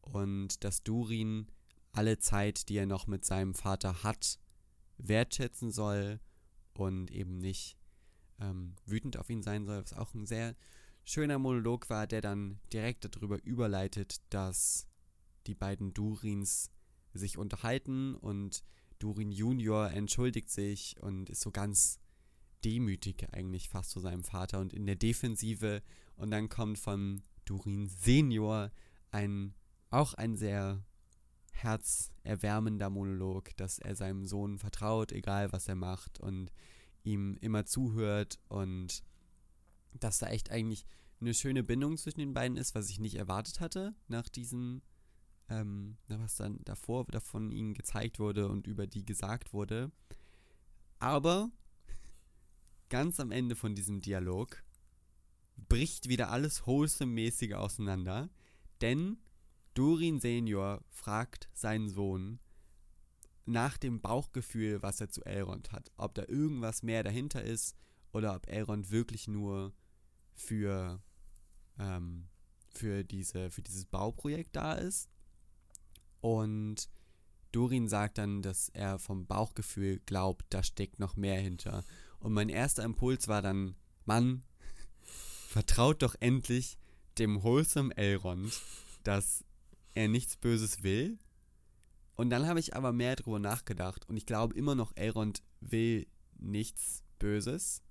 [0.00, 1.46] und dass Durin
[1.92, 4.38] alle Zeit, die er noch mit seinem Vater hat,
[4.98, 6.20] wertschätzen soll
[6.74, 7.76] und eben nicht
[8.40, 10.54] ähm, wütend auf ihn sein soll, was auch ein sehr
[11.04, 14.86] schöner Monolog war, der dann direkt darüber überleitet, dass
[15.46, 16.70] die beiden Durins
[17.14, 18.62] sich unterhalten und
[18.98, 22.00] Durin Junior entschuldigt sich und ist so ganz
[22.64, 25.82] demütig eigentlich fast zu seinem Vater und in der Defensive
[26.16, 28.70] und dann kommt von Durin Senior
[29.10, 29.54] ein
[29.90, 30.82] auch ein sehr
[31.52, 36.52] herzerwärmender Monolog, dass er seinem Sohn vertraut, egal was er macht und
[37.04, 39.02] ihm immer zuhört und
[39.98, 40.86] dass da echt eigentlich
[41.20, 44.82] eine schöne Bindung zwischen den beiden ist, was ich nicht erwartet hatte nach diesen,
[45.48, 49.90] ähm, was dann davor davon ihnen gezeigt wurde und über die gesagt wurde.
[51.00, 51.50] Aber
[52.88, 54.62] ganz am Ende von diesem Dialog
[55.56, 58.30] bricht wieder alles wholesome-mäßig auseinander,
[58.80, 59.18] denn
[59.74, 62.40] Durin Senior fragt seinen Sohn
[63.44, 65.90] nach dem Bauchgefühl, was er zu Elrond hat.
[65.96, 67.76] Ob da irgendwas mehr dahinter ist
[68.12, 69.72] oder ob Elrond wirklich nur
[70.34, 71.02] für,
[71.78, 72.28] ähm,
[72.74, 75.08] für, diese, für dieses Bauprojekt da ist.
[76.20, 76.90] Und
[77.52, 81.84] Durin sagt dann, dass er vom Bauchgefühl glaubt, da steckt noch mehr hinter.
[82.20, 84.42] Und mein erster Impuls war dann, Mann,
[85.48, 86.78] vertraut doch endlich
[87.18, 88.60] dem wholesome Elrond,
[89.02, 89.44] dass
[89.94, 91.18] er nichts Böses will.
[92.16, 96.06] Und dann habe ich aber mehr drüber nachgedacht und ich glaube immer noch, Elrond will
[96.36, 97.82] nichts Böses.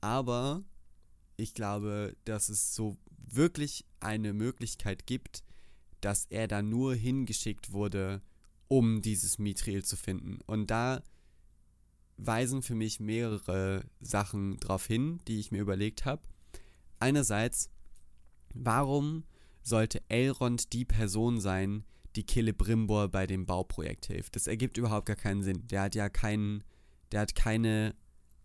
[0.00, 0.64] Aber
[1.36, 5.44] ich glaube, dass es so wirklich eine Möglichkeit gibt,
[6.00, 8.22] dass er da nur hingeschickt wurde,
[8.68, 10.40] um dieses Mithril zu finden.
[10.46, 11.02] Und da
[12.18, 16.22] weisen für mich mehrere Sachen darauf hin, die ich mir überlegt habe.
[16.98, 17.70] Einerseits,
[18.54, 19.24] warum
[19.62, 21.84] sollte Elrond die Person sein,
[22.16, 24.34] die Celebrimbor bei dem Bauprojekt hilft.
[24.34, 25.66] Das ergibt überhaupt gar keinen Sinn.
[25.68, 26.64] Der hat ja keinen,
[27.12, 27.94] der hat keine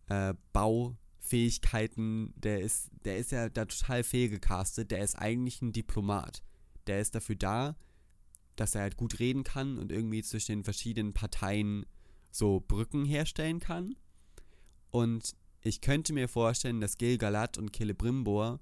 [0.07, 6.43] äh, Baufähigkeiten, der ist, der ist ja da total fehlgecastet, der ist eigentlich ein Diplomat.
[6.87, 7.75] Der ist dafür da,
[8.55, 11.85] dass er halt gut reden kann und irgendwie zwischen den verschiedenen Parteien
[12.33, 13.95] so Brücken herstellen kann.
[14.91, 18.59] Und ich könnte mir vorstellen, dass Gil-galad und Celebrimbor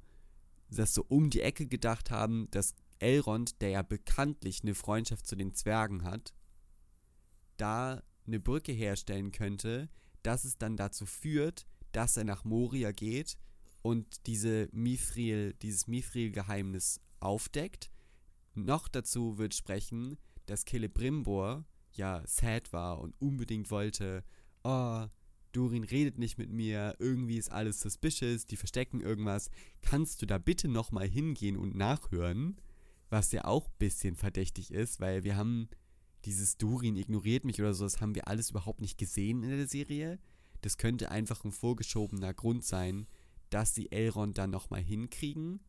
[0.69, 5.35] das so um die Ecke gedacht haben, dass Elrond, der ja bekanntlich eine Freundschaft zu
[5.35, 6.33] den Zwergen hat,
[7.57, 9.89] da eine Brücke herstellen könnte,
[10.23, 13.37] dass es dann dazu führt, dass er nach Moria geht
[13.81, 17.91] und diese Mithril, dieses Mithril-Geheimnis aufdeckt.
[18.53, 21.65] Noch dazu wird sprechen, dass Celebrimbor
[21.97, 24.23] ja sad war und unbedingt wollte,
[24.63, 25.05] oh,
[25.51, 29.49] Durin redet nicht mit mir, irgendwie ist alles suspicious, die verstecken irgendwas.
[29.81, 32.59] Kannst du da bitte nochmal hingehen und nachhören?
[33.09, 35.67] Was ja auch ein bisschen verdächtig ist, weil wir haben
[36.25, 39.67] dieses Durin ignoriert mich oder so, das haben wir alles überhaupt nicht gesehen in der
[39.67, 40.19] Serie.
[40.61, 43.07] Das könnte einfach ein vorgeschobener Grund sein,
[43.49, 45.59] dass die Elrond dann nochmal hinkriegen.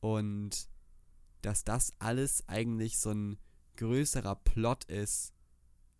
[0.00, 0.68] Und
[1.42, 3.38] dass das alles eigentlich so ein
[3.76, 5.32] größerer Plot ist,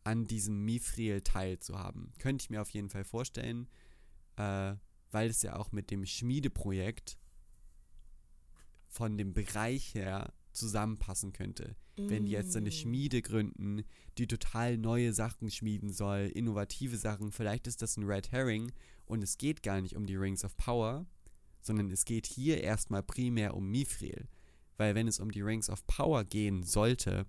[0.04, 2.12] an diesem Mithril teilzuhaben.
[2.18, 3.68] Könnte ich mir auf jeden Fall vorstellen,
[4.36, 4.74] äh,
[5.10, 7.18] weil es ja auch mit dem Schmiedeprojekt
[8.88, 11.76] von dem Bereich her zusammenpassen könnte.
[11.96, 12.10] Mm.
[12.10, 12.72] Wenn die jetzt eine mm.
[12.72, 13.84] Schmiede gründen,
[14.18, 18.72] die total neue Sachen schmieden soll, innovative Sachen, vielleicht ist das ein Red Herring
[19.06, 21.06] und es geht gar nicht um die Rings of Power,
[21.60, 24.28] sondern es geht hier erstmal primär um Mithril.
[24.76, 27.26] Weil wenn es um die Rings of Power gehen sollte,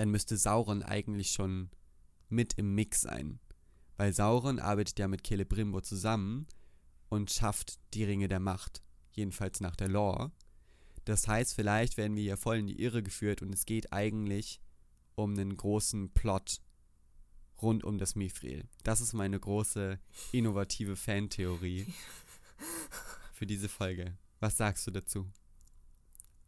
[0.00, 1.68] dann müsste Sauron eigentlich schon
[2.30, 3.38] mit im Mix sein.
[3.98, 6.46] Weil Sauron arbeitet ja mit Celebrimbor zusammen
[7.10, 8.82] und schafft die Ringe der Macht.
[9.12, 10.32] Jedenfalls nach der Lore.
[11.04, 14.58] Das heißt, vielleicht werden wir hier voll in die Irre geführt und es geht eigentlich
[15.16, 16.62] um einen großen Plot
[17.60, 18.66] rund um das Mithril.
[18.84, 20.00] Das ist meine große
[20.32, 21.86] innovative Fantheorie
[23.34, 24.16] für diese Folge.
[24.38, 25.30] Was sagst du dazu?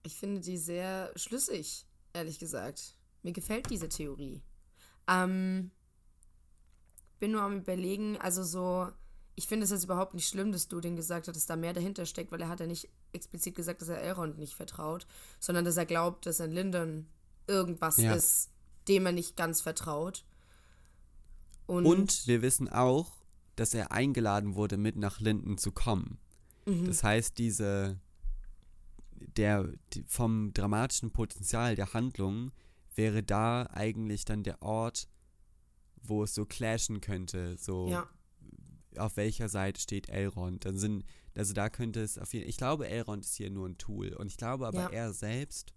[0.04, 1.84] Ich finde die sehr schlüssig,
[2.14, 2.96] ehrlich gesagt.
[3.22, 4.42] Mir gefällt diese Theorie.
[5.08, 5.70] Ähm,
[7.18, 8.88] bin nur am überlegen, also so,
[9.34, 11.72] ich finde es jetzt überhaupt nicht schlimm, dass du den gesagt hast, dass da mehr
[11.72, 15.06] dahinter steckt, weil er hat ja nicht explizit gesagt, dass er Elrond nicht vertraut,
[15.38, 17.06] sondern dass er glaubt, dass ein Lindon
[17.46, 18.14] irgendwas ja.
[18.14, 18.50] ist,
[18.88, 20.24] dem er nicht ganz vertraut.
[21.66, 23.12] Und, Und, wir wissen auch,
[23.56, 26.18] dass er eingeladen wurde, mit nach Linden zu kommen.
[26.66, 26.86] Mhm.
[26.86, 28.00] Das heißt, diese
[29.36, 32.52] der die, vom dramatischen Potenzial der Handlung
[32.94, 35.08] wäre da eigentlich dann der Ort,
[36.02, 38.08] wo es so clashen könnte, so ja.
[38.96, 40.64] auf welcher Seite steht Elrond.
[40.64, 43.78] Dann sind also da könnte es auf jeden Ich glaube, Elrond ist hier nur ein
[43.78, 44.88] Tool und ich glaube aber ja.
[44.90, 45.74] er selbst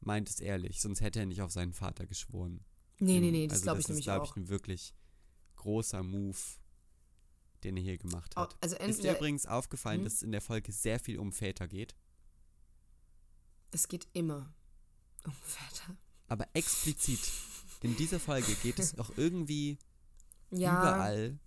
[0.00, 2.64] meint es ehrlich, sonst hätte er nicht auf seinen Vater geschworen.
[2.98, 4.18] Nee, nee, nee, das also glaube ich nämlich auch.
[4.18, 4.94] Das ist, glaube ich, ein wirklich
[5.56, 6.38] großer Move,
[7.64, 8.56] den er hier gemacht hat.
[8.60, 10.04] Also ist dir übrigens aufgefallen, hm?
[10.04, 11.96] dass es in der Folge sehr viel um Väter geht?
[13.70, 14.54] Es geht immer
[15.24, 15.96] um Väter.
[16.28, 17.20] Aber explizit.
[17.82, 19.78] In dieser Folge geht es auch irgendwie
[20.50, 21.38] ja, überall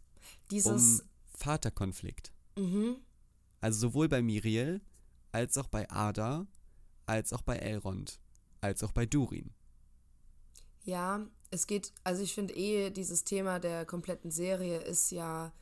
[0.51, 2.31] dieses, um Vaterkonflikt.
[2.55, 2.97] Mhm.
[3.61, 4.81] Also sowohl bei Miriel,
[5.31, 6.45] als auch bei Ada,
[7.05, 8.19] als auch bei Elrond,
[8.61, 9.51] als auch bei Durin.
[10.83, 15.53] Ja, es geht, also ich finde eh, dieses Thema der kompletten Serie ist ja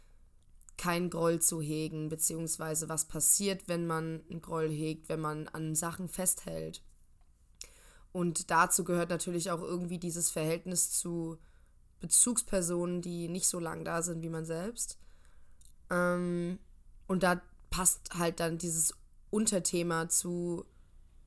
[0.77, 5.75] kein Groll zu hegen, beziehungsweise was passiert, wenn man einen Groll hegt, wenn man an
[5.75, 6.83] Sachen festhält.
[8.15, 11.37] Und dazu gehört natürlich auch irgendwie dieses Verhältnis zu
[11.99, 14.97] Bezugspersonen, die nicht so lang da sind wie man selbst.
[15.89, 16.57] Ähm,
[17.07, 17.41] und da
[17.71, 18.93] passt halt dann dieses
[19.31, 20.63] Unterthema zu,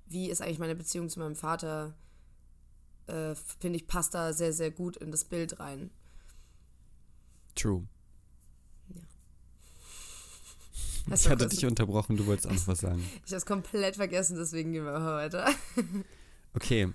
[0.07, 1.95] wie ist eigentlich meine Beziehung zu meinem Vater,
[3.07, 5.91] äh, finde ich, passt da sehr, sehr gut in das Bild rein.
[7.55, 7.86] True.
[11.07, 13.07] Das ich hatte dich unterbrochen, du wolltest auch noch was sagen.
[13.26, 15.51] Ich habe es komplett vergessen, deswegen gehen wir weiter.
[16.59, 16.93] okay.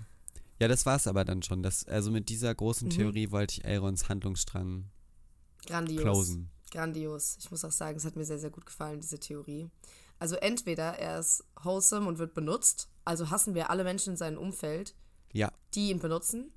[0.60, 1.62] Ja, das war es aber dann schon.
[1.62, 2.92] Das, also mit dieser großen mhm.
[2.92, 4.90] Theorie wollte ich Elrons Handlungsstrang
[5.66, 6.02] Grandios.
[6.02, 6.50] closen.
[6.70, 7.36] Grandios.
[7.40, 9.68] Ich muss auch sagen, es hat mir sehr, sehr gut gefallen, diese Theorie.
[10.18, 14.38] Also entweder er ist wholesome und wird benutzt, also hassen wir alle Menschen in seinem
[14.38, 14.94] Umfeld,
[15.32, 15.50] ja.
[15.74, 16.52] die ihn benutzen,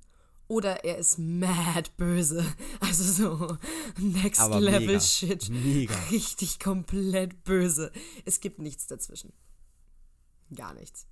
[0.46, 2.44] oder er ist mad böse.
[2.80, 3.58] Also so
[3.98, 5.50] next Aber level mega, shit.
[5.50, 5.94] Mega.
[6.10, 7.92] Richtig komplett böse.
[8.24, 9.32] Es gibt nichts dazwischen.
[10.54, 11.06] Gar nichts.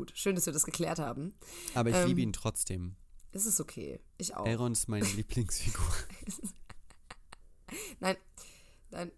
[0.00, 1.34] Gut, schön, dass wir das geklärt haben.
[1.74, 2.96] Aber ich ähm, liebe ihn trotzdem.
[3.32, 4.00] Es ist okay.
[4.16, 4.46] Ich auch.
[4.46, 5.84] Aaron ist meine Lieblingsfigur.
[8.00, 8.16] nein,
[8.90, 9.12] nein.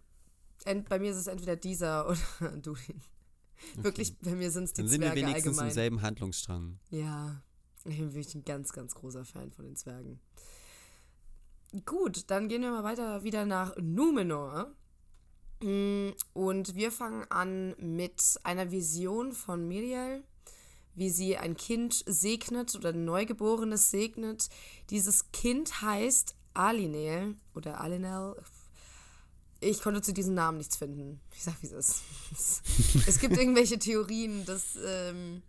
[0.83, 3.01] bei mir ist es entweder dieser oder Durin.
[3.75, 3.83] Okay.
[3.83, 5.69] Wirklich, bei mir sind es die Dann sind Zwerge wir wenigstens allgemein.
[5.69, 6.79] im selben Handlungsstrang.
[6.89, 7.41] Ja,
[7.85, 10.19] ich bin wirklich ein ganz, ganz großer Fan von den Zwergen.
[11.85, 14.75] Gut, dann gehen wir mal weiter wieder nach Numenor.
[15.61, 20.25] Mm, und wir fangen an mit einer Vision von Miriel,
[20.95, 24.49] wie sie ein Kind segnet oder ein Neugeborenes segnet.
[24.89, 28.35] Dieses Kind heißt Alinel oder Alinel.
[29.59, 31.21] Ich konnte zu diesem Namen nichts finden.
[31.33, 32.61] Ich sag, wie es ist.
[33.07, 35.41] es gibt irgendwelche Theorien, dass ähm,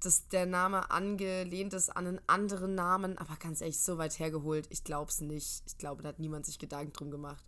[0.00, 4.66] dass der Name angelehnt ist an einen anderen Namen, aber ganz ehrlich, so weit hergeholt,
[4.70, 5.62] ich glaube es nicht.
[5.66, 7.44] Ich glaube, da hat niemand sich Gedanken drum gemacht.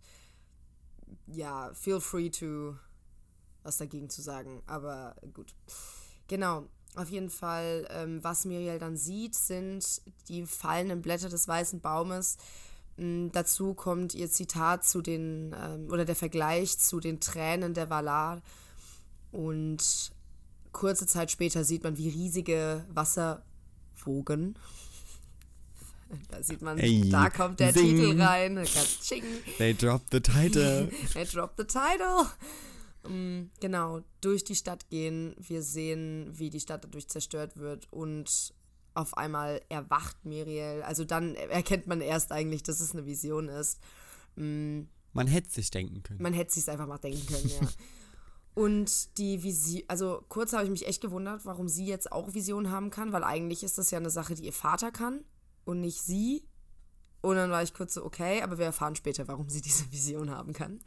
[1.27, 2.75] Ja, feel free to
[3.63, 5.53] was dagegen zu sagen, aber gut.
[6.27, 9.85] Genau, auf jeden Fall, ähm, was Miriel dann sieht, sind
[10.27, 12.37] die fallenden Blätter des weißen Baumes.
[12.97, 17.89] Ähm, dazu kommt ihr Zitat zu den, ähm, oder der Vergleich zu den Tränen der
[17.89, 18.41] Valar.
[19.31, 20.11] Und
[20.71, 24.55] kurze Zeit später sieht man, wie riesige Wasserwogen.
[26.31, 27.85] Da sieht man, Ey, da kommt der sing.
[27.85, 28.55] Titel rein.
[28.55, 29.23] Katsching.
[29.59, 30.89] They dropped the title.
[31.13, 32.25] They dropped the title.
[33.03, 35.35] Um, genau, durch die Stadt gehen.
[35.37, 38.53] Wir sehen, wie die Stadt dadurch zerstört wird und
[38.93, 40.83] auf einmal erwacht Miriel.
[40.83, 43.79] Also dann erkennt man erst eigentlich, dass es eine Vision ist.
[44.35, 46.21] Um, man hätte sich denken können.
[46.21, 47.67] Man hätte sich einfach mal denken können, ja.
[48.55, 52.71] Und die Vision, also kurz habe ich mich echt gewundert, warum sie jetzt auch Visionen
[52.71, 55.23] haben kann, weil eigentlich ist das ja eine Sache, die ihr Vater kann
[55.63, 56.43] und nicht sie.
[57.21, 60.29] Und dann war ich kurz so, okay, aber wir erfahren später, warum sie diese Vision
[60.29, 60.79] haben kann.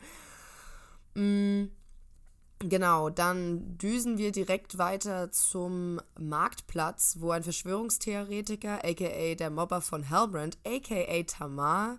[2.68, 10.04] Genau, dann düsen wir direkt weiter zum Marktplatz, wo ein Verschwörungstheoretiker, aka der Mobber von
[10.04, 11.98] Hellbrand, aka Tamar,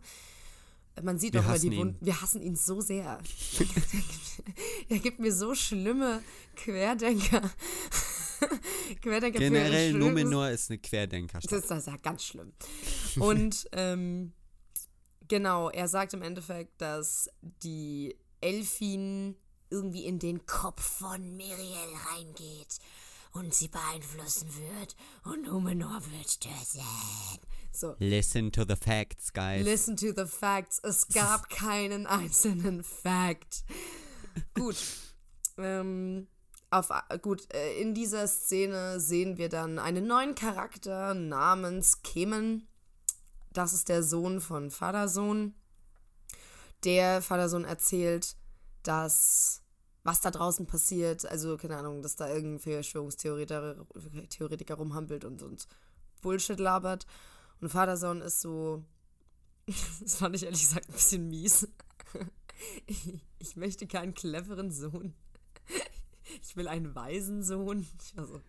[1.02, 1.78] man sieht Wir immer hassen die.
[1.78, 2.06] Wunden.
[2.06, 3.20] Wir hassen ihn so sehr.
[4.90, 6.22] er gibt mir so schlimme
[6.56, 7.42] Querdenker.
[9.02, 11.52] Querdenker Generell, Numenor ist eine Querdenkerstadt.
[11.52, 12.54] das, das ist ja ganz schlimm.
[13.18, 14.34] Und ähm,
[15.28, 19.36] genau, er sagt im Endeffekt, dass die Elfin
[19.74, 22.78] irgendwie in den Kopf von Miriel reingeht
[23.34, 24.96] und sie beeinflussen wird
[25.26, 26.86] und Numenor wird töten.
[27.72, 29.66] So, Listen to the facts, guys.
[29.66, 30.80] listen to the facts.
[30.84, 33.64] Es gab keinen einzelnen Fact.
[34.54, 34.76] Gut.
[35.58, 36.28] Ähm,
[36.70, 36.90] auf,
[37.24, 42.68] gut, äh, in dieser Szene sehen wir dann einen neuen Charakter namens Kemen.
[43.54, 45.56] Das ist der Sohn von Vatersohn.
[46.84, 48.36] Der Vatersohn erzählt,
[48.84, 49.63] dass
[50.04, 53.86] was da draußen passiert, also keine Ahnung, dass da irgendein Verschwörungstheoretiker
[54.30, 55.68] Theoretiker rumhampelt und, und
[56.22, 57.06] Bullshit labert.
[57.62, 58.84] Und Vatersohn ist so,
[60.02, 61.68] das fand ich ehrlich gesagt ein bisschen mies.
[63.40, 65.14] Ich möchte keinen cleveren Sohn.
[66.42, 67.86] Ich will einen weisen Sohn.
[68.02, 68.42] Ich war so,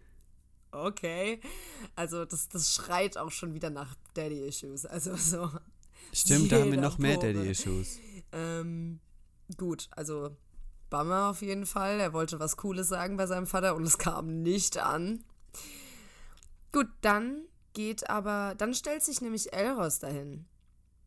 [0.71, 1.41] okay.
[1.97, 4.87] Also das, das schreit auch schon wieder nach Daddy-Issues.
[4.87, 5.51] Also so.
[6.13, 7.33] Stimmt, da haben wir noch mehr Pore.
[7.33, 7.99] Daddy-Issues.
[8.31, 9.01] Ähm,
[9.57, 10.37] gut, also
[10.95, 11.99] Bummer auf jeden Fall.
[11.99, 15.25] Er wollte was Cooles sagen bei seinem Vater und es kam nicht an.
[16.71, 17.43] Gut, dann
[17.73, 20.47] geht aber, dann stellt sich nämlich Elros dahin.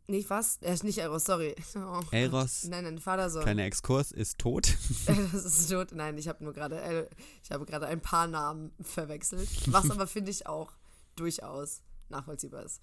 [0.09, 0.57] Nicht was?
[0.61, 1.55] Er ist nicht Elros, sorry.
[1.75, 3.43] Oh, Elros, Nein, nein, Vatersohn.
[3.43, 4.67] kleiner Exkurs, ist tot.
[5.05, 5.91] Das ist tot.
[5.93, 7.09] Nein, ich habe nur gerade, El-
[7.43, 9.49] ich habe gerade ein paar Namen verwechselt.
[9.71, 10.71] Was aber finde ich auch
[11.15, 12.81] durchaus nachvollziehbar ist.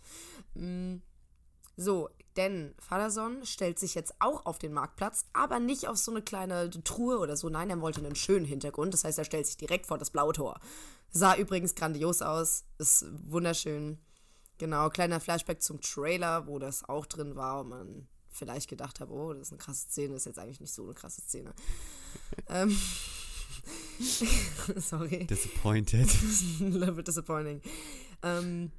[0.54, 0.96] Mm,
[1.76, 6.22] So, denn Vaterson stellt sich jetzt auch auf den Marktplatz, aber nicht auf so eine
[6.22, 7.48] kleine Truhe oder so.
[7.48, 8.92] Nein, er wollte einen schönen Hintergrund.
[8.94, 10.58] Das heißt, er stellt sich direkt vor das blaue Tor.
[11.10, 12.64] Sah übrigens grandios aus.
[12.78, 13.98] Ist wunderschön.
[14.58, 19.10] Genau, kleiner Flashback zum Trailer, wo das auch drin war und man vielleicht gedacht hat,
[19.10, 21.54] oh, das ist eine krasse Szene, ist jetzt eigentlich nicht so eine krasse Szene.
[22.48, 22.76] ähm,
[24.76, 25.26] sorry.
[25.26, 26.08] Disappointed.
[26.60, 27.62] A little bit disappointing.
[28.22, 28.72] Ähm,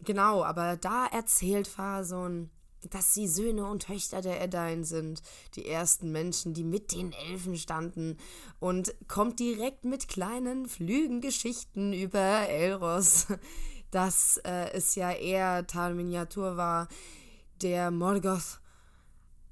[0.00, 2.50] genau, aber da erzählt Phason,
[2.90, 5.22] dass sie Söhne und Töchter der Edain sind,
[5.54, 8.16] die ersten Menschen, die mit den Elfen standen
[8.60, 13.26] und kommt direkt mit kleinen Flügengeschichten über Elros,
[13.90, 16.88] dass äh, es ja eher Tal Miniatur war,
[17.62, 18.60] der Morgoth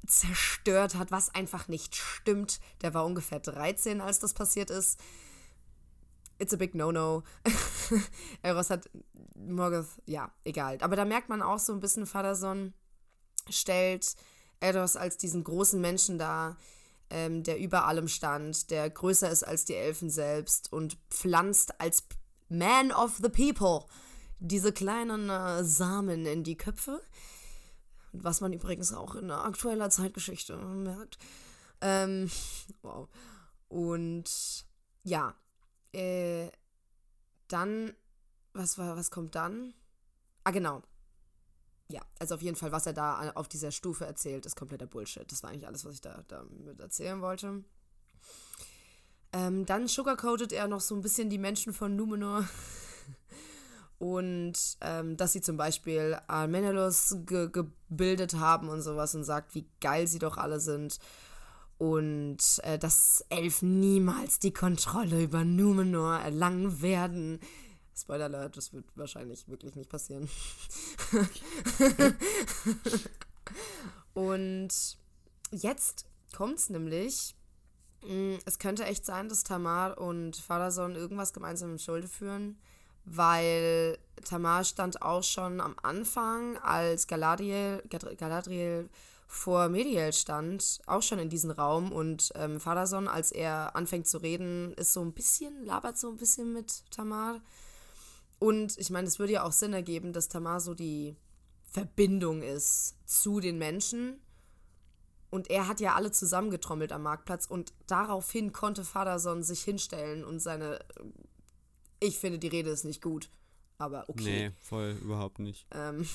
[0.06, 2.60] zerstört hat, was einfach nicht stimmt.
[2.82, 5.00] Der war ungefähr 13, als das passiert ist.
[6.38, 7.22] It's a big no-no.
[8.42, 8.90] Elros hat
[9.36, 10.78] Morgoth, ja, egal.
[10.80, 12.74] Aber da merkt man auch so ein bisschen, Vaterson
[13.48, 14.16] stellt
[14.60, 16.56] Elros als diesen großen Menschen dar,
[17.10, 22.04] ähm, der über allem stand, der größer ist als die Elfen selbst und pflanzt als
[22.48, 23.86] Man of the People
[24.40, 27.00] diese kleinen äh, Samen in die Köpfe.
[28.12, 31.18] Was man übrigens auch in aktueller Zeitgeschichte merkt.
[31.80, 32.30] Ähm,
[32.82, 33.08] wow.
[33.68, 34.64] Und
[35.02, 35.34] ja,
[35.94, 36.50] äh,
[37.48, 37.94] dann,
[38.52, 39.74] was war, was kommt dann?
[40.44, 40.82] Ah, genau.
[41.88, 45.30] Ja, also auf jeden Fall, was er da auf dieser Stufe erzählt, ist kompletter Bullshit.
[45.30, 47.64] Das war eigentlich alles, was ich da damit erzählen wollte.
[49.32, 52.48] Ähm, dann sugarcoated er noch so ein bisschen die Menschen von Numenor.
[53.98, 59.66] Und ähm, dass sie zum Beispiel Almenelus ge gebildet haben und sowas und sagt, wie
[59.80, 60.98] geil sie doch alle sind.
[61.78, 67.40] Und äh, dass Elfen niemals die Kontrolle über Numenor erlangen werden.
[67.96, 70.28] Spoiler Alert, das wird wahrscheinlich wirklich nicht passieren.
[74.14, 74.68] und
[75.50, 77.34] jetzt kommt's nämlich.
[78.06, 82.58] mh, Es könnte echt sein, dass Tamar und Falason irgendwas gemeinsam im Schulde führen,
[83.04, 87.82] weil Tamar stand auch schon am Anfang, als Galadriel,
[88.16, 88.88] Galadriel
[89.34, 94.18] vor Mediel stand, auch schon in diesem Raum und ähm, Falason, als er anfängt zu
[94.18, 97.42] reden, ist so ein bisschen, labert so ein bisschen mit Tamar.
[98.38, 101.16] Und ich meine, es würde ja auch Sinn ergeben, dass Tamar so die
[101.64, 104.20] Verbindung ist zu den Menschen.
[105.30, 110.38] Und er hat ja alle zusammengetrommelt am Marktplatz und daraufhin konnte Vaterson sich hinstellen und
[110.38, 110.78] seine.
[111.98, 113.30] Ich finde, die Rede ist nicht gut,
[113.78, 114.22] aber okay.
[114.22, 115.66] Nee, voll überhaupt nicht.
[115.72, 116.06] Ähm,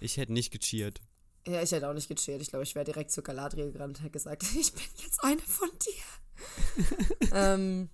[0.00, 1.00] Ich hätte nicht gecheert.
[1.46, 2.42] Ja, ich hätte auch nicht gechillt.
[2.42, 5.40] Ich glaube, ich wäre direkt zu Galadriel gerannt und hätte gesagt, ich bin jetzt eine
[5.40, 7.28] von dir.
[7.32, 7.88] ähm,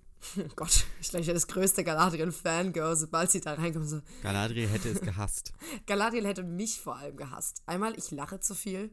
[0.57, 3.89] Gott, ich glaube, ich wäre das größte Galadriel-Fangirl, sobald sie da reinkommt.
[3.89, 5.53] So, Galadriel hätte es gehasst.
[5.87, 7.63] Galadriel hätte mich vor allem gehasst.
[7.67, 8.91] Einmal, ich lache zu viel.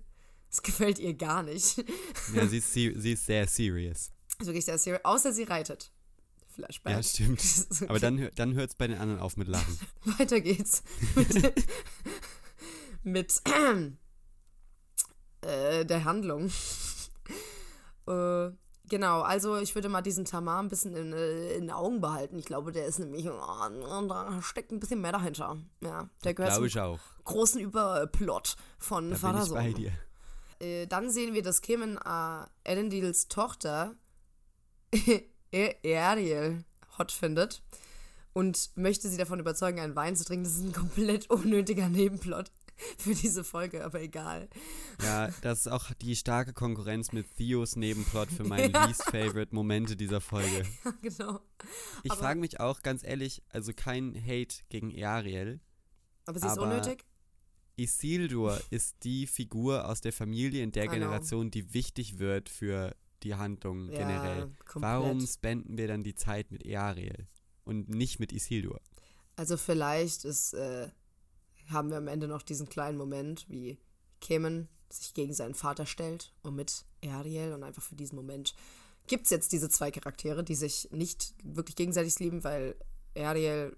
[0.49, 1.83] Das gefällt ihr gar nicht.
[2.35, 4.11] Ja, sie ist, sie ist sehr serious.
[4.37, 5.05] Also wirklich sehr serious.
[5.05, 5.91] Außer sie reitet.
[6.53, 6.93] Flashback.
[6.93, 7.41] Ja, stimmt.
[7.71, 7.85] Okay.
[7.87, 9.79] Aber dann, dann hört es bei den anderen auf mit Lachen.
[10.03, 10.83] Weiter geht's.
[11.15, 11.53] mit,
[13.03, 13.41] mit
[15.41, 16.51] äh, der Handlung.
[18.07, 18.51] äh,
[18.89, 22.37] genau, also ich würde mal diesen Tamar ein bisschen in, äh, in den Augen behalten.
[22.37, 25.57] Ich glaube, der ist nämlich, oh, da steckt ein bisschen mehr dahinter.
[25.81, 26.99] Ja, der gehört zum ich auch.
[27.23, 29.91] großen Überplot von da Vater bin ich bei dir.
[30.59, 33.95] Äh, dann sehen wir, dass Kim äh, Elendils Tochter
[35.53, 36.63] Ariel
[36.97, 37.63] hot findet
[38.33, 40.43] und möchte sie davon überzeugen, einen Wein zu trinken.
[40.45, 42.51] Das ist ein komplett unnötiger Nebenplot
[42.97, 44.49] für diese Folge, aber egal.
[45.03, 48.85] Ja, das ist auch die starke Konkurrenz mit Theos Nebenplot für meine ja.
[48.85, 50.65] least favorite Momente dieser Folge.
[50.83, 51.39] Ja, genau.
[52.03, 55.59] Ich frage mich auch ganz ehrlich, also kein Hate gegen Ariel.
[56.25, 57.05] Aber sie ist aber unnötig?
[57.75, 63.35] Isildur ist die Figur aus der Familie in der Generation, die wichtig wird für die
[63.35, 64.51] Handlung ja, generell.
[64.65, 64.81] Komplett.
[64.81, 67.27] Warum spenden wir dann die Zeit mit Ariel
[67.63, 68.81] und nicht mit Isildur?
[69.35, 70.89] Also vielleicht ist, äh,
[71.71, 73.77] haben wir am Ende noch diesen kleinen Moment, wie
[74.19, 78.53] Kemen sich gegen seinen Vater stellt und mit Ariel und einfach für diesen Moment
[79.07, 82.75] gibt es jetzt diese zwei Charaktere, die sich nicht wirklich gegenseitig lieben, weil
[83.17, 83.75] Ariel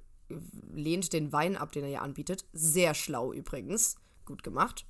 [0.74, 2.46] lehnt den Wein ab, den er ihr anbietet.
[2.54, 3.96] Sehr schlau übrigens.
[4.26, 4.86] Gut gemacht.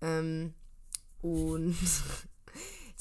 [0.00, 0.54] Ähm,
[1.20, 1.76] und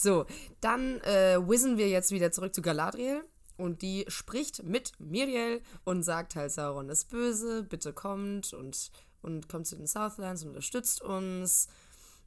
[0.01, 0.25] So,
[0.61, 3.23] dann äh, whizzen wir jetzt wieder zurück zu Galadriel.
[3.55, 8.89] Und die spricht mit Miriel und sagt halt, Sauron ist böse, bitte kommt und,
[9.22, 11.67] und kommt zu den Southlands und unterstützt uns.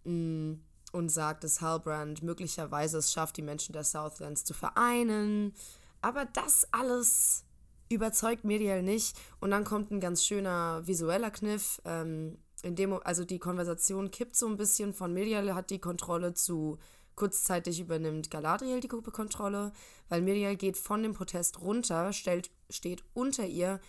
[0.04, 0.54] Mm,
[0.92, 5.52] und sagt, dass Halbrand möglicherweise es schafft, die Menschen der Southlands zu vereinen.
[6.00, 7.44] Aber das alles
[7.88, 9.16] überzeugt Miriel nicht.
[9.40, 11.82] Und dann kommt ein ganz schöner visueller Kniff.
[11.84, 16.34] Ähm, in dem, also die Konversation kippt so ein bisschen von Miriel hat die Kontrolle
[16.34, 16.78] zu
[17.16, 19.72] Kurzzeitig übernimmt Galadriel die Gruppekontrolle,
[20.08, 23.80] weil Miriel geht von dem Protest runter, stellt, steht unter ihr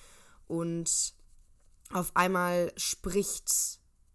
[0.47, 1.15] und
[1.91, 3.49] auf einmal spricht,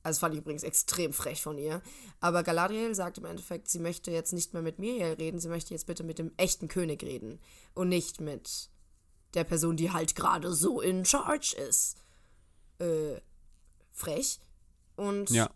[0.02, 1.82] also das fand ich übrigens extrem frech von ihr,
[2.20, 5.74] aber Galadriel sagt im Endeffekt, sie möchte jetzt nicht mehr mit Miriel reden, sie möchte
[5.74, 7.38] jetzt bitte mit dem echten König reden
[7.74, 8.70] und nicht mit
[9.34, 11.96] der Person, die halt gerade so in charge ist.
[12.78, 13.20] Äh,
[13.92, 14.40] frech.
[14.96, 15.50] Und ja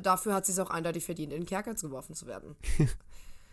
[0.00, 2.56] dafür hat sie es auch eindeutig verdient, in den Kerker geworfen zu werden.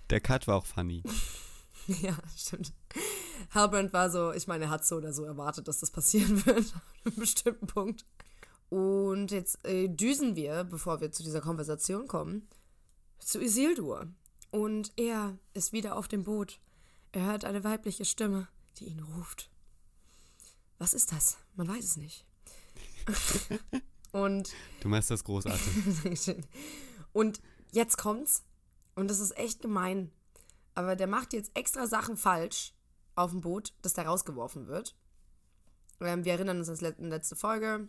[0.09, 1.03] Der Cut war auch funny.
[1.87, 2.73] ja, stimmt.
[3.51, 6.73] Halbrand war so, ich meine, er hat so oder so erwartet, dass das passieren wird,
[6.73, 8.05] an einem bestimmten Punkt.
[8.69, 12.47] Und jetzt äh, düsen wir, bevor wir zu dieser Konversation kommen,
[13.19, 14.07] zu Isildur.
[14.51, 16.59] Und er ist wieder auf dem Boot.
[17.11, 19.49] Er hört eine weibliche Stimme, die ihn ruft.
[20.77, 21.37] Was ist das?
[21.55, 22.25] Man weiß es nicht.
[24.11, 26.35] Und du machst das großartig.
[27.13, 27.41] und
[27.71, 28.43] jetzt kommt's.
[28.95, 30.11] Und das ist echt gemein.
[30.73, 32.73] Aber der macht jetzt extra Sachen falsch
[33.17, 34.95] auf dem Boot, dass der rausgeworfen wird.
[35.99, 37.87] Ähm, wir erinnern uns an die letzte Folge.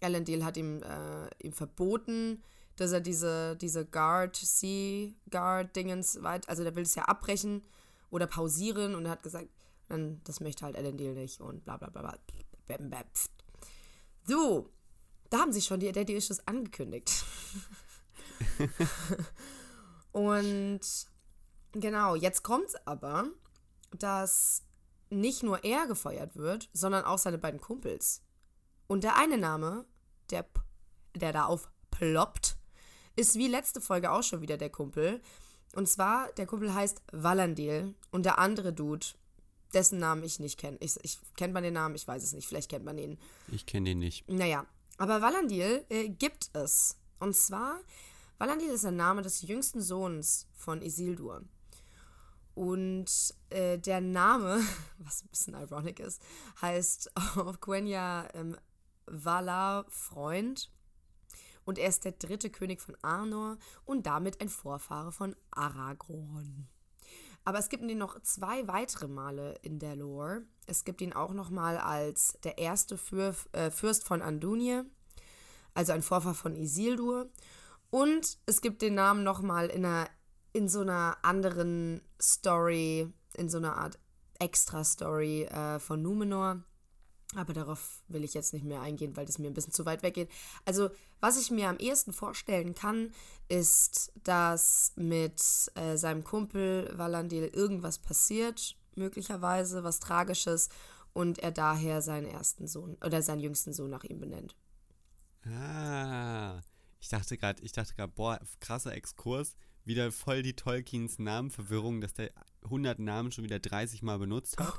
[0.00, 2.42] Elendil hat ihm, äh, ihm verboten,
[2.76, 7.62] dass er diese, diese Guard, Sea Guard Dingens weit, also der will es ja abbrechen
[8.10, 9.48] oder pausieren und er hat gesagt,
[9.88, 12.18] dann, das möchte halt Elendil nicht und bla bla bla bla.
[14.24, 14.70] So,
[15.30, 17.24] da haben sie schon die Daddy Issues angekündigt.
[20.12, 20.80] und
[21.72, 23.30] genau, jetzt kommt es aber,
[24.02, 24.62] dass
[25.10, 28.22] nicht nur er gefeuert wird, sondern auch seine beiden Kumpels.
[28.86, 29.84] Und der eine Name,
[30.30, 30.46] der,
[31.14, 32.56] der da aufploppt,
[33.16, 35.20] ist wie letzte Folge auch schon wieder der Kumpel.
[35.74, 39.06] Und zwar, der Kumpel heißt Valandil und der andere Dude,
[39.74, 40.78] dessen Namen ich nicht kenne.
[40.80, 43.18] Ich, ich kennt man den Namen, ich weiß es nicht, vielleicht kennt man ihn.
[43.48, 44.28] Ich kenne den nicht.
[44.28, 44.66] Naja,
[44.98, 46.96] aber Valandil äh, gibt es.
[47.18, 47.80] Und zwar,
[48.38, 51.42] Valandil ist der Name des jüngsten Sohns von Isildur.
[52.56, 54.62] Und äh, der Name,
[54.98, 56.22] was ein bisschen ironic ist,
[56.62, 58.56] heißt auf Quenya ähm,
[59.04, 60.72] Valar Freund.
[61.66, 66.66] Und er ist der dritte König von Arnor und damit ein Vorfahre von Aragorn.
[67.44, 70.42] Aber es gibt ihn noch zwei weitere Male in der Lore.
[70.66, 74.82] Es gibt ihn auch noch mal als der erste Fürf, äh, Fürst von Andunie,
[75.74, 77.28] also ein Vorfahr von Isildur.
[77.90, 80.08] Und es gibt den Namen noch mal in, einer,
[80.54, 83.98] in so einer anderen Story, in so einer Art
[84.38, 86.62] Extra-Story äh, von Numenor.
[87.34, 90.02] Aber darauf will ich jetzt nicht mehr eingehen, weil das mir ein bisschen zu weit
[90.02, 90.30] weggeht.
[90.64, 90.90] Also,
[91.20, 93.12] was ich mir am ehesten vorstellen kann,
[93.48, 95.42] ist, dass mit
[95.74, 100.68] äh, seinem Kumpel Valandil irgendwas passiert, möglicherweise was Tragisches,
[101.16, 104.54] und er daher seinen ersten Sohn oder seinen jüngsten Sohn nach ihm benennt.
[105.46, 106.60] Ah,
[107.00, 109.56] ich dachte gerade, ich dachte gerade, boah, krasser Exkurs,
[109.86, 112.32] wieder voll die Tolkiens Namenverwirrung, dass der
[112.64, 114.74] 100 Namen schon wieder 30 Mal benutzt hat.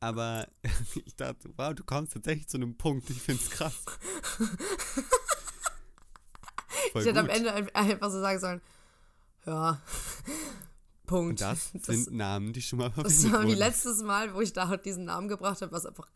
[0.00, 0.48] Aber
[1.04, 3.10] ich dachte, wow, du kommst tatsächlich zu einem Punkt.
[3.10, 3.84] Ich finde es krass.
[6.94, 8.60] ich hätte am Ende einfach so sagen sollen,
[9.46, 9.80] ja,
[11.06, 11.30] Punkt.
[11.30, 14.40] Und das, das sind Namen, die schon mal verwendet Das war die letztes Mal, wo
[14.40, 16.08] ich da diesen Namen gebracht habe, was einfach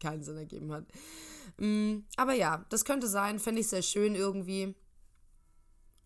[0.00, 0.86] keinen Sinn ergeben hat.
[1.58, 4.74] Mm, aber ja, das könnte sein, fände ich sehr schön irgendwie.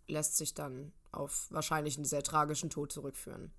[0.08, 3.52] Lässt sich dann auf wahrscheinlich einen sehr tragischen Tod zurückführen.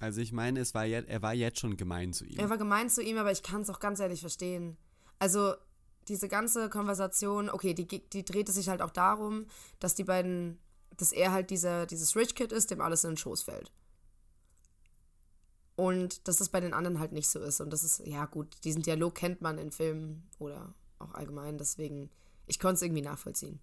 [0.00, 2.38] Also ich meine, es war er war jetzt schon gemein zu ihm.
[2.38, 4.76] Er war gemein zu ihm, aber ich kann es auch ganz ehrlich verstehen.
[5.18, 5.54] Also
[6.08, 9.46] diese ganze Konversation, okay, die, die drehte sich halt auch darum,
[9.80, 10.58] dass die beiden,
[10.96, 13.72] dass er halt dieser, dieses Rich Kid ist, dem alles in den Schoß fällt.
[15.76, 17.60] Und dass das bei den anderen halt nicht so ist.
[17.60, 21.58] Und das ist, ja gut, diesen Dialog kennt man in Filmen oder auch allgemein.
[21.58, 22.10] Deswegen,
[22.46, 23.58] ich konnte es irgendwie nachvollziehen,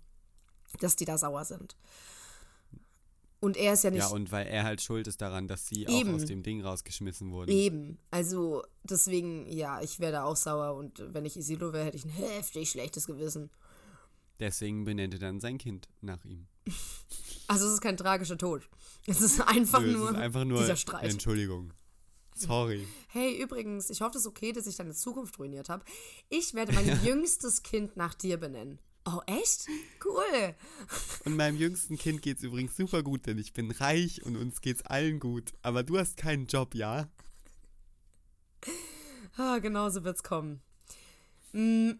[0.79, 1.77] dass die da sauer sind.
[3.41, 4.01] Und er ist ja nicht.
[4.01, 6.11] Ja, und weil er halt schuld ist daran, dass sie eben.
[6.11, 7.49] auch aus dem Ding rausgeschmissen wurden.
[7.51, 7.97] Eben.
[8.11, 10.75] Also, deswegen, ja, ich wäre da auch sauer.
[10.75, 13.49] Und wenn ich Isilo wäre, hätte ich ein heftig schlechtes Gewissen.
[14.39, 16.47] Deswegen benennt er dann sein Kind nach ihm.
[17.47, 18.69] Also, es ist kein tragischer Tod.
[19.07, 21.11] Es ist einfach Nö, nur, es ist einfach nur dieser Streit.
[21.11, 21.73] Entschuldigung.
[22.35, 22.87] Sorry.
[23.07, 25.83] Hey, übrigens, ich hoffe, es ist okay, dass ich deine Zukunft ruiniert habe.
[26.29, 28.79] Ich werde mein jüngstes Kind nach dir benennen.
[29.05, 29.67] Oh, echt?
[30.05, 30.55] Cool.
[31.25, 34.61] Und meinem jüngsten Kind geht es übrigens super gut, denn ich bin reich und uns
[34.61, 35.53] geht's allen gut.
[35.63, 37.09] Aber du hast keinen Job, ja?
[39.37, 40.61] Ah, genau so wird's kommen.
[41.53, 41.91] Mm,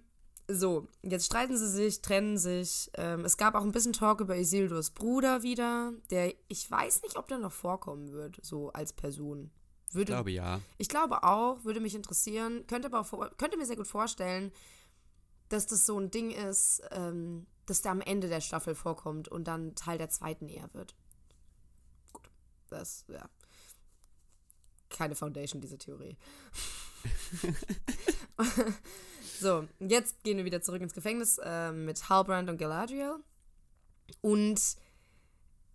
[0.47, 2.91] so, jetzt streiten sie sich, trennen sich.
[2.95, 7.17] Ähm, es gab auch ein bisschen Talk über Isildurs Bruder wieder, der ich weiß nicht,
[7.17, 9.49] ob der noch vorkommen wird, so als Person.
[9.93, 10.61] Würde, ich glaube ja.
[10.77, 12.65] Ich glaube auch, würde mich interessieren.
[12.67, 14.51] Könnte aber könnte mir sehr gut vorstellen,
[15.51, 19.45] dass das so ein Ding ist, ähm, dass der am Ende der Staffel vorkommt und
[19.45, 20.95] dann Teil der zweiten eher wird.
[22.13, 22.29] Gut,
[22.69, 23.29] das, ja.
[24.89, 26.17] Keine Foundation, diese Theorie.
[29.39, 33.15] so, jetzt gehen wir wieder zurück ins Gefängnis äh, mit Halbrand und Galadriel.
[34.21, 34.61] Und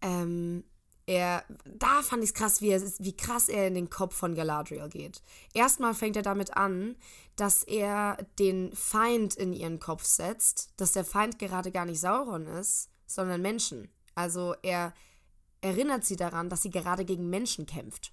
[0.03, 0.65] ähm,
[1.07, 4.35] er, da fand ich es krass, wie, er, wie krass er in den Kopf von
[4.35, 5.23] Galadriel geht.
[5.55, 6.97] Erstmal fängt er damit an,
[7.37, 12.47] dass er den Feind in ihren Kopf setzt, dass der Feind gerade gar nicht Sauron
[12.47, 13.89] ist, sondern Menschen.
[14.15, 14.95] Also er
[15.61, 18.13] erinnert sie daran, dass sie gerade gegen Menschen kämpft.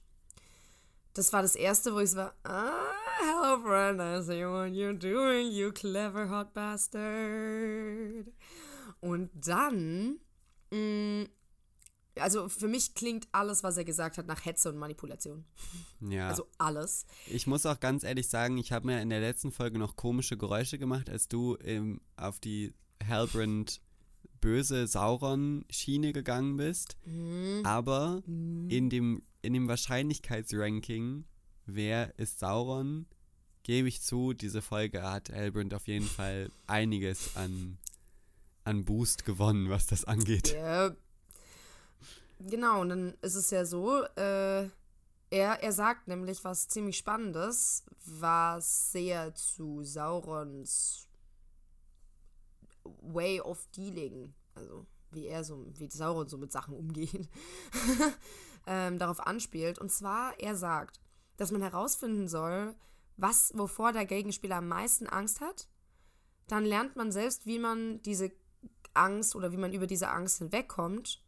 [1.15, 4.97] Das war das erste, wo ich so war, ah, hello friend, I see what you're
[4.97, 8.31] doing, you clever hot bastard.
[8.99, 10.19] Und dann
[10.71, 11.29] mh, mm,
[12.19, 15.45] also für mich klingt alles, was er gesagt hat, nach Hetze und Manipulation.
[16.01, 16.29] Ja.
[16.29, 17.05] Also alles.
[17.27, 20.37] Ich muss auch ganz ehrlich sagen, ich habe mir in der letzten Folge noch komische
[20.37, 22.73] Geräusche gemacht, als du ähm, auf die
[23.07, 23.81] Halbrand
[24.41, 26.97] böse Sauron-Schiene gegangen bist.
[27.05, 27.61] Mhm.
[27.63, 28.69] Aber mhm.
[28.69, 31.25] in dem, in dem Wahrscheinlichkeitsranking,
[31.65, 33.05] wer ist Sauron,
[33.63, 37.77] gebe ich zu, diese Folge hat Halbrand auf jeden Fall einiges an,
[38.65, 40.53] an Boost gewonnen, was das angeht.
[40.53, 40.93] Ja,
[42.45, 44.63] Genau, und dann ist es ja so, äh,
[45.29, 51.07] er, er sagt nämlich was ziemlich Spannendes, was sehr zu Saurons
[52.83, 57.29] Way of Dealing, also wie er so, wie Sauron so mit Sachen umgeht,
[58.67, 59.79] ähm, darauf anspielt.
[59.79, 60.99] Und zwar, er sagt,
[61.37, 62.75] dass man herausfinden soll,
[63.15, 65.69] was, wovor der Gegenspieler am meisten Angst hat.
[66.47, 68.31] Dann lernt man selbst, wie man diese
[68.93, 71.23] Angst oder wie man über diese Angst hinwegkommt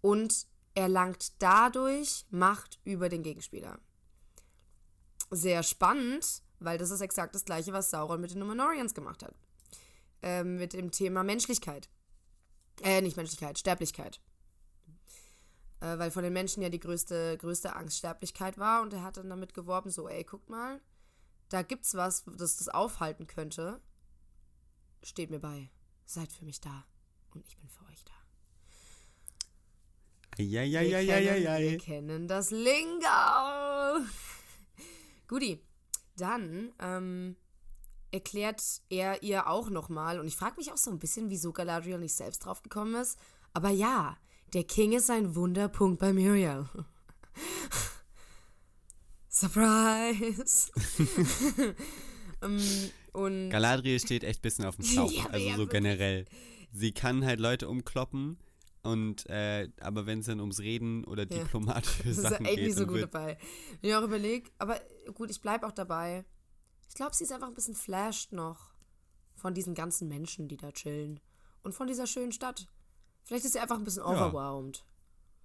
[0.00, 3.78] und erlangt dadurch Macht über den Gegenspieler.
[5.30, 9.34] Sehr spannend, weil das ist exakt das gleiche, was Sauron mit den Numenorians gemacht hat.
[10.22, 11.88] Ähm, mit dem Thema Menschlichkeit.
[12.82, 14.20] Äh, nicht Menschlichkeit, Sterblichkeit.
[15.80, 19.16] Äh, weil von den Menschen ja die größte, größte Angst Sterblichkeit war und er hat
[19.16, 20.80] dann damit geworben, so, ey, guckt mal,
[21.48, 23.80] da gibt's was, das das aufhalten könnte.
[25.02, 25.70] Steht mir bei.
[26.04, 26.84] Seid für mich da.
[27.34, 28.07] Und ich bin für euch da.
[30.40, 31.58] Ja, ja, ja, ja, ja, ja.
[31.58, 33.02] Wir kennen das Lingo.
[35.26, 35.60] Guti,
[36.16, 37.34] dann ähm,
[38.12, 41.98] erklärt er ihr auch nochmal, und ich frage mich auch so ein bisschen, wieso Galadriel
[41.98, 43.18] nicht selbst drauf gekommen ist.
[43.52, 44.16] Aber ja,
[44.52, 46.68] der King ist ein Wunderpunkt bei Muriel.
[49.28, 50.70] Surprise!
[52.40, 52.60] um,
[53.14, 56.26] ähm, Galadriel steht echt ein bisschen auf dem Schlauch, ja, also so generell.
[56.70, 58.38] Sie kann halt Leute umkloppen,
[58.82, 62.14] und äh, aber wenn es dann ums Reden oder diplomatische ja.
[62.14, 62.46] Sachen geht.
[62.46, 63.38] Das ist nicht so gut dabei.
[63.80, 64.80] Wenn ich auch überlege, aber
[65.14, 66.24] gut, ich bleibe auch dabei.
[66.88, 68.72] Ich glaube, sie ist einfach ein bisschen flashed noch
[69.34, 71.20] von diesen ganzen Menschen, die da chillen.
[71.62, 72.66] Und von dieser schönen Stadt.
[73.24, 74.84] Vielleicht ist sie einfach ein bisschen overwhelmed.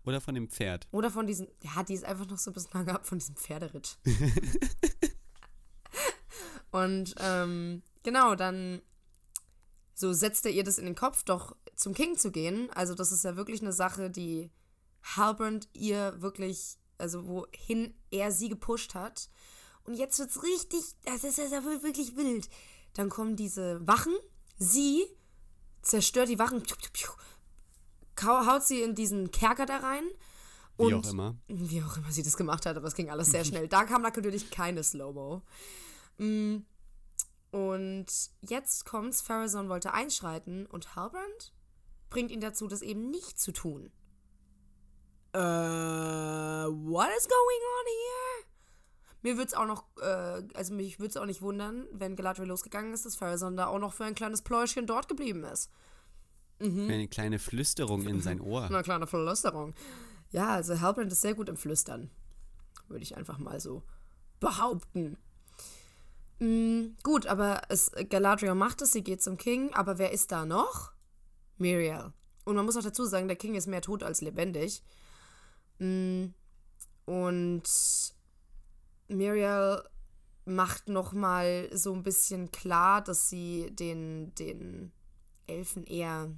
[0.05, 0.87] Oder von dem Pferd.
[0.91, 3.35] Oder von diesem, ja, die ist einfach noch so ein bisschen lange ab von diesem
[3.35, 3.97] Pferderitt.
[6.71, 8.81] und ähm, genau, dann
[9.93, 12.69] so setzt er ihr das in den Kopf, doch zum King zu gehen.
[12.71, 14.49] Also das ist ja wirklich eine Sache, die
[15.03, 19.29] Halbrand ihr wirklich, also wohin er sie gepusht hat.
[19.83, 22.49] Und jetzt wird es richtig, das ist ja wirklich wild.
[22.93, 24.13] Dann kommen diese Wachen,
[24.57, 25.03] sie
[25.81, 26.63] zerstört die Wachen,
[28.21, 30.05] haut sie in diesen Kerker da rein.
[30.77, 31.37] Und wie auch immer.
[31.47, 33.67] Wie auch immer sie das gemacht hat, aber es ging alles sehr schnell.
[33.67, 35.41] Da kam natürlich keine Slow-Mo.
[36.17, 36.59] Mm.
[37.51, 38.07] Und
[38.41, 41.53] jetzt kommt's, Farazon wollte einschreiten und Halbrand
[42.13, 43.91] bringt ihn dazu, das eben nicht zu tun.
[45.33, 48.45] Äh, what is going on here?
[49.23, 52.47] Mir würde es auch noch, äh, also mich würde es auch nicht wundern, wenn Galadriel
[52.47, 55.71] losgegangen ist, dass Farazon da auch noch für ein kleines Pläuschchen dort geblieben ist.
[56.59, 56.87] Mhm.
[56.87, 58.63] Für eine kleine Flüsterung in sein Ohr.
[58.69, 59.73] Eine kleine Flüsterung.
[60.29, 62.11] Ja, also Halbrand ist sehr gut im Flüstern.
[62.87, 63.83] Würde ich einfach mal so
[64.39, 65.17] behaupten.
[66.39, 70.45] Mhm, gut, aber es, Galadriel macht es, sie geht zum King, aber wer ist da
[70.45, 70.93] noch?
[71.57, 72.13] Miriel.
[72.45, 74.83] Und man muss auch dazu sagen, der King ist mehr tot als lebendig.
[75.79, 76.33] Mhm.
[77.05, 77.63] Und
[79.07, 79.83] Miriel
[80.45, 84.91] macht nochmal so ein bisschen klar, dass sie den, den
[85.47, 86.31] Elfen eher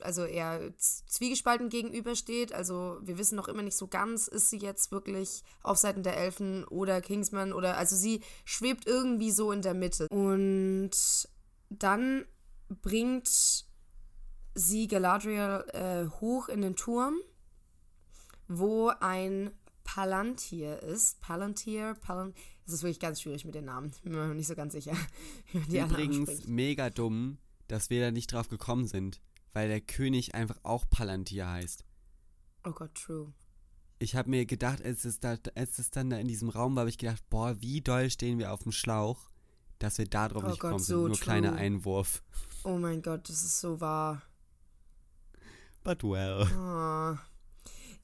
[0.00, 2.52] also eher zwiegespalten gegenübersteht.
[2.52, 6.16] Also wir wissen noch immer nicht so ganz, ist sie jetzt wirklich auf Seiten der
[6.16, 10.08] Elfen oder Kingsman oder also sie schwebt irgendwie so in der Mitte.
[10.08, 10.92] Und
[11.68, 12.26] dann
[12.68, 13.65] bringt
[14.56, 17.16] sie Galadriel äh, hoch in den Turm,
[18.48, 19.52] wo ein
[19.84, 21.20] Palantir ist.
[21.20, 22.42] Palantir, Palantir.
[22.66, 23.92] Es ist wirklich ganz schwierig mit den Namen.
[23.94, 24.96] Ich bin mir nicht so ganz sicher.
[25.52, 27.38] Übrigens mega dumm,
[27.68, 29.20] dass wir da nicht drauf gekommen sind,
[29.52, 31.84] weil der König einfach auch Palantir heißt.
[32.64, 33.32] Oh Gott, true.
[33.98, 36.80] Ich habe mir gedacht, als es, da, als es dann da in diesem Raum war,
[36.80, 39.30] habe ich gedacht, boah, wie doll stehen wir auf dem Schlauch,
[39.78, 41.08] dass wir da drauf oh nicht Gott, gekommen so sind.
[41.08, 41.22] Nur true.
[41.24, 42.22] kleiner Einwurf.
[42.64, 44.22] Oh mein Gott, das ist so wahr.
[45.86, 46.48] But well.
[46.52, 47.16] Oh.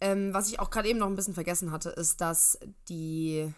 [0.00, 2.56] Ähm, was ich auch gerade eben noch ein bisschen vergessen hatte, ist, dass
[2.88, 3.52] die,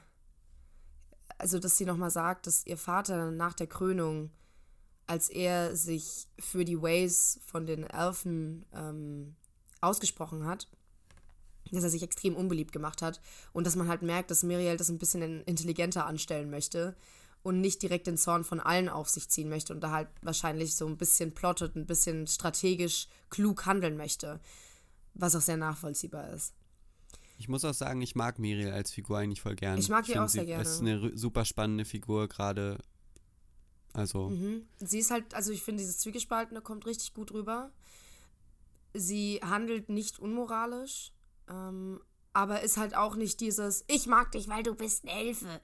[1.36, 4.30] also dass sie nochmal sagt, dass ihr Vater nach der Krönung,
[5.06, 9.36] als er sich für die Ways von den Elfen ähm,
[9.82, 10.68] ausgesprochen hat,
[11.70, 13.20] dass er sich extrem unbeliebt gemacht hat
[13.52, 16.96] und dass man halt merkt, dass Miriel das ein bisschen intelligenter anstellen möchte
[17.45, 20.75] und nicht direkt den Zorn von allen auf sich ziehen möchte und da halt wahrscheinlich
[20.75, 24.41] so ein bisschen plottet, ein bisschen strategisch klug handeln möchte
[25.15, 26.55] was auch sehr nachvollziehbar ist.
[27.37, 29.81] Ich muss auch sagen, ich mag Miriel als Figur eigentlich voll gerne.
[29.81, 30.62] Ich mag sie auch sehr sie, gerne.
[30.62, 32.79] Es ist eine super spannende Figur, gerade.
[33.93, 34.31] Also.
[34.31, 34.66] Mhm.
[34.79, 37.73] Sie ist halt, also ich finde, dieses Zwiegespaltene kommt richtig gut rüber.
[38.93, 41.12] Sie handelt nicht unmoralisch,
[41.49, 42.01] ähm,
[42.33, 45.61] aber ist halt auch nicht dieses, ich mag dich, weil du bist eine Elfe.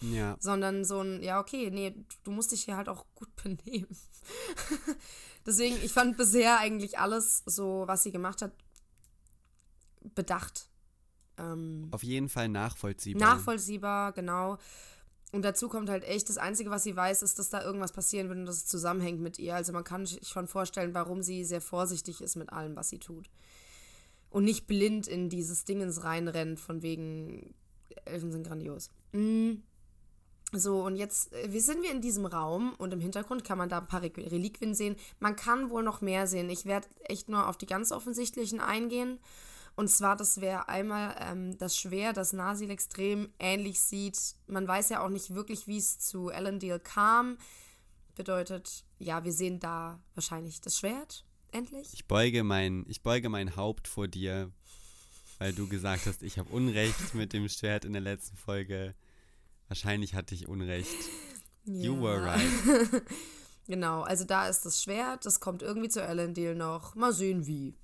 [0.00, 0.36] Ja.
[0.38, 1.94] Sondern so ein, ja, okay, nee,
[2.24, 3.96] du musst dich hier halt auch gut benehmen.
[5.46, 8.52] Deswegen, ich fand bisher eigentlich alles so, was sie gemacht hat,
[10.14, 10.68] bedacht.
[11.38, 13.36] Ähm, Auf jeden Fall nachvollziehbar.
[13.36, 14.58] Nachvollziehbar, genau.
[15.32, 18.28] Und dazu kommt halt echt, das Einzige, was sie weiß, ist, dass da irgendwas passieren
[18.28, 19.54] wird und dass es zusammenhängt mit ihr.
[19.54, 22.98] Also man kann sich schon vorstellen, warum sie sehr vorsichtig ist mit allem, was sie
[22.98, 23.28] tut.
[24.30, 27.54] Und nicht blind in dieses Dingens reinrennt, von wegen,
[28.04, 28.90] Elfen sind grandios.
[29.12, 29.62] Mhm.
[30.52, 33.68] So, und jetzt äh, wie sind wir in diesem Raum und im Hintergrund kann man
[33.68, 34.96] da ein paar Reliquien sehen.
[35.20, 36.48] Man kann wohl noch mehr sehen.
[36.48, 39.18] Ich werde echt nur auf die ganz offensichtlichen eingehen.
[39.76, 44.18] Und zwar, das wäre einmal ähm, das Schwert, das Nasil extrem ähnlich sieht.
[44.48, 47.38] Man weiß ja auch nicht wirklich, wie es zu Elendil kam.
[48.16, 51.90] Bedeutet, ja, wir sehen da wahrscheinlich das Schwert, endlich.
[51.92, 54.50] Ich beuge mein, ich beuge mein Haupt vor dir,
[55.38, 58.96] weil du gesagt hast, ich habe Unrecht mit dem Schwert in der letzten Folge.
[59.68, 60.96] Wahrscheinlich hatte ich Unrecht.
[61.64, 61.74] Ja.
[61.84, 63.02] You were right.
[63.66, 66.94] genau, also da ist das Schwert, das kommt irgendwie zu Elendil noch.
[66.94, 67.74] Mal sehen wie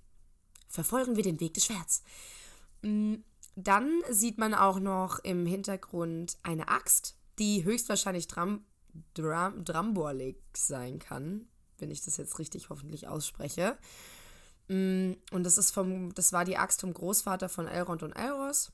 [0.68, 2.02] verfolgen wir den Weg des Schwerts.
[2.82, 3.16] Mm,
[3.56, 8.64] dann sieht man auch noch im Hintergrund eine Axt, die höchstwahrscheinlich Dram
[9.14, 11.48] Dram Dramborlik sein kann,
[11.78, 13.76] wenn ich das jetzt richtig hoffentlich ausspreche.
[14.68, 18.72] Mm, und das ist vom, das war die Axt vom Großvater von Elrond und Elros.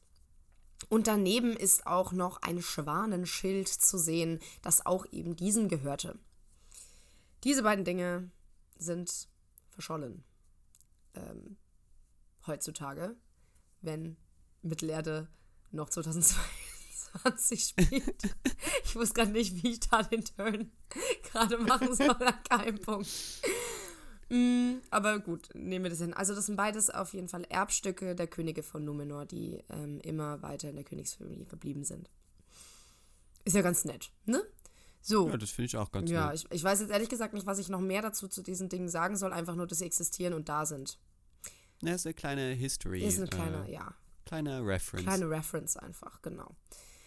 [0.88, 6.18] Und daneben ist auch noch ein Schwanenschild zu sehen, das auch eben diesem gehörte.
[7.44, 8.30] Diese beiden Dinge
[8.76, 9.28] sind
[9.68, 10.24] verschollen.
[11.14, 11.56] Ähm,
[12.46, 13.16] heutzutage,
[13.80, 14.16] wenn
[14.62, 15.28] Mittelerde
[15.70, 18.22] noch 2022 spielt.
[18.84, 20.72] ich wusste gerade nicht, wie ich da den Turn
[21.30, 23.08] gerade machen soll an keinem Punkt.
[24.30, 26.14] Mm, aber gut, nehmen wir das hin.
[26.14, 30.42] Also das sind beides auf jeden Fall Erbstücke der Könige von Numenor, die ähm, immer
[30.42, 32.10] weiter in der Königsfamilie geblieben sind.
[33.44, 34.42] Ist ja ganz nett, ne?
[35.02, 35.28] So.
[35.28, 36.42] Ja, das finde ich auch ganz ja, nett.
[36.42, 38.68] Ja, ich, ich weiß jetzt ehrlich gesagt nicht, was ich noch mehr dazu zu diesen
[38.68, 40.98] Dingen sagen soll, einfach nur, dass sie existieren und da sind.
[41.82, 43.02] Ja, ist eine kleine History.
[43.02, 43.94] Ist eine kleine, äh, ja.
[44.26, 45.06] Kleine Reference.
[45.06, 46.54] Kleine Reference einfach, genau.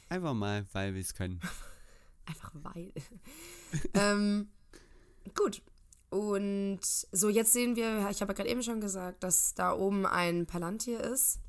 [0.10, 1.40] Einfach mal, weil wir es können.
[2.26, 2.92] einfach weil.
[3.94, 4.50] ähm,
[5.36, 5.62] gut.
[6.14, 10.06] Und so, jetzt sehen wir, ich habe ja gerade eben schon gesagt, dass da oben
[10.06, 11.40] ein Palantir ist.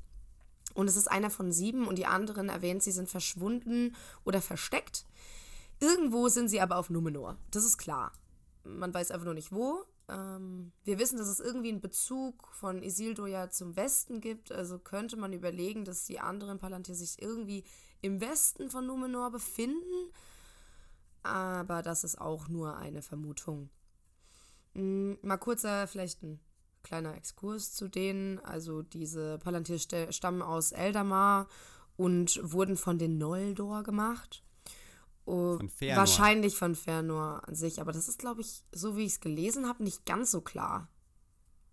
[0.73, 5.05] Und es ist einer von sieben und die anderen erwähnt, sie sind verschwunden oder versteckt.
[5.79, 7.37] Irgendwo sind sie aber auf Numenor.
[7.51, 8.11] Das ist klar.
[8.63, 9.83] Man weiß einfach nur nicht wo.
[10.09, 14.51] Ähm, wir wissen, dass es irgendwie einen Bezug von Isildur ja zum Westen gibt.
[14.51, 17.65] Also könnte man überlegen, dass die anderen Palantir sich irgendwie
[18.01, 20.09] im Westen von Numenor befinden.
[21.21, 23.69] Aber das ist auch nur eine Vermutung.
[24.75, 26.39] Mhm, mal kurzer, vielleicht ein
[26.83, 28.39] kleiner Exkurs zu denen.
[28.39, 31.47] Also diese Palantir stammen aus Eldamar
[31.97, 34.43] und wurden von den Noldor gemacht.
[35.25, 35.97] Oh, von Fernor.
[35.97, 39.67] Wahrscheinlich von Fernor an sich, aber das ist, glaube ich, so wie ich es gelesen
[39.67, 40.87] habe, nicht ganz so klar.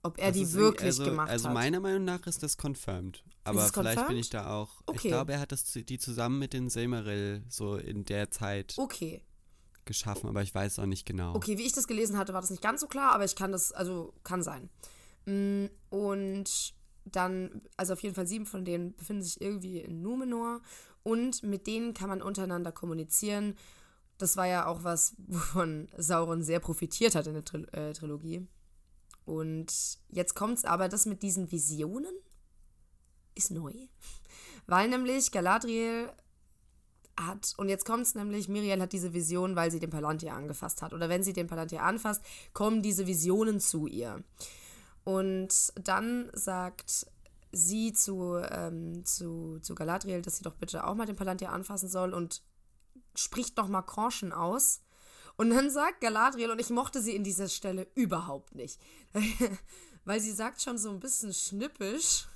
[0.02, 1.50] Ob er das die wirklich also, gemacht also hat.
[1.50, 3.22] Also meiner Meinung nach ist das confirmed.
[3.44, 4.08] Aber vielleicht confirmed?
[4.08, 4.82] bin ich da auch.
[4.86, 4.96] Okay.
[4.96, 9.22] Ich glaube, er hat das die zusammen mit den Silmaril so in der Zeit okay.
[9.84, 11.34] Geschaffen, aber ich weiß auch nicht genau.
[11.34, 13.52] Okay, wie ich das gelesen hatte, war das nicht ganz so klar, aber ich kann
[13.52, 14.70] das, also kann sein.
[15.26, 20.60] Mm, und dann, also auf jeden Fall sieben von denen befinden sich irgendwie in Numenor
[21.02, 23.56] und mit denen kann man untereinander kommunizieren.
[24.18, 28.46] Das war ja auch was, wovon Sauron sehr profitiert hat in der Tril äh, Trilogie.
[29.24, 32.14] Und jetzt kommt es aber, das mit diesen Visionen
[33.34, 33.72] ist neu.
[34.66, 36.12] Weil nämlich Galadriel
[37.18, 40.82] hat, und jetzt kommt es nämlich, Miriel hat diese Vision, weil sie den Palantir angefasst
[40.82, 40.92] hat.
[40.92, 42.22] Oder wenn sie den Palantir anfasst,
[42.52, 44.22] kommen diese Visionen zu ihr.
[45.04, 47.06] Und dann sagt
[47.52, 51.88] sie zu, ähm, zu, zu Galadriel, dass sie doch bitte auch mal den Palantir anfassen
[51.88, 52.42] soll und
[53.14, 54.80] spricht nochmal Korschen aus.
[55.36, 58.80] Und dann sagt Galadriel, und ich mochte sie in dieser Stelle überhaupt nicht,
[60.04, 62.26] weil sie sagt schon so ein bisschen schnippisch,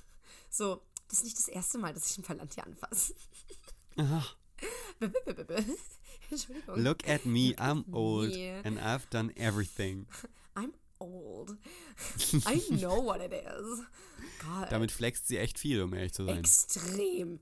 [0.49, 3.13] so, das ist nicht das erste Mal, dass ich einen Palantir anfasse.
[3.97, 4.23] Aha.
[6.75, 10.07] Look at me, I'm old and I've done everything.
[10.55, 11.55] I'm old.
[12.45, 13.81] I know what it is.
[14.39, 14.69] God.
[14.69, 16.39] Damit flext sie echt viel, um ehrlich zu sein.
[16.39, 17.39] Extrem.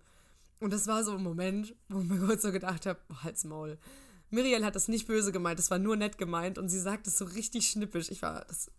[0.60, 3.44] Und das war so ein Moment, wo ich mir kurz so gedacht habe, oh, halt's
[3.44, 3.78] Maul.
[4.30, 7.18] Miriel hat das nicht böse gemeint, das war nur nett gemeint und sie sagt es
[7.18, 8.10] so richtig schnippisch.
[8.10, 8.72] Ich war das.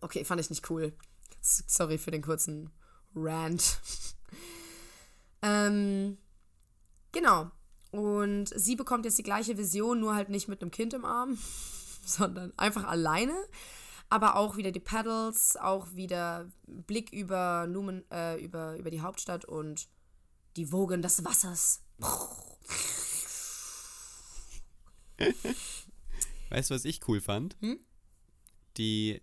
[0.00, 0.92] Okay, fand ich nicht cool.
[1.40, 2.70] Sorry für den kurzen
[3.14, 3.80] Rant.
[5.42, 6.18] ähm,
[7.12, 7.50] genau.
[7.96, 11.38] Und sie bekommt jetzt die gleiche Vision, nur halt nicht mit einem Kind im Arm,
[12.04, 13.34] sondern einfach alleine
[14.08, 19.44] aber auch wieder die Pedals, auch wieder Blick über, Lumen, äh, über, über die Hauptstadt
[19.44, 19.88] und
[20.56, 21.82] die Wogen des Wassers.
[26.50, 27.56] weißt du, was ich cool fand?
[27.60, 27.80] Hm?
[28.76, 29.20] Die,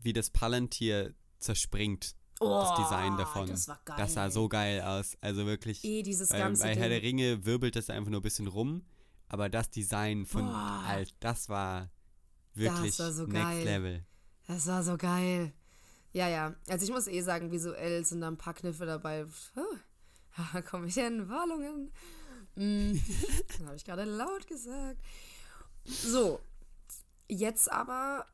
[0.00, 2.16] wie das Palantir zerspringt.
[2.40, 3.48] Oh, das Design davon.
[3.48, 3.96] Das war geil.
[3.98, 5.16] Das sah so geil aus.
[5.20, 5.84] Also wirklich.
[5.84, 8.82] Eh, dieses bei, ganze bei Herr der Ringe wirbelt das einfach nur ein bisschen rum.
[9.28, 11.90] Aber das Design von Alt, das war
[12.54, 13.64] wirklich das war so next geil.
[13.64, 14.04] level.
[14.46, 15.52] Das war so geil.
[16.12, 16.54] Ja, ja.
[16.68, 19.26] Also ich muss eh sagen, visuell sind da ein paar Kniffe dabei.
[20.52, 21.90] Da komme ich in Wallungen.
[22.54, 22.92] Mm,
[23.66, 25.00] habe ich gerade laut gesagt.
[25.84, 26.38] So.
[27.28, 28.24] Jetzt aber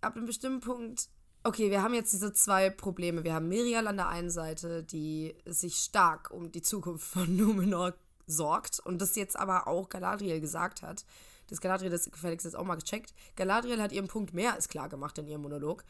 [0.00, 1.08] ab einem bestimmten Punkt.
[1.44, 3.22] Okay, wir haben jetzt diese zwei Probleme.
[3.22, 7.94] Wir haben Miriel an der einen Seite, die sich stark um die Zukunft von Numenor
[8.26, 11.04] sorgt und das jetzt aber auch Galadriel gesagt hat
[11.48, 13.14] dass Galadriel das gefälligst jetzt auch mal gecheckt.
[13.36, 15.84] Galadriel hat ihren Punkt mehr als klar gemacht in ihrem Monolog.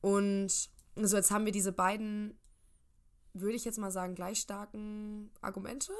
[0.00, 0.50] Und
[0.96, 2.38] so jetzt haben wir diese beiden,
[3.32, 5.92] würde ich jetzt mal sagen, gleich starken Argumente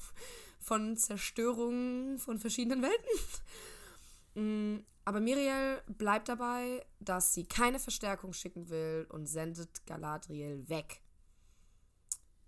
[0.60, 4.86] von Zerstörung von verschiedenen Welten.
[5.06, 11.00] Aber Miriel bleibt dabei, dass sie keine Verstärkung schicken will und sendet Galadriel weg.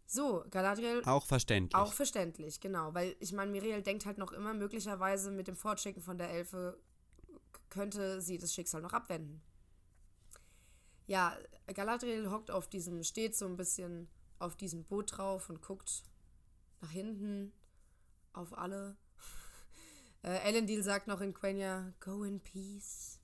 [0.06, 1.02] So, Galadriel.
[1.04, 1.80] Auch verständlich.
[1.80, 2.92] Auch verständlich, genau.
[2.94, 6.80] Weil ich meine, Miriel denkt halt noch immer, möglicherweise mit dem Fortschicken von der Elfe
[7.68, 9.40] könnte sie das Schicksal noch abwenden.
[11.06, 14.08] Ja, Galadriel hockt auf diesem, steht so ein bisschen
[14.40, 16.02] auf diesem Boot drauf und guckt
[16.80, 17.52] nach hinten
[18.32, 18.96] auf alle.
[20.22, 23.18] Äh, Elendil sagt noch in Quenya, go in peace.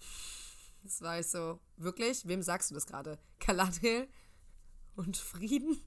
[0.82, 2.26] Das war ich so, wirklich?
[2.26, 3.18] Wem sagst du das gerade?
[3.38, 4.08] Galadriel?
[4.96, 5.78] Und Frieden?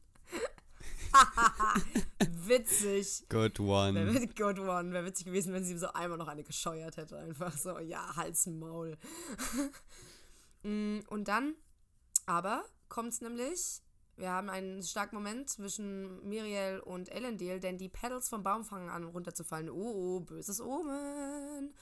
[2.47, 3.25] witzig.
[3.29, 4.27] Good one.
[4.35, 4.93] Good one.
[4.93, 7.17] Wäre witzig gewesen, wenn sie so einmal noch eine gescheuert hätte.
[7.17, 8.97] Einfach so, ja, Hals, Maul.
[10.65, 11.55] Mm, und dann,
[12.25, 13.81] aber kommt es nämlich,
[14.15, 18.89] wir haben einen starken Moment zwischen Miriel und Elendil, denn die Pedals vom Baum fangen
[18.89, 19.69] an runterzufallen.
[19.69, 21.73] Oh, oh, böses Omen.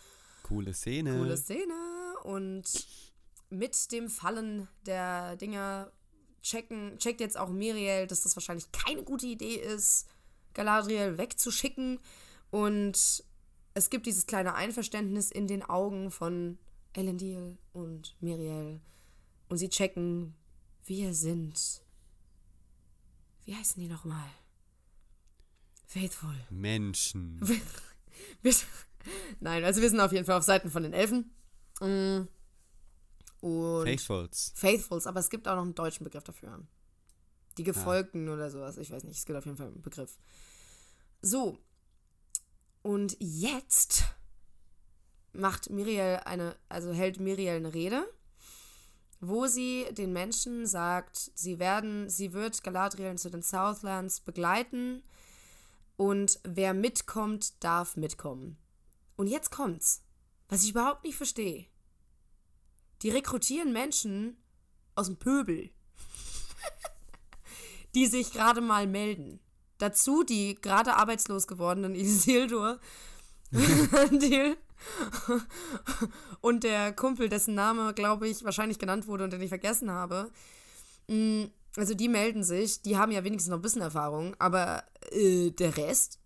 [0.43, 1.17] Coole Szene.
[1.17, 1.73] Coole Szene.
[2.23, 2.87] Und
[3.49, 5.91] mit dem Fallen der Dinger
[6.41, 10.07] checken, checkt jetzt auch Miriel, dass das wahrscheinlich keine gute Idee ist,
[10.53, 11.99] Galadriel wegzuschicken.
[12.49, 13.23] Und
[13.73, 16.57] es gibt dieses kleine Einverständnis in den Augen von
[16.93, 18.81] Elendil und Miriel.
[19.49, 20.35] Und sie checken,
[20.85, 21.81] wir sind.
[23.45, 24.29] Wie heißen die nochmal?
[25.87, 26.35] Faithful.
[26.49, 27.41] Menschen.
[29.39, 31.33] Nein, also wir sind auf jeden Fall auf Seiten von den Elfen.
[31.79, 32.27] Mm.
[33.41, 34.53] Und Faithfuls.
[34.55, 36.65] Faithfuls, aber es gibt auch noch einen deutschen Begriff dafür.
[37.57, 38.33] Die Gefolgten ah.
[38.33, 40.17] oder sowas, ich weiß nicht, es gibt auf jeden Fall einen Begriff.
[41.21, 41.57] So.
[42.83, 44.05] Und jetzt
[45.33, 48.07] macht Miriel eine, also hält Miriel eine Rede,
[49.21, 55.03] wo sie den Menschen sagt, sie werden, sie wird Galadriel zu den Southlands begleiten
[55.95, 58.57] und wer mitkommt, darf mitkommen.
[59.15, 60.03] Und jetzt kommt's,
[60.49, 61.67] was ich überhaupt nicht verstehe.
[63.03, 64.37] Die rekrutieren Menschen
[64.95, 65.69] aus dem Pöbel,
[67.95, 69.39] die sich gerade mal melden.
[69.77, 72.79] Dazu die gerade arbeitslos gewordenen Isildur
[73.51, 74.23] und
[76.63, 80.31] der Kumpel, dessen Name, glaube ich, wahrscheinlich genannt wurde und den ich vergessen habe.
[81.07, 81.45] Mm,
[81.77, 85.77] also die melden sich, die haben ja wenigstens noch ein bisschen Erfahrung, aber äh, der
[85.77, 86.21] Rest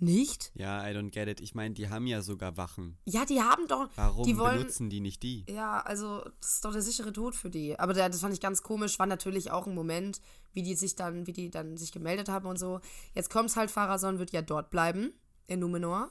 [0.00, 0.50] nicht?
[0.54, 1.40] Ja, I don't get it.
[1.40, 2.96] Ich meine, die haben ja sogar Wachen.
[3.04, 3.90] Ja, die haben doch.
[3.96, 5.44] Warum die wollen, benutzen die nicht die?
[5.48, 7.78] Ja, also das ist doch der sichere Tod für die.
[7.78, 8.98] Aber der, das fand ich ganz komisch.
[8.98, 10.22] War natürlich auch ein Moment,
[10.54, 12.80] wie die sich dann, wie die dann sich gemeldet haben und so.
[13.14, 15.12] Jetzt kommt's halt, Pharason wird ja dort bleiben
[15.46, 16.10] in Numenor.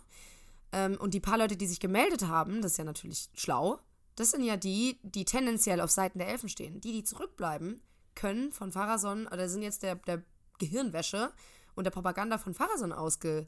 [0.71, 3.79] Ähm, und die paar Leute, die sich gemeldet haben, das ist ja natürlich schlau.
[4.15, 6.81] Das sind ja die, die tendenziell auf Seiten der Elfen stehen.
[6.81, 7.81] Die, die zurückbleiben,
[8.15, 10.23] können von Pharason, oder sind jetzt der, der
[10.57, 11.31] Gehirnwäsche
[11.75, 13.47] und der Propaganda von Pharason ausge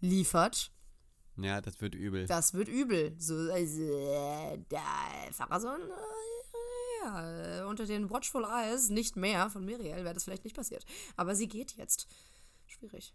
[0.00, 0.72] liefert.
[1.36, 2.26] Ja, das wird übel.
[2.26, 3.14] Das wird übel.
[3.18, 4.82] So, also, äh, der
[5.32, 10.56] Pharason, äh, ja, unter den Watchful Eyes, nicht mehr von Miriel, wäre das vielleicht nicht
[10.56, 10.84] passiert.
[11.16, 12.08] Aber sie geht jetzt.
[12.66, 13.14] Schwierig.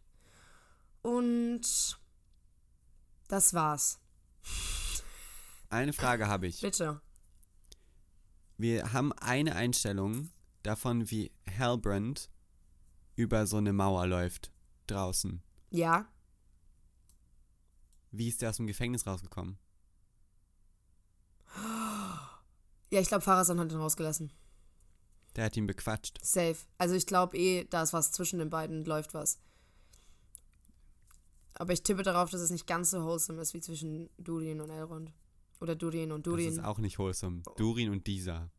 [1.01, 1.99] Und
[3.27, 3.99] das war's.
[5.69, 6.61] Eine Frage habe ich.
[6.61, 7.01] Bitte.
[8.57, 10.29] Wir haben eine Einstellung
[10.63, 12.29] davon, wie Halbrand
[13.15, 14.51] über so eine Mauer läuft
[14.87, 15.41] draußen.
[15.71, 16.07] Ja.
[18.11, 19.57] Wie ist der aus dem Gefängnis rausgekommen?
[22.89, 24.31] Ja, ich glaube, Pharason hat ihn rausgelassen.
[25.35, 26.19] Der hat ihn bequatscht.
[26.23, 26.57] Safe.
[26.77, 29.39] Also ich glaube eh, da ist was zwischen den beiden, läuft was.
[31.55, 34.69] Aber ich tippe darauf, dass es nicht ganz so wholesome ist wie zwischen Durin und
[34.69, 35.11] Elrond.
[35.61, 36.47] Oder Durin und Durin.
[36.47, 37.41] Das ist auch nicht wholesome.
[37.57, 38.49] Durin und Disa.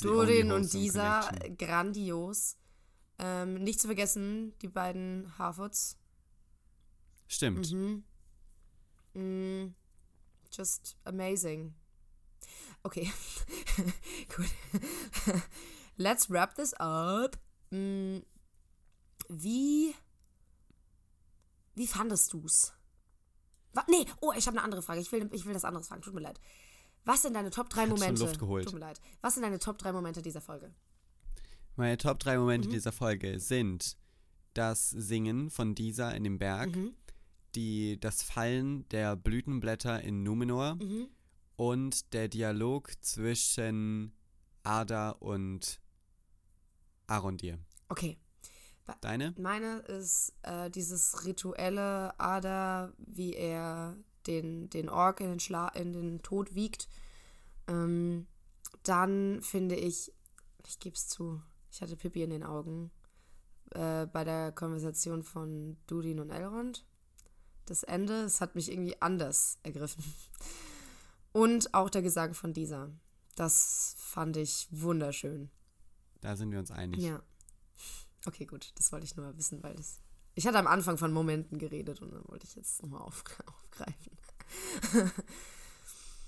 [0.00, 1.28] Durin und Disa,
[1.58, 2.56] grandios.
[3.18, 5.98] Ähm, nicht zu vergessen, die beiden Harfords.
[7.26, 7.72] Stimmt.
[7.72, 8.04] Mhm.
[9.14, 9.74] Mm,
[10.52, 11.74] just amazing.
[12.82, 13.10] Okay,
[14.36, 14.46] gut.
[15.96, 17.36] Let's wrap this up.
[17.70, 18.18] Mm,
[19.28, 19.94] wie,
[21.76, 22.72] wie fandest du's?
[23.88, 25.00] Nee, oh, ich habe eine andere Frage.
[25.00, 26.02] Ich will, ich will das anderes fragen.
[26.02, 26.40] Tut mir leid.
[27.04, 28.24] Was sind deine Top 3 Momente?
[28.24, 28.64] Luft geholt.
[28.64, 29.00] Tut mir leid.
[29.20, 30.74] Was sind deine Top 3 Momente dieser Folge?
[31.76, 32.72] Meine Top 3 Momente mhm.
[32.72, 33.96] dieser Folge sind
[34.54, 36.94] das Singen von dieser in dem Berg, mhm
[37.56, 41.08] die, das Fallen der Blütenblätter in Numenor mhm.
[41.56, 44.12] und der Dialog zwischen
[44.62, 45.80] Ada und
[47.06, 47.58] Arondir.
[47.88, 48.18] Okay.
[49.00, 49.34] Deine?
[49.38, 53.96] Meine ist äh, dieses rituelle Ada, wie er
[54.26, 56.88] den, den Ork in den, Schla in den Tod wiegt.
[57.68, 58.26] Ähm,
[58.82, 60.12] dann finde ich,
[60.66, 62.90] ich gebe es zu, ich hatte Pippi in den Augen
[63.70, 66.84] äh, bei der Konversation von Dudin und Elrond
[67.66, 70.04] das Ende, es hat mich irgendwie anders ergriffen.
[71.32, 72.90] Und auch der Gesang von dieser.
[73.34, 75.50] Das fand ich wunderschön.
[76.22, 77.02] Da sind wir uns einig.
[77.02, 77.22] Ja.
[78.26, 78.72] Okay, gut.
[78.76, 80.00] Das wollte ich nur wissen, weil das.
[80.34, 84.12] Ich hatte am Anfang von Momenten geredet und dann wollte ich jetzt nochmal auf, aufgreifen.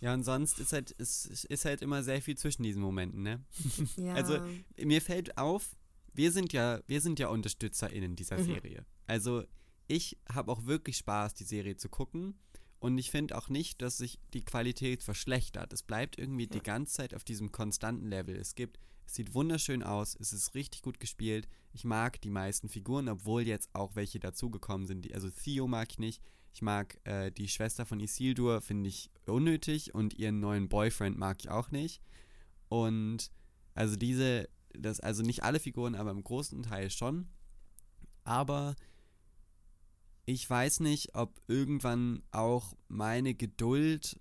[0.00, 3.44] ja, und sonst ist halt, ist, ist halt immer sehr viel zwischen diesen Momenten, ne?
[3.96, 4.14] Ja.
[4.14, 4.38] Also,
[4.76, 5.76] mir fällt auf,
[6.14, 8.44] wir sind ja, wir sind ja UnterstützerInnen dieser mhm.
[8.44, 8.86] Serie.
[9.06, 9.44] Also,
[9.88, 12.38] ich habe auch wirklich Spaß, die Serie zu gucken.
[12.80, 15.72] Und ich finde auch nicht, dass sich die Qualität verschlechtert.
[15.72, 16.50] Es bleibt irgendwie ja.
[16.50, 18.36] die ganze Zeit auf diesem konstanten Level.
[18.36, 21.48] Es gibt, es sieht wunderschön aus, es ist richtig gut gespielt.
[21.72, 25.04] Ich mag die meisten Figuren, obwohl jetzt auch welche dazugekommen sind.
[25.04, 26.22] Die, also Theo mag ich nicht.
[26.52, 29.94] Ich mag äh, die Schwester von Isildur, finde ich unnötig.
[29.94, 32.00] Und ihren neuen Boyfriend mag ich auch nicht.
[32.68, 33.32] Und
[33.74, 37.28] also diese, das, also nicht alle Figuren, aber im großen Teil schon.
[38.24, 38.76] Aber
[40.28, 44.20] ich weiß nicht, ob irgendwann auch meine Geduld,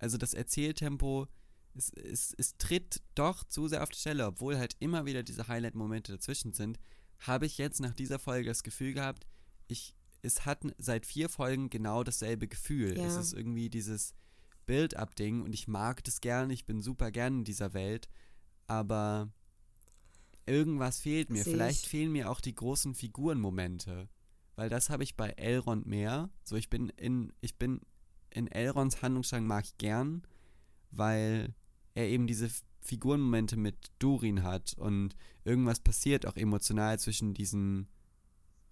[0.00, 1.28] also das Erzähltempo,
[1.76, 5.46] es, es, es tritt doch zu sehr auf die Stelle, obwohl halt immer wieder diese
[5.46, 6.80] Highlight-Momente dazwischen sind,
[7.20, 9.28] habe ich jetzt nach dieser Folge das Gefühl gehabt,
[9.68, 12.98] ich, es hat seit vier Folgen genau dasselbe Gefühl.
[12.98, 13.06] Ja.
[13.06, 14.14] Es ist irgendwie dieses
[14.66, 18.08] Build-up-Ding und ich mag das gern, ich bin super gern in dieser Welt,
[18.66, 19.32] aber
[20.46, 21.44] irgendwas fehlt mir.
[21.44, 24.08] Vielleicht fehlen mir auch die großen Figurenmomente,
[24.58, 26.30] weil das habe ich bei Elrond mehr.
[26.42, 27.80] So ich bin in ich bin
[28.28, 30.22] in Elronds Handlungsstrang mag ich gern,
[30.90, 31.54] weil
[31.94, 35.14] er eben diese Figurenmomente mit Durin hat und
[35.44, 37.86] irgendwas passiert auch emotional zwischen diesen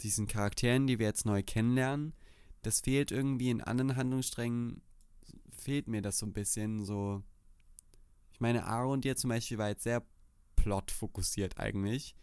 [0.01, 2.13] diesen Charakteren, die wir jetzt neu kennenlernen.
[2.63, 4.81] Das fehlt irgendwie in anderen Handlungssträngen
[5.57, 7.23] fehlt mir das so ein bisschen so.
[8.33, 10.05] Ich meine, Aaron dir zum Beispiel war jetzt sehr
[10.57, 12.13] Plot fokussiert eigentlich.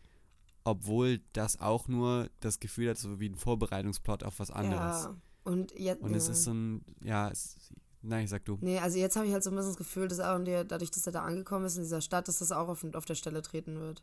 [0.65, 5.05] Obwohl das auch nur das Gefühl hat, so wie ein Vorbereitungsplot auf was anderes.
[5.05, 6.03] Ja, und jetzt.
[6.03, 7.57] Und es ist so ein, ja, es,
[8.01, 8.59] nein, sag du.
[8.63, 10.91] Nee, also jetzt habe ich halt so ein bisschen das Gefühl, dass Aaron dir, dadurch,
[10.91, 13.43] dass er da angekommen ist in dieser Stadt, dass das auch auf, auf der Stelle
[13.43, 14.03] treten wird.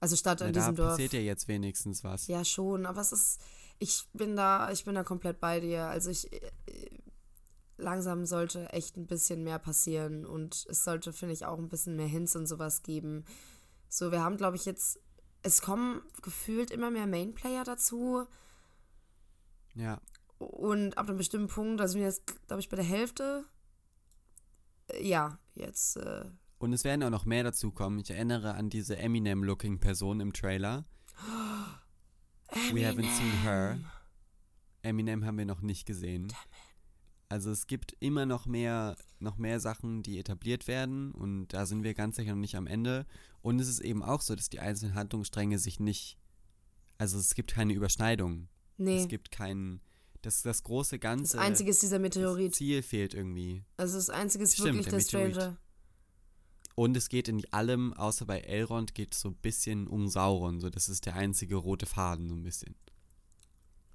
[0.00, 0.88] Also statt in ja, diesem da Dorf.
[0.92, 2.26] Da passiert ja jetzt wenigstens was.
[2.26, 3.40] Ja, schon, aber es ist,
[3.78, 5.84] ich bin da, ich bin da komplett bei dir.
[5.84, 6.40] Also ich, äh,
[7.80, 11.96] langsam sollte echt ein bisschen mehr passieren und es sollte, finde ich, auch ein bisschen
[11.96, 13.24] mehr Hints und sowas geben.
[13.88, 15.00] So, wir haben, glaube ich, jetzt,
[15.42, 18.26] es kommen gefühlt immer mehr Mainplayer dazu.
[19.74, 20.00] Ja.
[20.38, 23.44] Und ab einem bestimmten Punkt, also wir jetzt, glaube ich, bei der Hälfte.
[24.88, 25.96] Äh, ja, jetzt.
[25.96, 26.24] Äh,
[26.58, 27.98] und es werden auch noch mehr dazu kommen.
[28.00, 30.84] Ich erinnere an diese Eminem-looking Person im Trailer.
[32.48, 32.74] Eminem.
[32.74, 33.78] We haven't seen her.
[34.82, 36.28] Eminem haben wir noch nicht gesehen.
[36.28, 36.49] Damn
[37.30, 41.84] also es gibt immer noch mehr, noch mehr Sachen, die etabliert werden und da sind
[41.84, 43.06] wir ganz sicher noch nicht am Ende.
[43.40, 46.18] Und es ist eben auch so, dass die einzelnen Handlungsstränge sich nicht,
[46.98, 48.48] also es gibt keine Überschneidung.
[48.78, 49.02] Nee.
[49.02, 49.80] Es gibt keinen,
[50.22, 51.36] das, das große Ganze.
[51.36, 52.50] Das Einzige ist dieser Meteorit.
[52.50, 53.62] Das Ziel fehlt irgendwie.
[53.76, 55.56] Also das Einzige ist Stimmt, wirklich der, der Stranger.
[56.74, 60.58] Und es geht in allem, außer bei Elrond, geht es so ein bisschen um Sauron.
[60.58, 62.74] So, das ist der einzige rote Faden, so ein bisschen.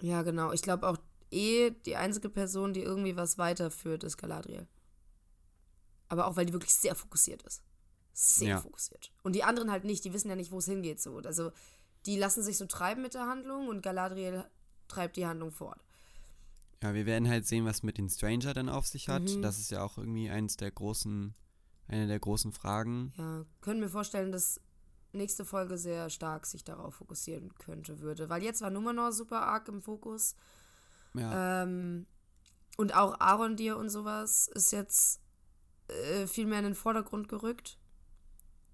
[0.02, 0.54] Ja, genau.
[0.54, 0.98] Ich glaube auch,
[1.32, 4.68] eh die einzige Person, die irgendwie was weiterführt, ist Galadriel.
[6.08, 7.64] Aber auch, weil die wirklich sehr fokussiert ist.
[8.14, 8.62] Sehr ja.
[8.62, 9.12] fokussiert.
[9.24, 11.18] Und die anderen halt nicht, die wissen ja nicht, wo es hingeht so.
[11.18, 11.52] Also,
[12.06, 14.46] die lassen sich so treiben mit der Handlung und Galadriel
[14.88, 15.84] treibt die Handlung fort.
[16.84, 19.24] Ja, wir werden halt sehen, was mit den Stranger dann auf sich hat.
[19.24, 19.42] Mhm.
[19.42, 21.34] Das ist ja auch irgendwie eins der großen,
[21.88, 23.12] eine der großen Fragen.
[23.18, 24.62] Ja, können wir vorstellen, dass
[25.14, 28.30] nächste Folge sehr stark sich darauf fokussieren könnte, würde.
[28.30, 30.36] Weil jetzt war Numenor super arg im Fokus.
[31.18, 31.64] Ja.
[31.64, 32.06] Ähm,
[32.78, 35.22] und auch Arondir und sowas ist jetzt
[35.88, 37.78] äh, viel mehr in den Vordergrund gerückt.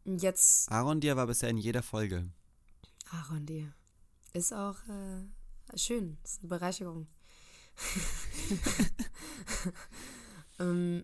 [0.06, 0.72] Jetzt.
[0.72, 2.30] Arondir war bisher in jeder Folge.
[3.12, 3.74] Arondir.
[4.34, 6.18] Ist auch äh, schön.
[6.24, 7.08] Ist eine Bereicherung.
[10.60, 11.04] ähm,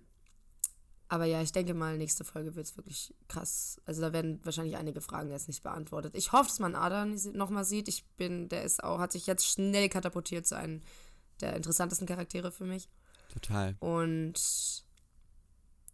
[1.09, 3.79] aber ja, ich denke mal, nächste Folge wird es wirklich krass.
[3.85, 6.15] Also da werden wahrscheinlich einige Fragen jetzt nicht beantwortet.
[6.15, 7.87] Ich hoffe, dass man Ada nochmal sieht.
[7.87, 10.81] Ich bin, der ist auch, hat sich jetzt schnell katapultiert zu einem
[11.41, 12.89] der interessantesten Charaktere für mich.
[13.29, 13.75] Total.
[13.79, 14.35] Und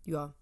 [0.05, 0.33] ja.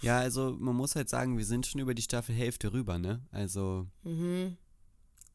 [0.00, 3.26] Ja, also man muss halt sagen, wir sind schon über die Staffelhälfte rüber, ne?
[3.30, 4.56] Also mhm.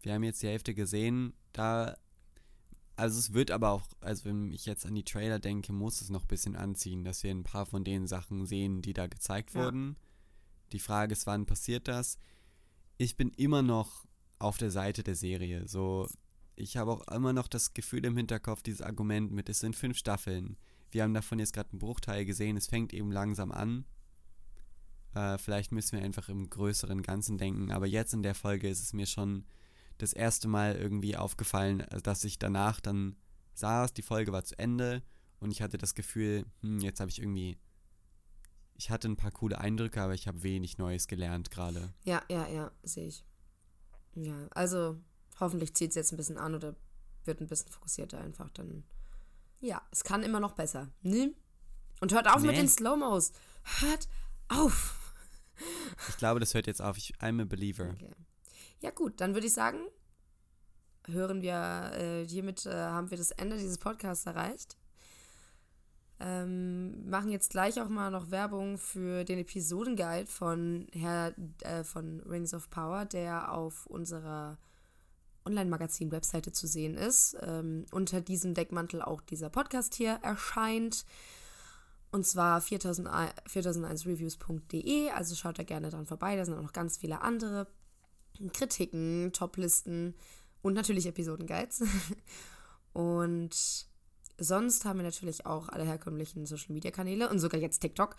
[0.02, 1.34] wir haben jetzt die Hälfte gesehen.
[1.54, 1.98] Da,
[2.96, 6.10] also es wird aber auch, also wenn ich jetzt an die Trailer denke, muss es
[6.10, 9.54] noch ein bisschen anziehen, dass wir ein paar von den Sachen sehen, die da gezeigt
[9.54, 9.64] ja.
[9.64, 9.96] wurden.
[10.72, 12.20] Die Frage ist, wann passiert das?
[12.98, 14.06] Ich bin immer noch
[14.38, 15.68] auf der Seite der Serie.
[15.68, 16.08] So,
[16.60, 19.98] ich habe auch immer noch das Gefühl im Hinterkopf, dieses Argument mit, es sind fünf
[19.98, 20.58] Staffeln.
[20.92, 23.86] Wir haben davon jetzt gerade einen Bruchteil gesehen, es fängt eben langsam an.
[25.14, 28.82] Äh, vielleicht müssen wir einfach im größeren Ganzen denken, aber jetzt in der Folge ist
[28.82, 29.46] es mir schon
[29.98, 33.16] das erste Mal irgendwie aufgefallen, äh, dass ich danach dann
[33.54, 35.02] saß, die Folge war zu Ende
[35.40, 37.58] und ich hatte das Gefühl, hm, jetzt habe ich irgendwie,
[38.76, 41.94] ich hatte ein paar coole Eindrücke, aber ich habe wenig Neues gelernt gerade.
[42.04, 43.24] Ja, ja, ja, sehe ich.
[44.16, 45.00] Ja, also
[45.40, 46.76] Hoffentlich zieht es jetzt ein bisschen an oder
[47.26, 48.84] wird ein bisschen fokussierter einfach dann.
[49.62, 50.90] Ja, es kann immer noch besser.
[51.02, 51.34] Ne?
[52.00, 52.48] Und hört auf nee.
[52.48, 53.32] mit den Slow-Mos.
[53.80, 54.08] Hört
[54.48, 54.96] auf.
[56.08, 56.98] Ich glaube, das hört jetzt auf.
[56.98, 57.90] Ich, I'm a believer.
[57.94, 58.16] Okay.
[58.82, 59.80] Ja, gut, dann würde ich sagen,
[61.08, 64.78] hören wir, äh, hiermit äh, haben wir das Ende dieses Podcasts erreicht.
[66.22, 72.20] Ähm, machen jetzt gleich auch mal noch Werbung für den Episodenguide von Herr äh, von
[72.22, 74.58] Rings of Power, der auf unserer
[75.50, 77.36] Online-Magazin-Webseite zu sehen ist.
[77.42, 81.06] Ähm, unter diesem Deckmantel auch dieser Podcast hier erscheint.
[82.12, 85.10] Und zwar 4001reviews.de.
[85.12, 86.36] Also schaut da gerne dran vorbei.
[86.36, 87.68] Da sind auch noch ganz viele andere
[88.54, 90.16] Kritiken, Toplisten
[90.62, 91.84] und natürlich Episodenguides.
[92.94, 93.86] und
[94.38, 98.16] sonst haben wir natürlich auch alle herkömmlichen Social Media Kanäle und sogar jetzt TikTok.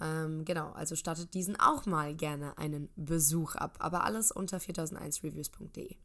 [0.00, 3.76] Ähm, genau, also startet diesen auch mal gerne einen Besuch ab.
[3.80, 5.96] Aber alles unter 4001reviews.de.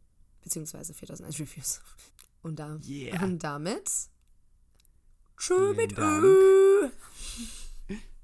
[0.41, 1.80] Beziehungsweise 4001reviews.
[2.41, 3.22] Und, da, yeah.
[3.24, 3.90] und damit.
[5.36, 5.98] Tschüss mit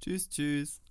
[0.01, 0.81] Tschüss, tschüss.